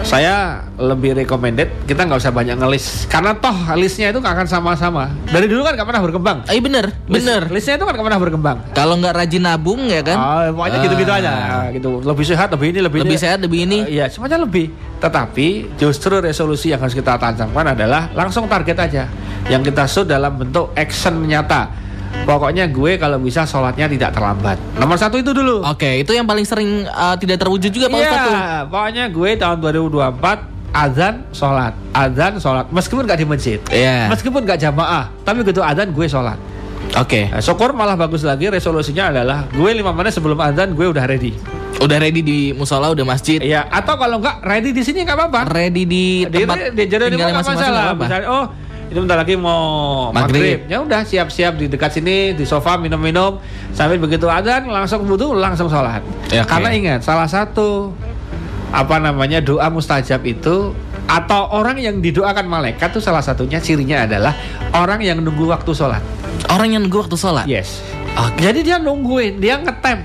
saya 0.01 0.59
lebih 0.75 1.13
recommended 1.15 1.85
kita 1.85 2.03
nggak 2.03 2.17
usah 2.17 2.29
banyak 2.29 2.57
ngelis 2.57 3.05
karena 3.05 3.31
toh 3.33 3.53
listnya 3.75 4.09
itu 4.09 4.17
nggak 4.17 4.33
akan 4.33 4.47
sama-sama 4.47 5.13
dari 5.25 5.45
dulu 5.45 5.61
kan 5.61 5.73
nggak 5.73 5.85
pernah 5.85 6.01
berkembang 6.01 6.37
Eh 6.47 6.57
bener, 6.57 6.89
List- 7.05 7.21
bener. 7.21 7.41
listnya 7.47 7.77
itu 7.77 7.85
kan 7.85 7.93
nggak 7.93 8.07
pernah 8.07 8.19
berkembang 8.19 8.57
Kalau 8.71 8.97
nggak 8.97 9.13
rajin 9.13 9.41
nabung 9.41 9.81
ya 9.85 10.01
kan? 10.01 10.17
Ah, 10.17 10.49
pokoknya 10.49 10.77
gitu-gitu 10.81 11.11
Ah. 11.11 11.19
aja 11.19 11.31
gitu 11.71 11.89
lebih 12.01 12.25
sehat 12.25 12.47
lebih 12.49 12.67
ini 12.67 12.79
lebih, 12.81 12.99
Lebih 13.05 13.13
ini. 13.13 13.21
sehat, 13.21 13.37
lebih 13.39 13.59
ini. 13.61 13.77
Eh, 13.83 13.93
Iya, 13.93 14.05
semuanya 14.07 14.37
lebih. 14.39 14.67
Tetapi 14.97 15.47
justru 15.75 16.17
resolusi 16.17 16.69
yang 16.69 16.79
harus 16.79 16.93
kita 16.93 17.15
tancapkan 17.15 17.65
adalah 17.67 18.09
langsung 18.11 18.45
target 18.45 18.77
aja. 18.79 19.03
Yang 19.47 19.71
kita 19.71 19.83
shoot 19.85 20.05
dalam 20.05 20.33
bentuk 20.35 20.73
action 20.73 21.21
nyata. 21.23 21.80
Pokoknya 22.21 22.69
gue 22.69 22.91
kalau 22.95 23.17
bisa 23.17 23.43
sholatnya 23.43 23.89
tidak 23.89 24.13
terlambat. 24.13 24.57
Nomor 24.77 24.95
satu 24.95 25.17
itu 25.17 25.33
dulu. 25.33 25.65
Oke, 25.65 25.99
itu 25.99 26.13
yang 26.13 26.29
paling 26.29 26.45
sering 26.45 26.85
uh, 26.85 27.17
tidak 27.17 27.41
terwujud 27.41 27.71
juga 27.73 27.89
Pak 27.89 27.97
Ustadz 27.97 28.25
tuh. 28.25 28.35
pokoknya 28.69 29.03
gue 29.09 29.29
tahun 29.35 29.57
2024 29.59 30.21
azan 30.71 31.13
sholat, 31.33 31.73
azan 31.91 32.33
sholat. 32.37 32.65
Meskipun 32.71 33.03
gak 33.03 33.19
di 33.19 33.27
masjid, 33.27 33.59
Iya. 33.67 34.07
meskipun 34.07 34.47
gak 34.47 34.61
jamaah, 34.61 35.11
tapi 35.25 35.43
begitu 35.43 35.59
azan 35.59 35.91
gue 35.91 36.07
sholat. 36.07 36.37
Oke. 36.95 37.31
Nah, 37.31 37.39
syukur 37.39 37.71
malah 37.71 37.95
bagus 37.95 38.23
lagi 38.23 38.51
resolusinya 38.51 39.11
adalah 39.11 39.47
gue 39.47 39.69
lima 39.71 39.91
menit 39.91 40.11
sebelum 40.11 40.39
azan 40.39 40.75
gue 40.75 40.87
udah 40.87 41.03
ready. 41.07 41.35
Udah 41.81 41.97
ready 41.97 42.21
di 42.21 42.39
musola, 42.53 42.93
udah 42.93 43.03
masjid. 43.03 43.41
Iya, 43.41 43.65
atau 43.65 43.97
kalau 43.97 44.21
enggak 44.21 44.37
ready 44.45 44.69
di 44.69 44.83
sini 44.85 45.01
nggak 45.01 45.17
apa-apa. 45.17 45.41
Ready 45.49 45.83
di 45.83 46.03
di, 46.29 46.37
tempat 46.45 46.77
di 46.77 46.83
jadi 46.85 47.09
tinggalnya 47.09 47.17
nggak 47.17 47.41
masing-masing 47.41 47.57
masalah. 47.57 47.71
nggak 47.71 47.85
apa-apa. 47.89 48.03
Misalnya, 48.05 48.27
oh 48.29 48.45
ini 48.91 48.99
bentar 49.07 49.23
lagi 49.23 49.39
mau 49.39 50.11
Maghrib. 50.11 50.35
maghrib. 50.35 50.59
Ya 50.67 50.83
udah 50.83 51.07
siap-siap 51.07 51.55
di 51.55 51.71
dekat 51.71 51.95
sini 51.95 52.35
di 52.35 52.43
sofa 52.43 52.75
minum-minum 52.75 53.39
sampai 53.71 53.95
begitu 53.95 54.27
adzan 54.27 54.67
langsung 54.67 55.07
wudhu 55.07 55.31
langsung 55.31 55.71
sholat. 55.71 56.03
Ya, 56.27 56.43
oke. 56.43 56.51
Karena 56.51 56.75
ingat 56.75 56.99
salah 57.07 57.23
satu 57.23 57.95
apa 58.75 58.99
namanya 58.99 59.39
doa 59.39 59.71
mustajab 59.71 60.19
itu 60.27 60.75
atau 61.07 61.41
orang 61.55 61.79
yang 61.79 62.03
didoakan 62.03 62.51
malaikat 62.51 62.91
itu 62.91 62.99
salah 62.99 63.23
satunya 63.23 63.63
cirinya 63.63 64.03
adalah 64.03 64.35
orang 64.75 64.99
yang 64.99 65.23
nunggu 65.23 65.47
waktu 65.47 65.71
sholat. 65.71 66.03
Orang 66.51 66.75
yang 66.75 66.83
nunggu 66.83 67.07
waktu 67.07 67.15
sholat. 67.15 67.47
Yes. 67.47 67.79
Oke. 68.19 68.43
Jadi 68.43 68.59
dia 68.59 68.75
nungguin, 68.75 69.39
dia 69.39 69.55
ngetem. 69.55 70.03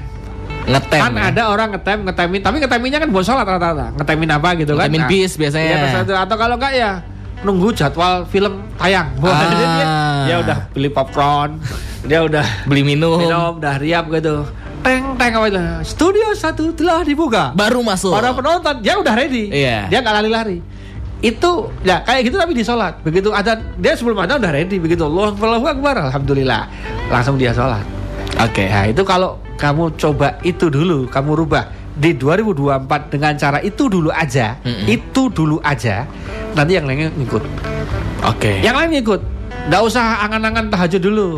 Ngetem. 0.66 0.98
kan 1.02 1.14
ya. 1.14 1.30
ada 1.34 1.42
orang 1.50 1.74
ngetem, 1.74 2.06
ngetemin, 2.06 2.40
tapi 2.42 2.56
ngeteminnya 2.62 2.98
kan 3.02 3.10
buat 3.10 3.26
sholat 3.26 3.46
rata-rata. 3.46 3.98
Ngetemin 3.98 4.30
apa 4.30 4.48
gitu 4.62 4.78
kan? 4.78 4.86
Ngetemin 4.86 5.02
bis 5.10 5.34
biasanya. 5.34 6.06
Itu. 6.06 6.14
atau 6.14 6.36
kalau 6.38 6.54
enggak 6.54 6.74
ya 6.78 7.15
nunggu 7.46 7.70
jadwal 7.70 8.26
film 8.26 8.66
tayang. 8.74 9.14
Wah, 9.22 9.30
Ah. 9.30 9.46
dia, 9.46 9.86
dia 10.26 10.36
udah 10.42 10.58
beli 10.74 10.90
popcorn, 10.90 11.62
dia 12.02 12.20
udah 12.20 12.42
Beli 12.66 12.82
minum. 12.82 13.16
minum, 13.16 13.56
udah 13.56 13.78
riap 13.78 14.10
gitu. 14.10 14.42
Teng 14.82 15.14
teng 15.14 15.32
apa 15.34 15.46
itu? 15.46 15.58
Studio 15.86 16.34
satu 16.34 16.70
telah 16.70 17.02
dibuka. 17.02 17.54
Baru 17.54 17.82
masuk. 17.82 18.10
Para 18.10 18.30
penonton 18.30 18.82
dia 18.82 18.94
udah 18.94 19.14
ready. 19.14 19.50
Iya. 19.50 19.86
Dia 19.86 19.98
nggak 19.98 20.14
lari-lari. 20.18 20.58
Itu 21.18 21.72
ya 21.80 22.02
kayak 22.02 22.28
gitu 22.28 22.36
tapi 22.36 22.52
di 22.52 22.62
sholat. 22.62 23.02
Begitu 23.02 23.32
ada 23.32 23.56
dia 23.74 23.94
sebelum 23.96 24.20
ada 24.20 24.36
udah 24.36 24.50
ready. 24.52 24.78
Begitu 24.78 25.02
Allah 25.02 25.34
Akbar, 25.72 25.96
alhamdulillah. 26.06 26.70
Langsung 27.08 27.34
dia 27.34 27.50
sholat. 27.50 27.82
Oke. 28.38 28.68
Nah 28.68 28.86
itu 28.86 29.02
kalau 29.02 29.42
kamu 29.56 29.96
coba 29.96 30.36
itu 30.44 30.68
dulu, 30.68 31.08
kamu 31.08 31.30
rubah 31.34 31.72
di 31.96 32.12
2024 32.12 33.08
dengan 33.08 33.32
cara 33.40 33.58
itu 33.64 33.88
dulu 33.88 34.12
aja, 34.12 34.60
Mm-mm. 34.60 34.84
itu 34.84 35.32
dulu 35.32 35.56
aja, 35.64 36.04
nanti 36.52 36.76
yang 36.76 36.84
lainnya 36.84 37.08
ngikut. 37.08 37.40
Oke. 38.28 38.60
Yang 38.60 38.76
lain 38.76 38.90
ngikut, 39.00 39.20
nggak 39.72 39.82
usah 39.82 40.28
angan-angan 40.28 40.68
tahajud 40.68 41.00
dulu, 41.00 41.28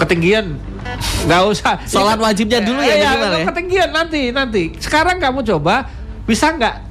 ketinggian, 0.00 0.56
nggak 1.28 1.42
usah. 1.52 1.76
Sholat 1.84 2.16
wajibnya 2.16 2.64
dulu 2.64 2.80
ya, 2.80 2.96
Iya, 2.96 3.08
minimal 3.12 3.32
ya? 3.36 3.44
ketinggian 3.52 3.90
nanti 3.92 4.20
nanti. 4.32 4.62
Sekarang 4.80 5.20
kamu 5.20 5.44
coba, 5.44 5.84
bisa 6.24 6.48
nggak? 6.48 6.88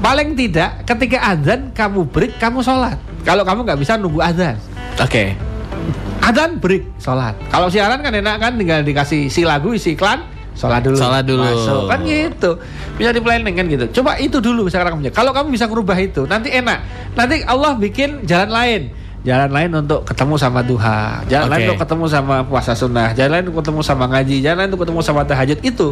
Paling 0.00 0.32
tidak 0.34 0.82
ketika 0.88 1.18
azan 1.30 1.70
kamu 1.70 2.08
break, 2.10 2.40
kamu 2.42 2.66
sholat. 2.66 2.98
Kalau 3.22 3.46
kamu 3.46 3.62
nggak 3.62 3.78
bisa 3.78 3.94
nunggu 3.94 4.18
azan. 4.18 4.58
Oke. 4.98 5.38
Adzan 6.20 6.58
break 6.58 6.98
sholat. 6.98 7.36
Kalau 7.48 7.70
siaran 7.70 8.00
kan 8.02 8.12
enak 8.12 8.36
kan 8.42 8.52
tinggal 8.58 8.80
dikasih 8.82 9.28
si 9.28 9.44
lagu 9.44 9.72
isi 9.72 9.94
iklan 9.94 10.24
sholat 10.60 10.84
dulu, 10.84 10.96
Sholat 11.00 11.24
dulu. 11.24 11.40
masuk 11.40 11.80
kan 11.88 12.00
gitu. 12.04 12.50
Bisa 12.94 13.10
di 13.10 13.20
planning 13.24 13.56
kan 13.56 13.64
gitu. 13.64 13.84
Coba 13.96 14.20
itu 14.20 14.36
dulu 14.38 14.68
sekarang 14.68 15.00
kamu. 15.00 15.08
Kalau 15.08 15.32
kamu 15.32 15.48
bisa 15.48 15.64
merubah 15.64 15.96
itu, 15.96 16.28
nanti 16.28 16.52
enak. 16.52 16.84
Nanti 17.16 17.40
Allah 17.42 17.72
bikin 17.74 18.28
jalan 18.28 18.52
lain. 18.52 18.82
Jalan 19.20 19.52
lain 19.52 19.68
untuk 19.76 20.08
ketemu 20.08 20.40
sama 20.40 20.64
duha, 20.64 21.20
jalan 21.28 21.52
lain 21.52 21.60
Oke. 21.60 21.66
untuk 21.68 21.80
ketemu 21.84 22.04
sama 22.08 22.36
puasa 22.40 22.72
sunnah, 22.72 23.12
jalan 23.12 23.36
lain 23.36 23.44
untuk 23.48 23.60
ketemu 23.60 23.80
sama 23.84 24.04
ngaji, 24.08 24.36
jalan 24.40 24.56
lain 24.64 24.68
untuk 24.72 24.80
ketemu 24.88 25.00
sama 25.04 25.20
tahajud 25.28 25.58
itu. 25.60 25.88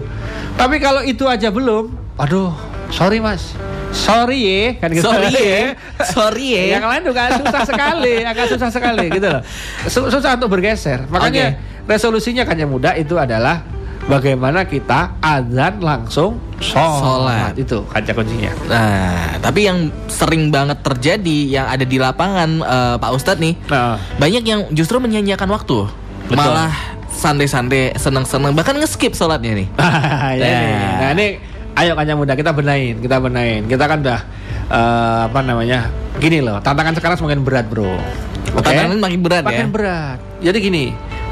Tapi 0.56 0.76
kalau 0.80 1.04
itu 1.04 1.28
aja 1.28 1.52
belum, 1.52 1.92
aduh, 2.16 2.56
sorry 2.88 3.20
mas, 3.20 3.52
sorry 3.92 4.40
ya, 4.48 4.80
kan 4.80 4.88
gitu. 4.96 5.04
Sorry 5.04 5.28
ya. 5.28 5.76
Sorry 6.16 6.46
ya. 6.56 6.80
Yang 6.80 6.84
lain 6.88 7.02
juga 7.04 7.22
susah 7.36 7.62
sekali, 7.68 8.14
agak 8.24 8.46
susah 8.48 8.70
sekali 8.72 9.04
gitu 9.12 9.28
loh. 9.28 9.42
Su- 9.84 10.08
Susah 10.08 10.40
untuk 10.40 10.48
bergeser. 10.48 11.04
Makanya 11.12 11.60
resolusinya 11.84 12.48
kan 12.48 12.56
yang 12.56 12.72
mudah 12.72 12.96
itu 12.96 13.12
adalah 13.20 13.60
bagaimana 14.06 14.62
kita 14.62 15.18
azan 15.18 15.82
langsung 15.82 16.38
sholat. 16.58 17.02
Sholat. 17.02 17.52
Itu 17.58 17.82
kaca 17.84 18.12
kuncinya. 18.12 18.52
Nah, 18.66 19.34
tapi 19.38 19.66
yang 19.66 19.90
sering 20.06 20.48
banget 20.48 20.78
terjadi 20.80 21.38
yang 21.50 21.66
ada 21.66 21.82
di 21.82 21.98
lapangan 21.98 22.50
eh, 22.60 22.96
Pak 22.96 23.10
Ustadz 23.10 23.42
nih, 23.42 23.54
Nah, 23.66 23.98
banyak 24.16 24.42
yang 24.42 24.60
justru 24.70 24.98
menyanyiakan 24.98 25.48
waktu, 25.48 25.90
Betul. 26.26 26.36
malah 26.38 26.70
santai-santai, 27.08 27.98
seneng-seneng, 27.98 28.54
bahkan 28.54 28.78
ngeskip 28.78 29.10
sholatnya 29.12 29.58
nih. 29.58 29.68
ya, 29.74 30.46
Ya. 30.46 30.58
nih. 30.62 30.74
Nah 30.94 31.08
ini 31.14 31.26
ayo 31.74 31.92
kaca 31.94 32.14
muda 32.14 32.34
kita 32.34 32.54
benain, 32.54 32.94
kita 32.98 33.18
benain. 33.18 33.66
Kita 33.66 33.84
kan 33.86 33.98
udah 34.02 34.20
eh, 34.68 35.20
apa 35.26 35.40
namanya? 35.42 35.90
Gini 36.18 36.42
loh, 36.42 36.58
tantangan 36.58 36.94
sekarang 36.94 37.16
semakin 37.18 37.42
berat, 37.42 37.66
Bro. 37.66 37.94
Oke? 38.54 38.66
Tantangan 38.66 38.98
makin 38.98 39.20
berat 39.22 39.42
ya. 39.44 39.50
Makin 39.50 39.68
berat. 39.70 40.18
Jadi 40.38 40.58
gini, 40.58 40.84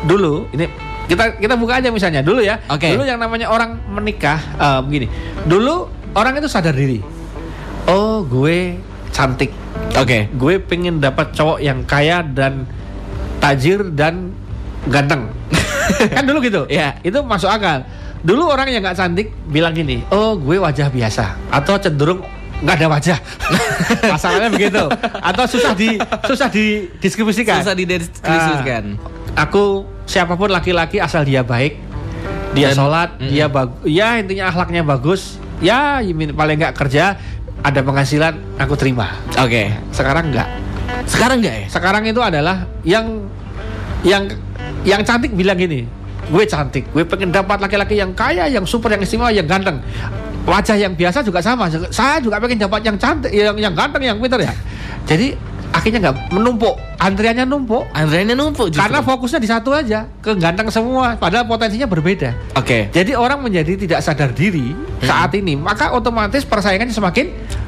dulu 0.02 0.46
ini 0.50 0.66
kita 1.06 1.38
kita 1.38 1.54
buka 1.54 1.78
aja 1.78 1.88
misalnya 1.90 2.20
dulu 2.20 2.42
ya. 2.42 2.58
Oke. 2.70 2.92
Dulu 2.92 3.06
yang 3.06 3.18
namanya 3.22 3.50
orang 3.50 3.78
menikah 3.90 4.38
eh, 4.58 4.80
begini. 4.82 5.06
Dulu 5.46 5.74
orang 6.18 6.38
itu 6.38 6.48
sadar 6.50 6.74
diri. 6.74 7.00
Oh, 7.86 8.26
gue 8.26 8.82
cantik. 9.14 9.54
Oke. 9.94 10.26
Gue 10.34 10.58
pengen 10.58 10.98
dapat 10.98 11.30
cowok 11.32 11.62
yang 11.62 11.86
kaya 11.86 12.26
dan 12.26 12.66
tajir 13.38 13.86
dan 13.94 14.34
ganteng. 14.90 15.30
kan 16.14 16.26
dulu 16.26 16.42
gitu. 16.42 16.66
Iya. 16.66 16.98
Itu 17.06 17.22
masuk 17.22 17.46
akal. 17.46 17.86
Dulu 18.26 18.50
orang 18.50 18.74
yang 18.74 18.82
nggak 18.82 18.98
cantik 18.98 19.30
bilang 19.46 19.70
gini, 19.70 20.02
oh 20.10 20.34
gue 20.34 20.58
wajah 20.58 20.90
biasa 20.90 21.38
atau 21.46 21.78
cenderung 21.78 22.26
nggak 22.62 22.74
ada 22.80 22.86
wajah. 22.88 23.18
Masalahnya 24.14 24.50
begitu. 24.52 24.84
Atau 25.20 25.44
susah 25.50 25.72
di 25.76 26.00
susah 26.24 26.48
dideskripsikan. 26.48 27.60
Susah 27.60 27.74
dideskripsikan. 27.76 28.84
Ah, 29.36 29.44
aku 29.48 29.84
siapa 30.08 30.38
pun 30.38 30.48
laki-laki 30.48 31.02
asal 31.02 31.26
dia 31.26 31.44
baik, 31.44 31.76
dia 32.56 32.72
Dan- 32.72 32.76
sholat, 32.78 33.10
Mm-mm. 33.20 33.28
dia 33.28 33.46
bagus, 33.50 33.78
ya 33.84 34.08
intinya 34.16 34.48
akhlaknya 34.48 34.82
bagus, 34.86 35.36
ya 35.60 36.00
paling 36.32 36.56
nggak 36.56 36.74
kerja 36.76 37.20
ada 37.60 37.80
penghasilan 37.82 38.34
aku 38.56 38.74
terima. 38.78 39.16
Oke. 39.36 39.72
Sekarang 39.92 40.32
nggak. 40.32 40.48
Sekarang 41.06 41.38
enggak 41.42 41.54
ya? 41.54 41.66
Sekarang 41.70 42.02
itu 42.06 42.20
adalah 42.22 42.66
yang 42.82 43.26
yang 44.02 44.26
yang 44.86 45.02
cantik 45.02 45.34
bilang 45.34 45.58
gini, 45.58 45.86
gue 46.30 46.44
cantik, 46.46 46.86
gue 46.90 47.02
pengen 47.06 47.30
dapat 47.34 47.58
laki-laki 47.58 47.98
yang 47.98 48.14
kaya, 48.14 48.46
yang 48.50 48.66
super, 48.66 48.90
yang 48.90 49.02
istimewa, 49.02 49.30
yang 49.30 49.46
ganteng. 49.46 49.82
Wajah 50.46 50.78
yang 50.78 50.94
biasa 50.94 51.26
juga 51.26 51.42
sama. 51.42 51.66
Saya 51.90 52.22
juga 52.22 52.38
pengen 52.38 52.62
dapat 52.62 52.86
yang 52.86 52.96
cantik, 52.96 53.34
yang 53.34 53.58
yang 53.58 53.74
ganteng, 53.74 54.06
yang 54.06 54.16
pintar 54.22 54.38
ya. 54.38 54.54
Jadi 55.02 55.34
akhirnya 55.74 56.08
nggak 56.08 56.32
menumpuk, 56.32 56.74
antriannya 56.96 57.44
numpuk. 57.44 57.84
Andreanya 57.92 58.38
numpuk 58.38 58.70
justru. 58.70 58.80
Karena 58.80 59.02
fokusnya 59.02 59.40
di 59.42 59.48
satu 59.50 59.74
aja, 59.74 60.06
ke 60.22 60.32
ganteng 60.38 60.70
semua, 60.70 61.18
padahal 61.18 61.44
potensinya 61.44 61.90
berbeda. 61.90 62.56
Oke. 62.56 62.88
Jadi 62.94 63.12
orang 63.12 63.42
menjadi 63.42 63.74
tidak 63.76 64.00
sadar 64.00 64.30
diri 64.32 64.72
saat 65.02 65.34
ini, 65.36 65.58
maka 65.58 65.92
otomatis 65.92 66.46
persaingannya 66.46 66.94
semakin 66.94 67.26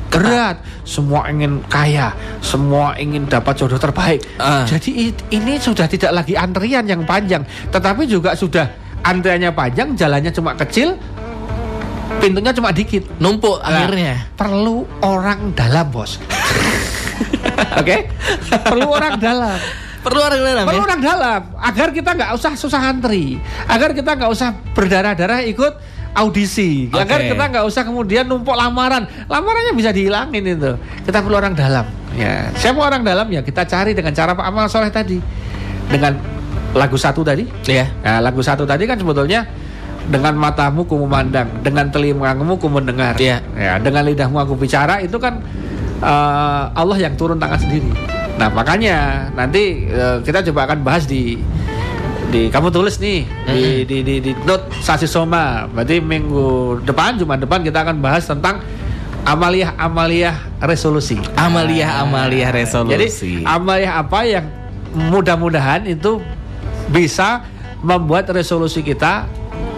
berat. 0.09 0.63
Semua 0.89 1.29
ingin 1.29 1.61
kaya, 1.69 2.17
semua 2.41 2.97
ingin 2.97 3.29
dapat 3.29 3.61
jodoh 3.61 3.77
terbaik. 3.77 4.25
Ah. 4.41 4.65
Jadi 4.65 5.13
ini 5.35 5.61
sudah 5.61 5.85
tidak 5.85 6.15
lagi 6.15 6.33
antrian 6.33 6.89
yang 6.89 7.05
panjang, 7.05 7.45
tetapi 7.69 8.09
juga 8.09 8.33
sudah 8.33 8.71
antriannya 9.05 9.53
panjang, 9.53 9.93
jalannya 9.93 10.33
cuma 10.33 10.57
kecil, 10.57 10.97
pintunya 12.19 12.53
cuma 12.53 12.71
dikit. 12.75 13.07
Numpuk 13.23 13.63
Nah, 13.63 13.87
akhirnya. 13.87 14.29
Perlu 14.35 14.85
orang 15.03 15.55
dalam, 15.55 15.87
bos. 15.89 16.19
Oke, 17.79 18.11
perlu 18.67 18.87
orang 18.91 19.19
dalam. 19.19 19.59
Perlu 19.99 20.21
orang 20.23 20.41
dalam 20.41 20.65
Perlu 20.65 20.79
ya? 20.79 20.87
orang 20.87 21.01
dalam 21.03 21.41
agar 21.59 21.89
kita 21.91 22.11
nggak 22.15 22.31
usah 22.39 22.55
susah 22.55 22.81
antri, 22.87 23.43
agar 23.67 23.91
kita 23.91 24.15
nggak 24.15 24.31
usah 24.31 24.55
berdarah-darah 24.73 25.43
ikut 25.51 25.75
audisi, 26.15 26.87
Oke. 26.87 27.03
agar 27.03 27.19
kita 27.27 27.45
nggak 27.51 27.65
usah 27.67 27.83
kemudian 27.83 28.25
numpuk 28.25 28.55
lamaran, 28.55 29.11
lamarannya 29.27 29.75
bisa 29.75 29.91
dihilangin 29.91 30.55
itu. 30.55 30.73
Kita 31.03 31.19
perlu 31.19 31.43
orang 31.43 31.53
dalam. 31.53 31.83
Ya, 32.15 32.47
siapa 32.55 32.79
orang 32.79 33.03
dalam 33.03 33.27
ya 33.31 33.43
kita 33.43 33.67
cari 33.67 33.93
dengan 33.93 34.15
cara 34.15 34.39
Pak 34.39 34.47
Amal 34.47 34.71
Soleh 34.71 34.91
tadi, 34.95 35.19
dengan 35.91 36.15
lagu 36.79 36.95
satu 36.95 37.27
tadi. 37.27 37.45
Iya. 37.67 37.91
Nah, 38.01 38.23
lagu 38.23 38.39
satu 38.39 38.63
tadi 38.65 38.87
kan 38.87 38.97
sebetulnya 39.03 39.51
dengan 40.07 40.39
matamu 40.39 40.87
ku 40.87 40.95
memandang, 41.03 41.51
dengan 41.67 41.91
telingamu 41.91 42.55
ku 42.57 42.71
mendengar. 42.71 43.19
Iya. 43.19 43.43
Ya, 43.59 43.77
dengan 43.83 44.07
lidahmu 44.07 44.39
aku 44.39 44.55
bicara 44.55 45.03
itu 45.03 45.19
kan 45.19 45.43
eh, 46.01 46.63
Allah 46.73 46.99
yang 47.03 47.19
turun 47.19 47.43
tangan 47.43 47.59
sendiri. 47.59 47.91
Nah, 48.39 48.49
makanya 48.55 49.29
nanti 49.35 49.91
eh, 49.91 50.23
kita 50.23 50.47
coba 50.53 50.71
akan 50.71 50.79
bahas 50.87 51.05
di 51.05 51.43
di 52.29 52.53
kamu 52.53 52.69
tulis 52.69 53.01
nih 53.01 53.25
di, 53.49 53.89
di 53.89 53.99
di 54.05 54.15
di 54.21 54.33
note 54.45 54.69
Sasi 54.85 55.09
Soma. 55.09 55.65
Berarti 55.67 55.99
minggu 55.99 56.79
depan 56.85 57.17
Jumat 57.17 57.41
depan 57.41 57.65
kita 57.65 57.83
akan 57.83 58.05
bahas 58.05 58.29
tentang 58.29 58.61
amaliyah 59.25 59.75
amaliyah 59.81 60.37
resolusi. 60.61 61.17
Amalia 61.37 62.05
Amalia 62.05 62.53
resolusi. 62.53 62.93
Jadi 62.95 63.09
amaliyah 63.49 63.93
apa 64.05 64.21
yang 64.29 64.45
mudah-mudahan 64.93 65.89
itu 65.89 66.21
bisa 66.89 67.45
membuat 67.85 68.29
resolusi 68.33 68.81
kita 68.81 69.29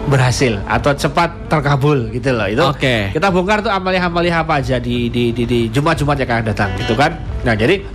berhasil 0.09 0.57
atau 0.65 0.91
cepat 0.97 1.29
terkabul 1.45 2.09
gitu 2.09 2.33
loh 2.33 2.47
itu 2.49 2.63
Oke. 2.65 3.13
kita 3.13 3.29
bongkar 3.29 3.61
tuh 3.61 3.69
amaliyah-amaliyah 3.69 4.41
apa 4.41 4.63
aja 4.63 4.81
di 4.81 5.07
di 5.13 5.29
di, 5.29 5.43
di 5.45 5.59
Jumat-Jumat 5.69 6.17
yang 6.17 6.29
akan 6.29 6.45
datang 6.49 6.69
gitu 6.81 6.97
kan 6.97 7.13
nah 7.45 7.53
jadi 7.53 7.85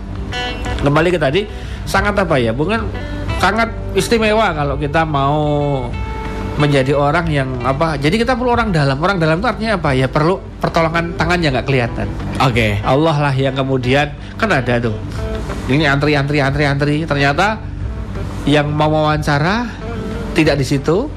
kembali 0.86 1.08
ke 1.10 1.18
tadi 1.18 1.40
sangat 1.82 2.14
apa 2.14 2.38
ya 2.38 2.54
bukan 2.54 2.86
sangat 3.42 3.68
istimewa 3.98 4.54
kalau 4.54 4.78
kita 4.78 5.02
mau 5.02 5.38
menjadi 6.56 6.96
orang 6.96 7.26
yang 7.28 7.48
apa 7.60 8.00
jadi 8.00 8.16
kita 8.16 8.32
perlu 8.32 8.56
orang 8.56 8.72
dalam 8.72 8.96
orang 8.96 9.20
dalam 9.20 9.36
itu 9.42 9.48
artinya 9.48 9.76
apa 9.76 9.92
ya 9.92 10.08
perlu 10.08 10.40
pertolongan 10.56 11.12
tangan 11.20 11.38
yang 11.44 11.52
nggak 11.52 11.68
kelihatan 11.68 12.08
Oke. 12.40 12.80
Allah 12.80 13.16
lah 13.28 13.34
yang 13.36 13.52
kemudian 13.52 14.08
kan 14.40 14.48
ada 14.48 14.80
tuh 14.80 14.96
ini 15.68 15.84
antri 15.84 16.16
antri 16.16 16.40
antri 16.40 16.64
antri 16.64 16.96
ternyata 17.04 17.60
yang 18.48 18.72
mau 18.72 18.88
wawancara 18.88 19.68
tidak 20.32 20.56
di 20.56 20.64
situ 20.64 21.10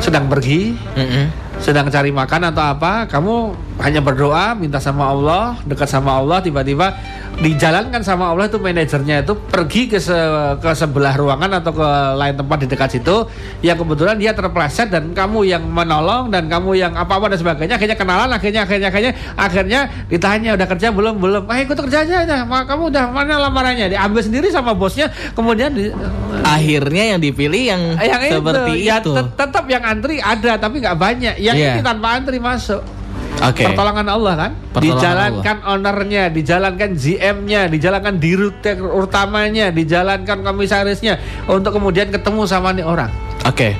sedang 0.00 0.26
pergi 0.26 0.74
Mm-mm. 0.96 1.26
sedang 1.60 1.92
cari 1.92 2.08
makan 2.08 2.50
atau 2.50 2.64
apa 2.72 3.04
kamu 3.06 3.52
hanya 3.84 4.00
berdoa 4.00 4.56
minta 4.56 4.80
sama 4.80 5.12
Allah 5.12 5.60
dekat 5.68 5.88
sama 5.92 6.16
Allah 6.16 6.40
tiba-tiba 6.40 6.96
dijalankan 7.38 8.02
sama 8.02 8.28
Allah 8.28 8.50
itu 8.50 8.58
manajernya 8.58 9.22
itu 9.22 9.32
pergi 9.32 9.86
ke 9.86 9.96
se- 9.96 10.12
ke 10.58 10.70
sebelah 10.72 11.14
ruangan 11.14 11.56
atau 11.56 11.72
ke 11.72 11.88
lain 12.14 12.34
tempat 12.34 12.56
di 12.58 12.66
dekat 12.66 12.88
situ 12.92 13.16
yang 13.60 13.76
kebetulan 13.76 14.18
dia 14.18 14.34
terpleset 14.34 14.90
dan 14.90 15.14
kamu 15.14 15.46
yang 15.46 15.62
menolong 15.62 16.28
dan 16.28 16.46
kamu 16.46 16.74
yang 16.74 16.92
apa-apa 16.92 17.32
dan 17.32 17.38
sebagainya 17.38 17.74
akhirnya 17.74 17.96
kenalan 17.96 18.28
akhirnya 18.28 18.60
akhirnya 18.60 18.88
akhirnya 18.88 19.12
akhirnya 19.34 19.80
ditanya 20.06 20.50
udah 20.52 20.66
kerja 20.68 20.86
belum 20.90 21.14
belum 21.16 21.42
ah 21.46 21.58
ikut 21.58 21.78
kerja 21.80 21.98
aja. 22.04 22.42
Ma- 22.42 22.66
kamu 22.66 22.90
udah 22.90 23.04
mana 23.08 23.38
lamarannya 23.38 23.88
diambil 23.88 24.20
sendiri 24.20 24.48
sama 24.48 24.74
bosnya 24.74 25.08
kemudian 25.32 25.72
di, 25.72 25.88
Akhirnya 26.40 27.14
yang 27.14 27.20
dipilih 27.20 27.62
yang, 27.64 27.82
yang 27.96 28.20
seperti 28.32 28.72
itu, 28.76 28.86
ya 28.86 28.96
itu. 28.98 29.12
tet- 29.12 29.34
tetap 29.38 29.64
yang 29.64 29.82
antri 29.82 30.18
ada 30.18 30.56
tapi 30.56 30.78
nggak 30.78 30.94
banyak 30.94 31.34
yang 31.38 31.56
Iya. 31.56 31.72
ini 31.72 31.80
tanpa 31.80 32.14
antri 32.14 32.36
masuk 32.36 32.80
Oke. 33.40 33.64
pertolongan 33.64 34.04
Allah 34.04 34.34
kan 34.36 34.50
Pertolongan 34.70 34.84
dijalankan 34.84 35.56
ownernya 35.64 36.24
dijalankan 36.28 36.90
GM-nya 36.92 37.62
dijalankan 37.66 38.14
dirut 38.16 38.60
utamanya 38.92 39.72
dijalankan 39.72 40.44
komisarisnya 40.44 41.16
untuk 41.46 41.72
kemudian 41.72 42.08
ketemu 42.08 42.44
sama 42.44 42.70
nih 42.70 42.84
orang 42.84 43.08
Oke. 43.42 43.72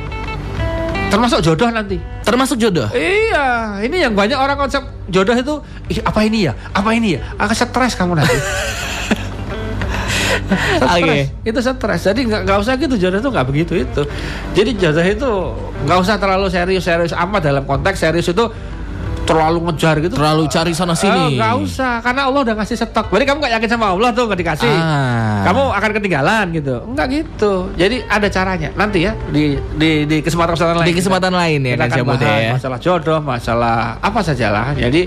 termasuk 1.08 1.44
jodoh 1.44 1.68
nanti 1.68 2.00
Termasuk 2.20 2.56
jodoh. 2.56 2.86
iya 2.94 3.80
ini 3.82 4.00
yang 4.00 4.14
banyak 4.14 4.38
orang 4.38 4.54
konsep 4.56 4.80
jodoh 5.06 5.34
itu 5.34 5.54
"Ih, 5.88 5.98
apa 6.00 6.22
ini 6.22 6.46
ya 6.46 6.52
apa 6.70 6.94
ini 6.94 7.18
ya 7.18 7.20
akan 7.36 7.52
stres 7.52 7.98
kamu 7.98 8.14
nanti. 8.14 8.36
Oke. 10.80 11.30
itu 11.42 11.58
stres 11.58 12.00
jadi 12.04 12.20
nggak 12.22 12.40
nggak 12.46 12.58
usah 12.58 12.74
gitu 12.74 12.94
jodoh 12.96 13.18
itu 13.18 13.28
nggak 13.28 13.46
begitu 13.46 13.72
itu 13.78 14.02
jadi 14.52 14.70
jodoh 14.78 15.04
itu 15.04 15.30
nggak 15.84 15.98
usah 15.98 16.16
terlalu 16.16 16.46
serius 16.48 16.82
serius 16.82 17.14
amat 17.14 17.42
dalam 17.44 17.62
konteks 17.62 17.98
serius 17.98 18.26
itu 18.26 18.44
terlalu 19.30 19.58
ngejar 19.70 19.94
gitu. 20.02 20.14
Terlalu 20.18 20.42
cari 20.50 20.72
sana 20.74 20.94
sini. 20.98 21.22
Eh, 21.34 21.38
nggak 21.38 21.54
usah, 21.62 22.02
karena 22.02 22.26
Allah 22.26 22.40
udah 22.42 22.54
ngasih 22.58 22.76
stok. 22.82 23.06
Berarti 23.14 23.26
kamu 23.30 23.38
nggak 23.38 23.52
yakin 23.54 23.68
sama 23.70 23.86
Allah 23.94 24.10
tuh 24.10 24.24
nggak 24.26 24.40
dikasih. 24.42 24.74
Ah. 24.74 25.46
Kamu 25.46 25.62
akan 25.70 25.90
ketinggalan 25.96 26.44
gitu. 26.50 26.76
Enggak 26.90 27.06
gitu. 27.14 27.52
Jadi 27.78 27.96
ada 28.10 28.26
caranya. 28.26 28.68
Nanti 28.74 28.98
ya 29.06 29.12
di 29.30 29.54
di 29.78 29.90
di 30.10 30.16
kesempatan 30.18 30.58
kesempatan 30.58 30.76
lain. 30.82 30.88
Di 30.90 30.94
kesempatan 30.98 31.32
lain 31.32 31.60
ya 31.62 31.74
kita 31.78 32.02
Muda 32.02 32.18
bahas 32.18 32.42
ya. 32.42 32.52
Masalah 32.58 32.78
jodoh, 32.82 33.20
masalah 33.22 33.78
apa 34.02 34.18
sajalah. 34.26 34.74
Jadi 34.74 35.06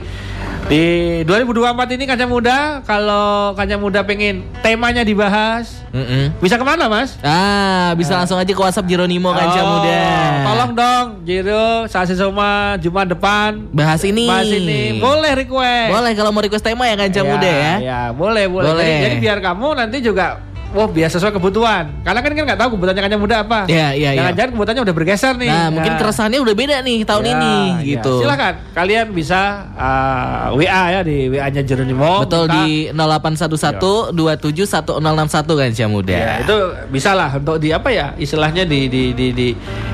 di 0.64 0.84
2024 1.24 1.76
ini 1.94 2.04
Kanca 2.08 2.24
Muda, 2.24 2.58
kalau 2.82 3.52
Kanca 3.54 3.76
Muda 3.76 4.00
pengen 4.02 4.48
temanya 4.64 5.04
dibahas, 5.04 5.84
Mm-mm. 5.92 6.32
bisa 6.40 6.56
ke 6.56 6.64
mana 6.64 6.88
Mas? 6.88 7.20
Ah, 7.20 7.92
bisa 7.94 8.16
langsung 8.16 8.40
aja 8.40 8.48
ke 8.48 8.58
WhatsApp 8.58 8.88
Jeronimo 8.88 9.30
Oh, 9.30 9.36
Muda. 9.36 10.00
Tolong 10.44 10.72
dong, 10.74 11.06
Jiro, 11.24 11.86
Sasi 11.86 12.16
Soma, 12.16 12.80
Jumat 12.80 13.12
depan. 13.12 13.70
bahas 13.70 14.02
ini. 14.02 14.26
Bahas 14.26 14.48
ini. 14.48 14.98
Boleh 14.98 15.36
request. 15.36 15.90
Boleh 15.92 16.12
kalau 16.16 16.32
mau 16.32 16.42
request 16.42 16.64
tema 16.64 16.88
ya 16.88 16.96
Kanca 16.96 17.20
Ya, 17.20 17.28
Muda 17.28 17.50
ya. 17.52 17.74
Ya, 17.78 18.02
boleh, 18.10 18.46
boleh. 18.48 18.72
Boleh. 18.72 18.86
Jadi, 18.88 19.04
jadi 19.04 19.16
biar 19.20 19.38
kamu 19.44 19.68
nanti 19.76 19.98
juga 20.00 20.40
Wah 20.74 20.86
biar 20.86 21.06
sesuai 21.08 21.30
kebutuhan 21.32 22.02
Karena 22.02 22.20
kan 22.20 22.30
kan 22.30 22.44
nggak 22.44 22.58
tahu 22.58 22.70
kebutuhannya 22.74 23.02
Kanca 23.02 23.18
Muda 23.18 23.36
apa 23.40 23.60
Iya, 23.66 23.94
iya, 23.94 24.10
iya. 24.10 24.20
Jangan-jangan 24.20 24.50
kebutuhannya 24.52 24.84
udah 24.84 24.96
bergeser 24.96 25.34
nih 25.36 25.48
Nah, 25.48 25.68
mungkin 25.70 25.92
Ya. 25.92 25.98
keresahannya 25.98 26.40
udah 26.40 26.56
beda 26.56 26.76
nih 26.80 27.00
tahun 27.04 27.24
Ya, 27.24 27.32
ini 27.32 27.54
ya. 27.54 27.86
gitu. 27.88 28.14
Silakan 28.20 28.54
kalian 28.74 29.06
bisa 29.10 29.42
uh, 29.72 30.46
WA 30.52 30.84
ya 30.90 31.02
di 31.02 31.30
WA-nya 31.30 31.62
Jeronimo. 31.62 32.26
Betul 32.26 32.44
Minta- 32.44 32.58
di 32.60 32.70
0811 32.90 34.10
271061 34.12 35.54
Kanca 35.56 35.86
Muda. 35.88 36.14
Ya, 36.16 36.34
itu 36.42 36.56
bisa 36.90 37.14
lah 37.14 37.30
untuk 37.32 37.58
di 37.58 37.70
apa 37.70 37.90
ya 37.90 38.14
istilahnya 38.16 38.64
di 38.64 38.88
di 38.88 39.04
di, 39.12 39.28
di 39.30 39.48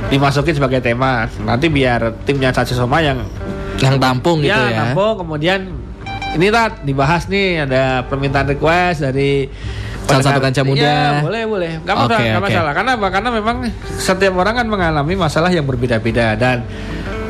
dimasukin 0.07 0.53
sebagai 0.53 0.79
tema. 0.79 1.27
Nanti 1.39 1.67
biar 1.67 1.99
timnya 2.23 2.49
Caci 2.49 2.71
Soma 2.71 2.99
yang 2.99 3.19
Yang 3.77 3.95
tampung 3.97 4.39
gitu 4.39 4.51
ya, 4.51 4.67
ya. 4.69 4.79
nampung 4.85 5.15
kemudian 5.17 5.59
ini 6.29 6.47
tat 6.49 6.83
dibahas 6.83 7.25
nih 7.25 7.63
ada 7.63 8.03
permintaan 8.05 8.47
request 8.49 9.01
dari 9.01 9.47
Salah 10.09 10.23
satu 10.25 10.39
pendengar. 10.39 10.43
kanca 10.49 10.61
muda. 10.65 10.81
Iya, 10.81 11.21
boleh 11.21 11.43
boleh. 11.45 11.71
Gak 11.81 11.95
Oke, 11.95 12.15
nggak 12.17 12.33
oke. 12.33 12.45
masalah. 12.49 12.71
Karena 12.73 12.91
apa? 12.97 13.07
Karena 13.09 13.29
memang 13.29 13.55
setiap 13.95 14.33
orang 14.35 14.53
kan 14.57 14.67
mengalami 14.67 15.13
masalah 15.13 15.49
yang 15.49 15.63
berbeda-beda 15.63 16.33
dan 16.33 16.65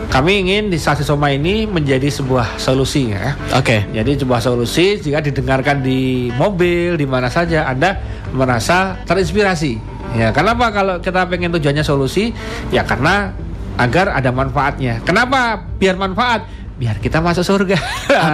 kami 0.10 0.42
ingin 0.42 0.74
di 0.74 0.82
Sasi 0.82 1.06
Soma 1.06 1.30
ini 1.30 1.70
menjadi 1.70 2.10
sebuah 2.10 2.58
solusi 2.58 3.14
ya. 3.14 3.38
Oke. 3.54 3.86
Jadi 3.90 4.18
sebuah 4.18 4.42
solusi 4.42 4.98
jika 4.98 5.22
didengarkan 5.22 5.86
di 5.86 6.34
mobil 6.34 6.98
di 6.98 7.06
mana 7.06 7.30
saja 7.30 7.70
Anda 7.70 7.94
merasa 8.34 8.98
terinspirasi. 9.06 9.78
Ya, 10.10 10.34
kenapa 10.34 10.74
kalau 10.74 10.98
kita 10.98 11.30
pengen 11.30 11.54
tujuannya 11.54 11.86
solusi? 11.86 12.34
Ya 12.74 12.82
karena 12.82 13.38
agar 13.78 14.10
ada 14.10 14.34
manfaatnya. 14.34 14.98
Kenapa? 15.06 15.62
Biar 15.78 15.94
manfaat. 15.94 16.50
Biar 16.76 16.98
kita 16.98 17.22
masuk 17.22 17.46
surga. 17.46 17.78
Ya, 18.10 18.26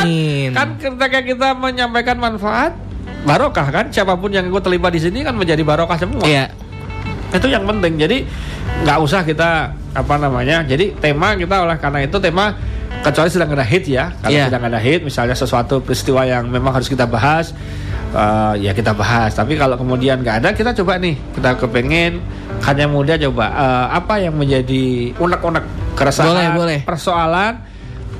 Amin. 0.00 0.56
Kan 0.56 0.80
ketika 0.80 1.20
kita 1.20 1.48
menyampaikan 1.52 2.16
manfaat 2.16 2.72
barokah 3.22 3.66
kan? 3.68 3.86
Siapa 3.88 4.14
pun 4.14 4.28
yang 4.28 4.44
ikut 4.44 4.60
terlibat 4.60 4.90
di 4.90 5.00
sini 5.00 5.20
kan 5.20 5.34
menjadi 5.34 5.60
barokah 5.60 5.96
semua. 5.96 6.24
Iya. 6.24 6.48
itu 7.30 7.46
yang 7.46 7.62
penting. 7.62 7.94
Jadi 7.94 8.26
nggak 8.82 8.98
usah 8.98 9.22
kita 9.22 9.70
apa 9.94 10.14
namanya 10.16 10.62
jadi 10.62 10.90
tema 10.98 11.34
kita 11.34 11.62
oleh 11.62 11.78
karena 11.78 12.02
itu 12.02 12.18
tema 12.18 12.58
kecuali 13.00 13.30
sedang 13.30 13.54
ada 13.54 13.62
hit 13.62 13.86
ya. 13.86 14.10
Kalau 14.18 14.34
Iya. 14.34 14.50
sedang 14.50 14.66
ada 14.66 14.78
hit 14.78 15.00
misalnya 15.00 15.38
sesuatu 15.38 15.78
peristiwa 15.78 16.26
yang 16.26 16.50
memang 16.50 16.74
harus 16.74 16.90
kita 16.90 17.06
bahas 17.06 17.54
eh, 18.10 18.66
ya 18.66 18.74
kita 18.74 18.90
bahas. 18.92 19.30
Tapi 19.30 19.54
kalau 19.54 19.78
kemudian 19.78 20.18
nggak 20.18 20.42
ada 20.42 20.50
kita 20.50 20.74
coba 20.82 20.98
nih. 20.98 21.14
Kita 21.30 21.54
kepengen 21.54 22.18
hanya 22.66 22.90
muda 22.90 23.14
coba. 23.14 23.46
Eh, 23.46 23.86
apa 23.94 24.14
yang 24.18 24.34
menjadi 24.34 25.14
unek-unek 25.14 25.64
keresahan 25.94 26.34
Boleh, 26.34 26.46
boleh. 26.50 26.78
persoalan 26.82 27.62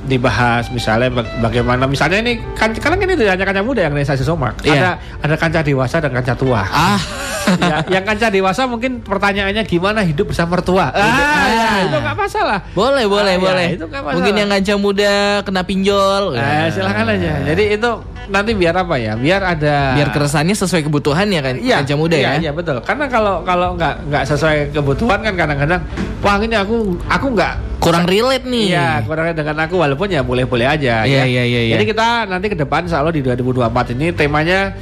dibahas 0.03 0.69
misalnya 0.69 1.13
baga- 1.13 1.35
bagaimana 1.41 1.85
misalnya 1.85 2.19
ini 2.19 2.41
kan 2.53 2.73
kan 2.73 2.97
ini 2.97 3.15
hanya 3.21 3.43
kancah 3.43 3.61
muda 3.61 3.81
yang 3.83 3.93
realisasi 3.93 4.23
somak 4.23 4.57
Iya. 4.63 4.73
ada 4.75 4.91
ada 5.21 5.35
kancah 5.37 5.61
dewasa 5.61 5.97
dan 5.99 6.11
kancah 6.11 6.35
tua 6.35 6.63
Ah. 6.65 7.01
ya, 7.59 7.77
yang 7.99 8.05
kancah 8.07 8.31
dewasa 8.31 8.63
mungkin 8.69 9.03
pertanyaannya 9.03 9.65
gimana 9.67 10.07
hidup 10.07 10.31
bersama 10.31 10.59
mertua. 10.59 10.93
Ah, 10.93 11.01
Ah. 11.01 11.47
ya, 11.51 11.71
itu 11.89 11.97
nggak 11.99 12.17
masalah. 12.17 12.59
Boleh, 12.71 13.05
boleh, 13.11 13.35
Ah, 13.35 13.41
ya, 13.41 13.45
boleh. 13.45 13.69
itu 13.75 13.85
nggak 13.89 14.03
masalah. 14.03 14.17
Mungkin 14.21 14.35
yang 14.37 14.49
kanca 14.51 14.75
muda 14.77 15.15
kena 15.43 15.63
pinjol. 15.67 16.25
Eh, 16.35 16.43
Ya. 16.43 16.71
silakan 16.71 17.07
aja. 17.17 17.33
Jadi 17.51 17.63
itu 17.75 17.91
nanti 18.31 18.51
biar 18.55 18.75
apa 18.79 18.95
ya? 19.01 19.13
Biar 19.19 19.41
ada 19.43 19.77
biar 19.99 20.09
keresahannya 20.15 20.55
sesuai 20.55 20.87
kebutuhan 20.87 21.27
ya 21.27 21.41
kan 21.43 21.55
Iya, 21.59 21.77
kanca 21.83 21.95
muda 21.99 22.17
iya, 22.17 22.31
ya. 22.39 22.49
Iya 22.49 22.53
betul. 22.55 22.77
Karena 22.87 23.05
kalau 23.11 23.43
kalau 23.43 23.75
nggak 23.75 23.95
nggak 24.07 24.25
sesuai 24.29 24.71
kebutuhan 24.71 25.19
kan 25.25 25.35
kadang-kadang 25.35 25.81
wah 26.23 26.39
ini 26.39 26.57
aku 26.57 26.95
aku 27.11 27.27
nggak 27.35 27.55
Kurang 27.81 28.05
relate 28.05 28.45
nih. 28.45 28.77
Iya, 28.77 29.01
kurang 29.09 29.33
dengan 29.33 29.57
aku 29.65 29.81
walaupun 29.81 30.13
ya 30.13 30.21
boleh-boleh 30.21 30.69
aja. 30.69 31.09
Iya, 31.09 31.25
ya. 31.25 31.25
iya, 31.25 31.43
iya, 31.49 31.61
iya. 31.65 31.75
Jadi 31.81 31.85
kita 31.97 32.29
nanti 32.29 32.53
ke 32.53 32.57
depan 32.61 32.85
Allah 32.93 33.09
di 33.09 33.25
2024 33.25 33.97
ini 33.97 34.13
temanya 34.13 34.77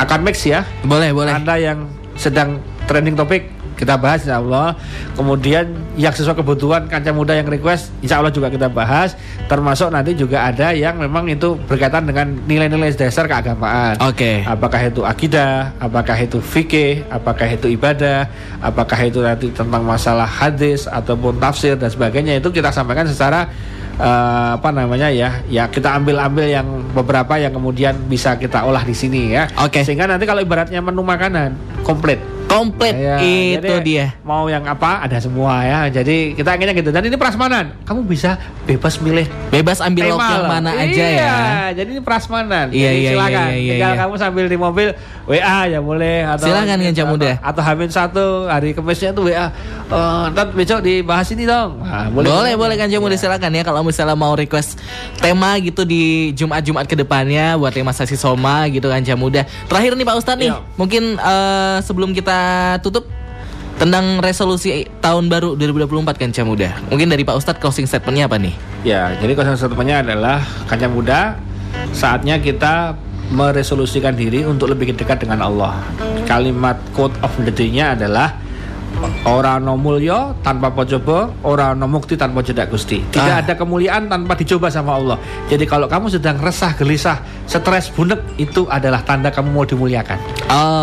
akan 0.00 0.18
mix 0.24 0.48
ya. 0.48 0.64
Boleh, 0.80 1.12
boleh. 1.12 1.36
Anda 1.36 1.60
yang 1.60 1.84
sedang 2.18 2.58
trending 2.90 3.14
topik 3.14 3.58
kita 3.78 3.94
bahas 3.94 4.26
insya 4.26 4.42
Allah. 4.42 4.74
Kemudian 5.14 5.70
yang 5.94 6.10
sesuai 6.10 6.42
kebutuhan 6.42 6.90
kancah 6.90 7.14
muda 7.14 7.38
yang 7.38 7.46
request 7.46 7.94
insya 8.02 8.18
Allah 8.18 8.34
juga 8.34 8.50
kita 8.50 8.66
bahas. 8.66 9.14
Termasuk 9.46 9.94
nanti 9.94 10.18
juga 10.18 10.50
ada 10.50 10.74
yang 10.74 10.98
memang 10.98 11.30
itu 11.30 11.54
berkaitan 11.70 12.04
dengan 12.04 12.34
nilai-nilai 12.50 12.90
dasar 12.98 13.30
keagamaan. 13.30 14.02
Oke. 14.02 14.42
Apakah 14.42 14.90
itu 14.90 15.06
akidah, 15.06 15.72
apakah 15.78 16.18
itu 16.18 16.42
fikih, 16.42 17.06
apakah 17.06 17.46
itu 17.54 17.70
ibadah, 17.70 18.26
apakah 18.58 18.98
itu 19.06 19.22
nanti 19.22 19.54
tentang 19.54 19.86
masalah 19.86 20.26
hadis 20.26 20.90
ataupun 20.90 21.38
tafsir 21.38 21.78
dan 21.78 21.88
sebagainya 21.88 22.42
itu 22.42 22.50
kita 22.50 22.74
sampaikan 22.74 23.06
secara 23.06 23.46
eh, 23.98 24.50
apa 24.56 24.70
namanya 24.70 25.10
ya 25.10 25.42
ya 25.50 25.66
kita 25.68 25.98
ambil-ambil 25.98 26.46
yang 26.46 26.68
beberapa 26.94 27.34
yang 27.36 27.52
kemudian 27.52 27.94
bisa 28.06 28.38
kita 28.38 28.64
olah 28.64 28.82
di 28.86 28.94
sini 28.94 29.34
ya. 29.34 29.50
Oke. 29.60 29.82
Sehingga 29.82 30.06
nanti 30.06 30.24
kalau 30.24 30.40
ibaratnya 30.40 30.80
menu 30.80 31.02
makanan 31.02 31.54
komplit. 31.82 32.37
Komplit 32.48 32.96
Ya, 32.96 33.20
itu 33.20 33.60
jadi 33.60 33.84
dia. 33.84 34.06
Mau 34.24 34.48
yang 34.48 34.64
apa 34.64 35.04
ada 35.04 35.20
semua 35.20 35.60
ya. 35.62 35.92
Jadi 35.92 36.32
kita 36.32 36.56
inginnya 36.56 36.72
gitu. 36.72 36.88
Dan 36.88 37.04
ini 37.04 37.14
prasmanan. 37.20 37.76
Kamu 37.84 38.08
bisa 38.08 38.40
bebas 38.64 38.96
milih 39.04 39.28
Bebas 39.52 39.84
ambil 39.84 40.12
lauk 40.12 40.20
tema 40.20 40.32
yang 40.32 40.48
mana 40.48 40.70
iya, 40.76 40.84
aja 40.88 41.04
ya. 41.04 41.36
jadi 41.76 41.88
ini 41.92 42.00
prasmanan. 42.00 42.66
Iya, 42.72 42.88
Jadi 42.88 42.98
iya, 42.98 43.10
silakan. 43.12 43.46
iya, 43.48 43.56
iya, 43.56 43.72
Tinggal 43.76 43.92
iya. 43.92 44.00
kamu 44.00 44.14
sambil 44.16 44.44
di 44.48 44.56
mobil 44.56 44.88
WA 45.28 45.58
ya 45.68 45.80
boleh 45.84 46.16
atau 46.24 46.46
Silakan, 46.48 46.78
Kanca 46.80 46.92
atau- 47.04 47.12
Muda. 47.12 47.30
Atau 47.44 47.62
Hamin 47.64 47.90
satu 47.92 48.24
hari 48.48 48.72
Kamisnya 48.72 49.12
tuh 49.12 49.28
WA. 49.28 49.46
Ntar 50.32 50.46
besok 50.56 50.80
dibahas 50.80 51.28
ini 51.32 51.44
dong. 51.44 51.84
Nah, 51.84 52.08
Boleh, 52.08 52.56
boleh, 52.56 52.76
kan 52.80 52.88
muda 52.98 53.16
silakan 53.16 53.52
ya 53.52 53.62
kalau 53.62 53.84
misalnya 53.84 54.16
mau 54.16 54.32
request 54.32 54.80
tema 55.20 55.54
gitu 55.60 55.84
di 55.84 56.32
Jumat-Jumat 56.32 56.88
ke 56.88 56.96
depannya 56.96 57.60
buat 57.60 57.72
tema 57.76 57.92
sesi 57.92 58.16
Soma 58.16 58.64
gitu 58.72 58.88
kan 58.88 59.04
muda. 59.20 59.44
Terakhir 59.68 59.92
nih 59.96 60.06
Pak 60.08 60.16
Ustadz 60.16 60.40
nih, 60.40 60.50
Iya. 60.52 60.60
mungkin 60.80 61.02
eh, 61.16 61.76
sebelum 61.84 62.10
kita 62.16 62.37
tutup 62.82 63.06
tentang 63.78 64.18
resolusi 64.18 64.90
tahun 64.98 65.30
baru 65.30 65.54
2024 65.54 66.18
kan 66.18 66.30
muda. 66.42 66.74
Mungkin 66.90 67.06
dari 67.06 67.22
Pak 67.22 67.38
Ustadz 67.38 67.62
closing 67.62 67.86
statementnya 67.86 68.26
apa 68.26 68.36
nih? 68.36 68.54
Ya, 68.82 69.14
jadi 69.22 69.38
konsen 69.38 69.54
statementnya 69.54 70.02
adalah 70.02 70.42
kancah 70.66 70.90
muda 70.90 71.20
saatnya 71.94 72.42
kita 72.42 72.98
meresolusikan 73.30 74.16
diri 74.18 74.42
untuk 74.42 74.72
lebih 74.72 74.96
dekat 74.96 75.22
dengan 75.22 75.46
Allah. 75.46 75.78
Kalimat 76.26 76.80
quote 76.96 77.14
of 77.22 77.30
the 77.44 77.52
day-nya 77.52 77.94
adalah 77.94 78.34
Ora 79.22 79.60
no 79.60 79.76
mulya 79.76 80.32
tanpa 80.40 80.72
pocoba, 80.72 81.28
ora 81.44 81.70
no 81.70 81.84
mukti 81.84 82.16
tanpa 82.16 82.40
jedak 82.40 82.72
gusti. 82.72 83.04
Tidak 83.04 83.28
Ah. 83.28 83.44
ada 83.44 83.54
kemuliaan 83.54 84.08
tanpa 84.08 84.32
dicoba 84.32 84.66
sama 84.68 84.96
Allah. 84.96 85.18
Jadi 85.46 85.68
kalau 85.68 85.84
kamu 85.84 86.08
sedang 86.08 86.40
resah, 86.40 86.72
gelisah, 86.72 87.20
stres, 87.44 87.92
bunek, 87.92 88.18
itu 88.36 88.64
adalah 88.66 89.04
tanda 89.04 89.28
kamu 89.28 89.52
mau 89.52 89.62
dimuliakan. 89.62 90.16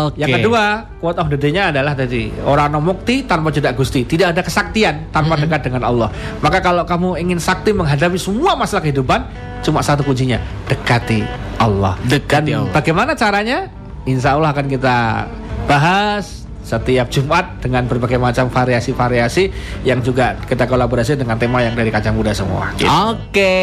Oke. 0.06 0.22
Yang 0.22 0.40
kedua, 0.40 0.62
quote 0.96 1.18
of 1.18 1.26
the 1.26 1.36
day-nya 1.36 1.74
adalah 1.74 1.92
tadi, 1.92 2.30
orang 2.46 2.70
no 2.70 2.78
mukti 2.78 3.26
tanpa 3.26 3.50
jedak 3.50 3.74
gusti. 3.74 4.06
Tidak 4.06 4.30
ada 4.30 4.40
kesaktian 4.40 5.10
tanpa 5.10 5.34
dekat 5.36 5.66
dengan 5.66 5.82
Allah. 5.82 6.08
Maka 6.38 6.62
kalau 6.62 6.86
kamu 6.86 7.18
ingin 7.18 7.42
sakti 7.42 7.74
menghadapi 7.74 8.16
semua 8.16 8.54
masalah 8.54 8.80
kehidupan, 8.80 9.26
cuma 9.60 9.82
satu 9.82 10.06
kuncinya, 10.06 10.38
dekati 10.70 11.26
Allah. 11.58 11.98
Dekati 12.06 12.54
Dan 12.54 12.62
Allah. 12.62 12.72
bagaimana 12.72 13.12
caranya? 13.18 13.66
Insya 14.06 14.38
Allah 14.38 14.54
akan 14.54 14.66
kita 14.70 15.26
bahas 15.66 16.45
setiap 16.66 17.06
Jumat 17.14 17.62
dengan 17.62 17.86
berbagai 17.86 18.18
macam 18.18 18.50
variasi-variasi 18.50 19.54
yang 19.86 20.02
juga 20.02 20.34
kita 20.50 20.66
kolaborasi 20.66 21.14
dengan 21.14 21.38
tema 21.38 21.62
yang 21.62 21.78
dari 21.78 21.94
kaca 21.94 22.10
muda 22.10 22.34
semua. 22.34 22.74
Gitu. 22.74 22.90
Oke, 22.90 23.54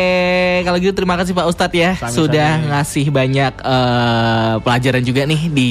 kalau 0.63 0.79
gitu 0.79 0.95
terima 0.95 1.19
kasih 1.19 1.35
Pak 1.35 1.51
Ustadz 1.51 1.75
ya 1.75 1.91
Sami-sami. 1.99 2.15
sudah 2.15 2.51
ngasih 2.71 3.11
banyak 3.11 3.53
eh, 3.59 4.53
pelajaran 4.63 5.03
juga 5.03 5.27
nih 5.27 5.41
di 5.51 5.69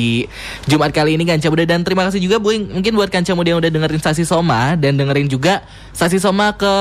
Jumat 0.69 0.93
kali 0.93 1.17
ini 1.17 1.25
Kanca 1.25 1.49
Muda 1.49 1.65
dan 1.65 1.81
terima 1.81 2.05
kasih 2.13 2.21
juga 2.21 2.37
Bu 2.37 2.53
mungkin 2.53 2.93
buat 2.93 3.09
Kanca 3.09 3.33
Muda 3.33 3.57
yang 3.57 3.61
udah 3.65 3.73
dengerin 3.73 4.03
Sasi 4.05 4.29
Soma 4.29 4.77
dan 4.77 5.01
dengerin 5.01 5.33
juga 5.33 5.65
Sasi 5.97 6.21
Soma 6.21 6.53
ke 6.53 6.73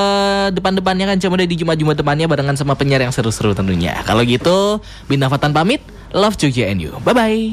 depan-depannya 0.52 1.08
Kanca 1.16 1.32
Muda 1.32 1.48
di 1.48 1.56
Jumat-Jumat 1.56 1.96
depannya 1.96 2.28
barengan 2.28 2.60
sama 2.60 2.76
penyiar 2.76 3.00
yang 3.00 3.14
seru-seru 3.14 3.56
tentunya. 3.56 3.96
Kalau 4.04 4.20
gitu, 4.20 4.84
Bina 5.08 5.32
Fatan 5.32 5.56
pamit, 5.56 5.80
love 6.12 6.36
Jogja 6.36 6.68
and 6.68 6.84
you. 6.84 6.92
Bye 7.00 7.16
bye. 7.16 7.52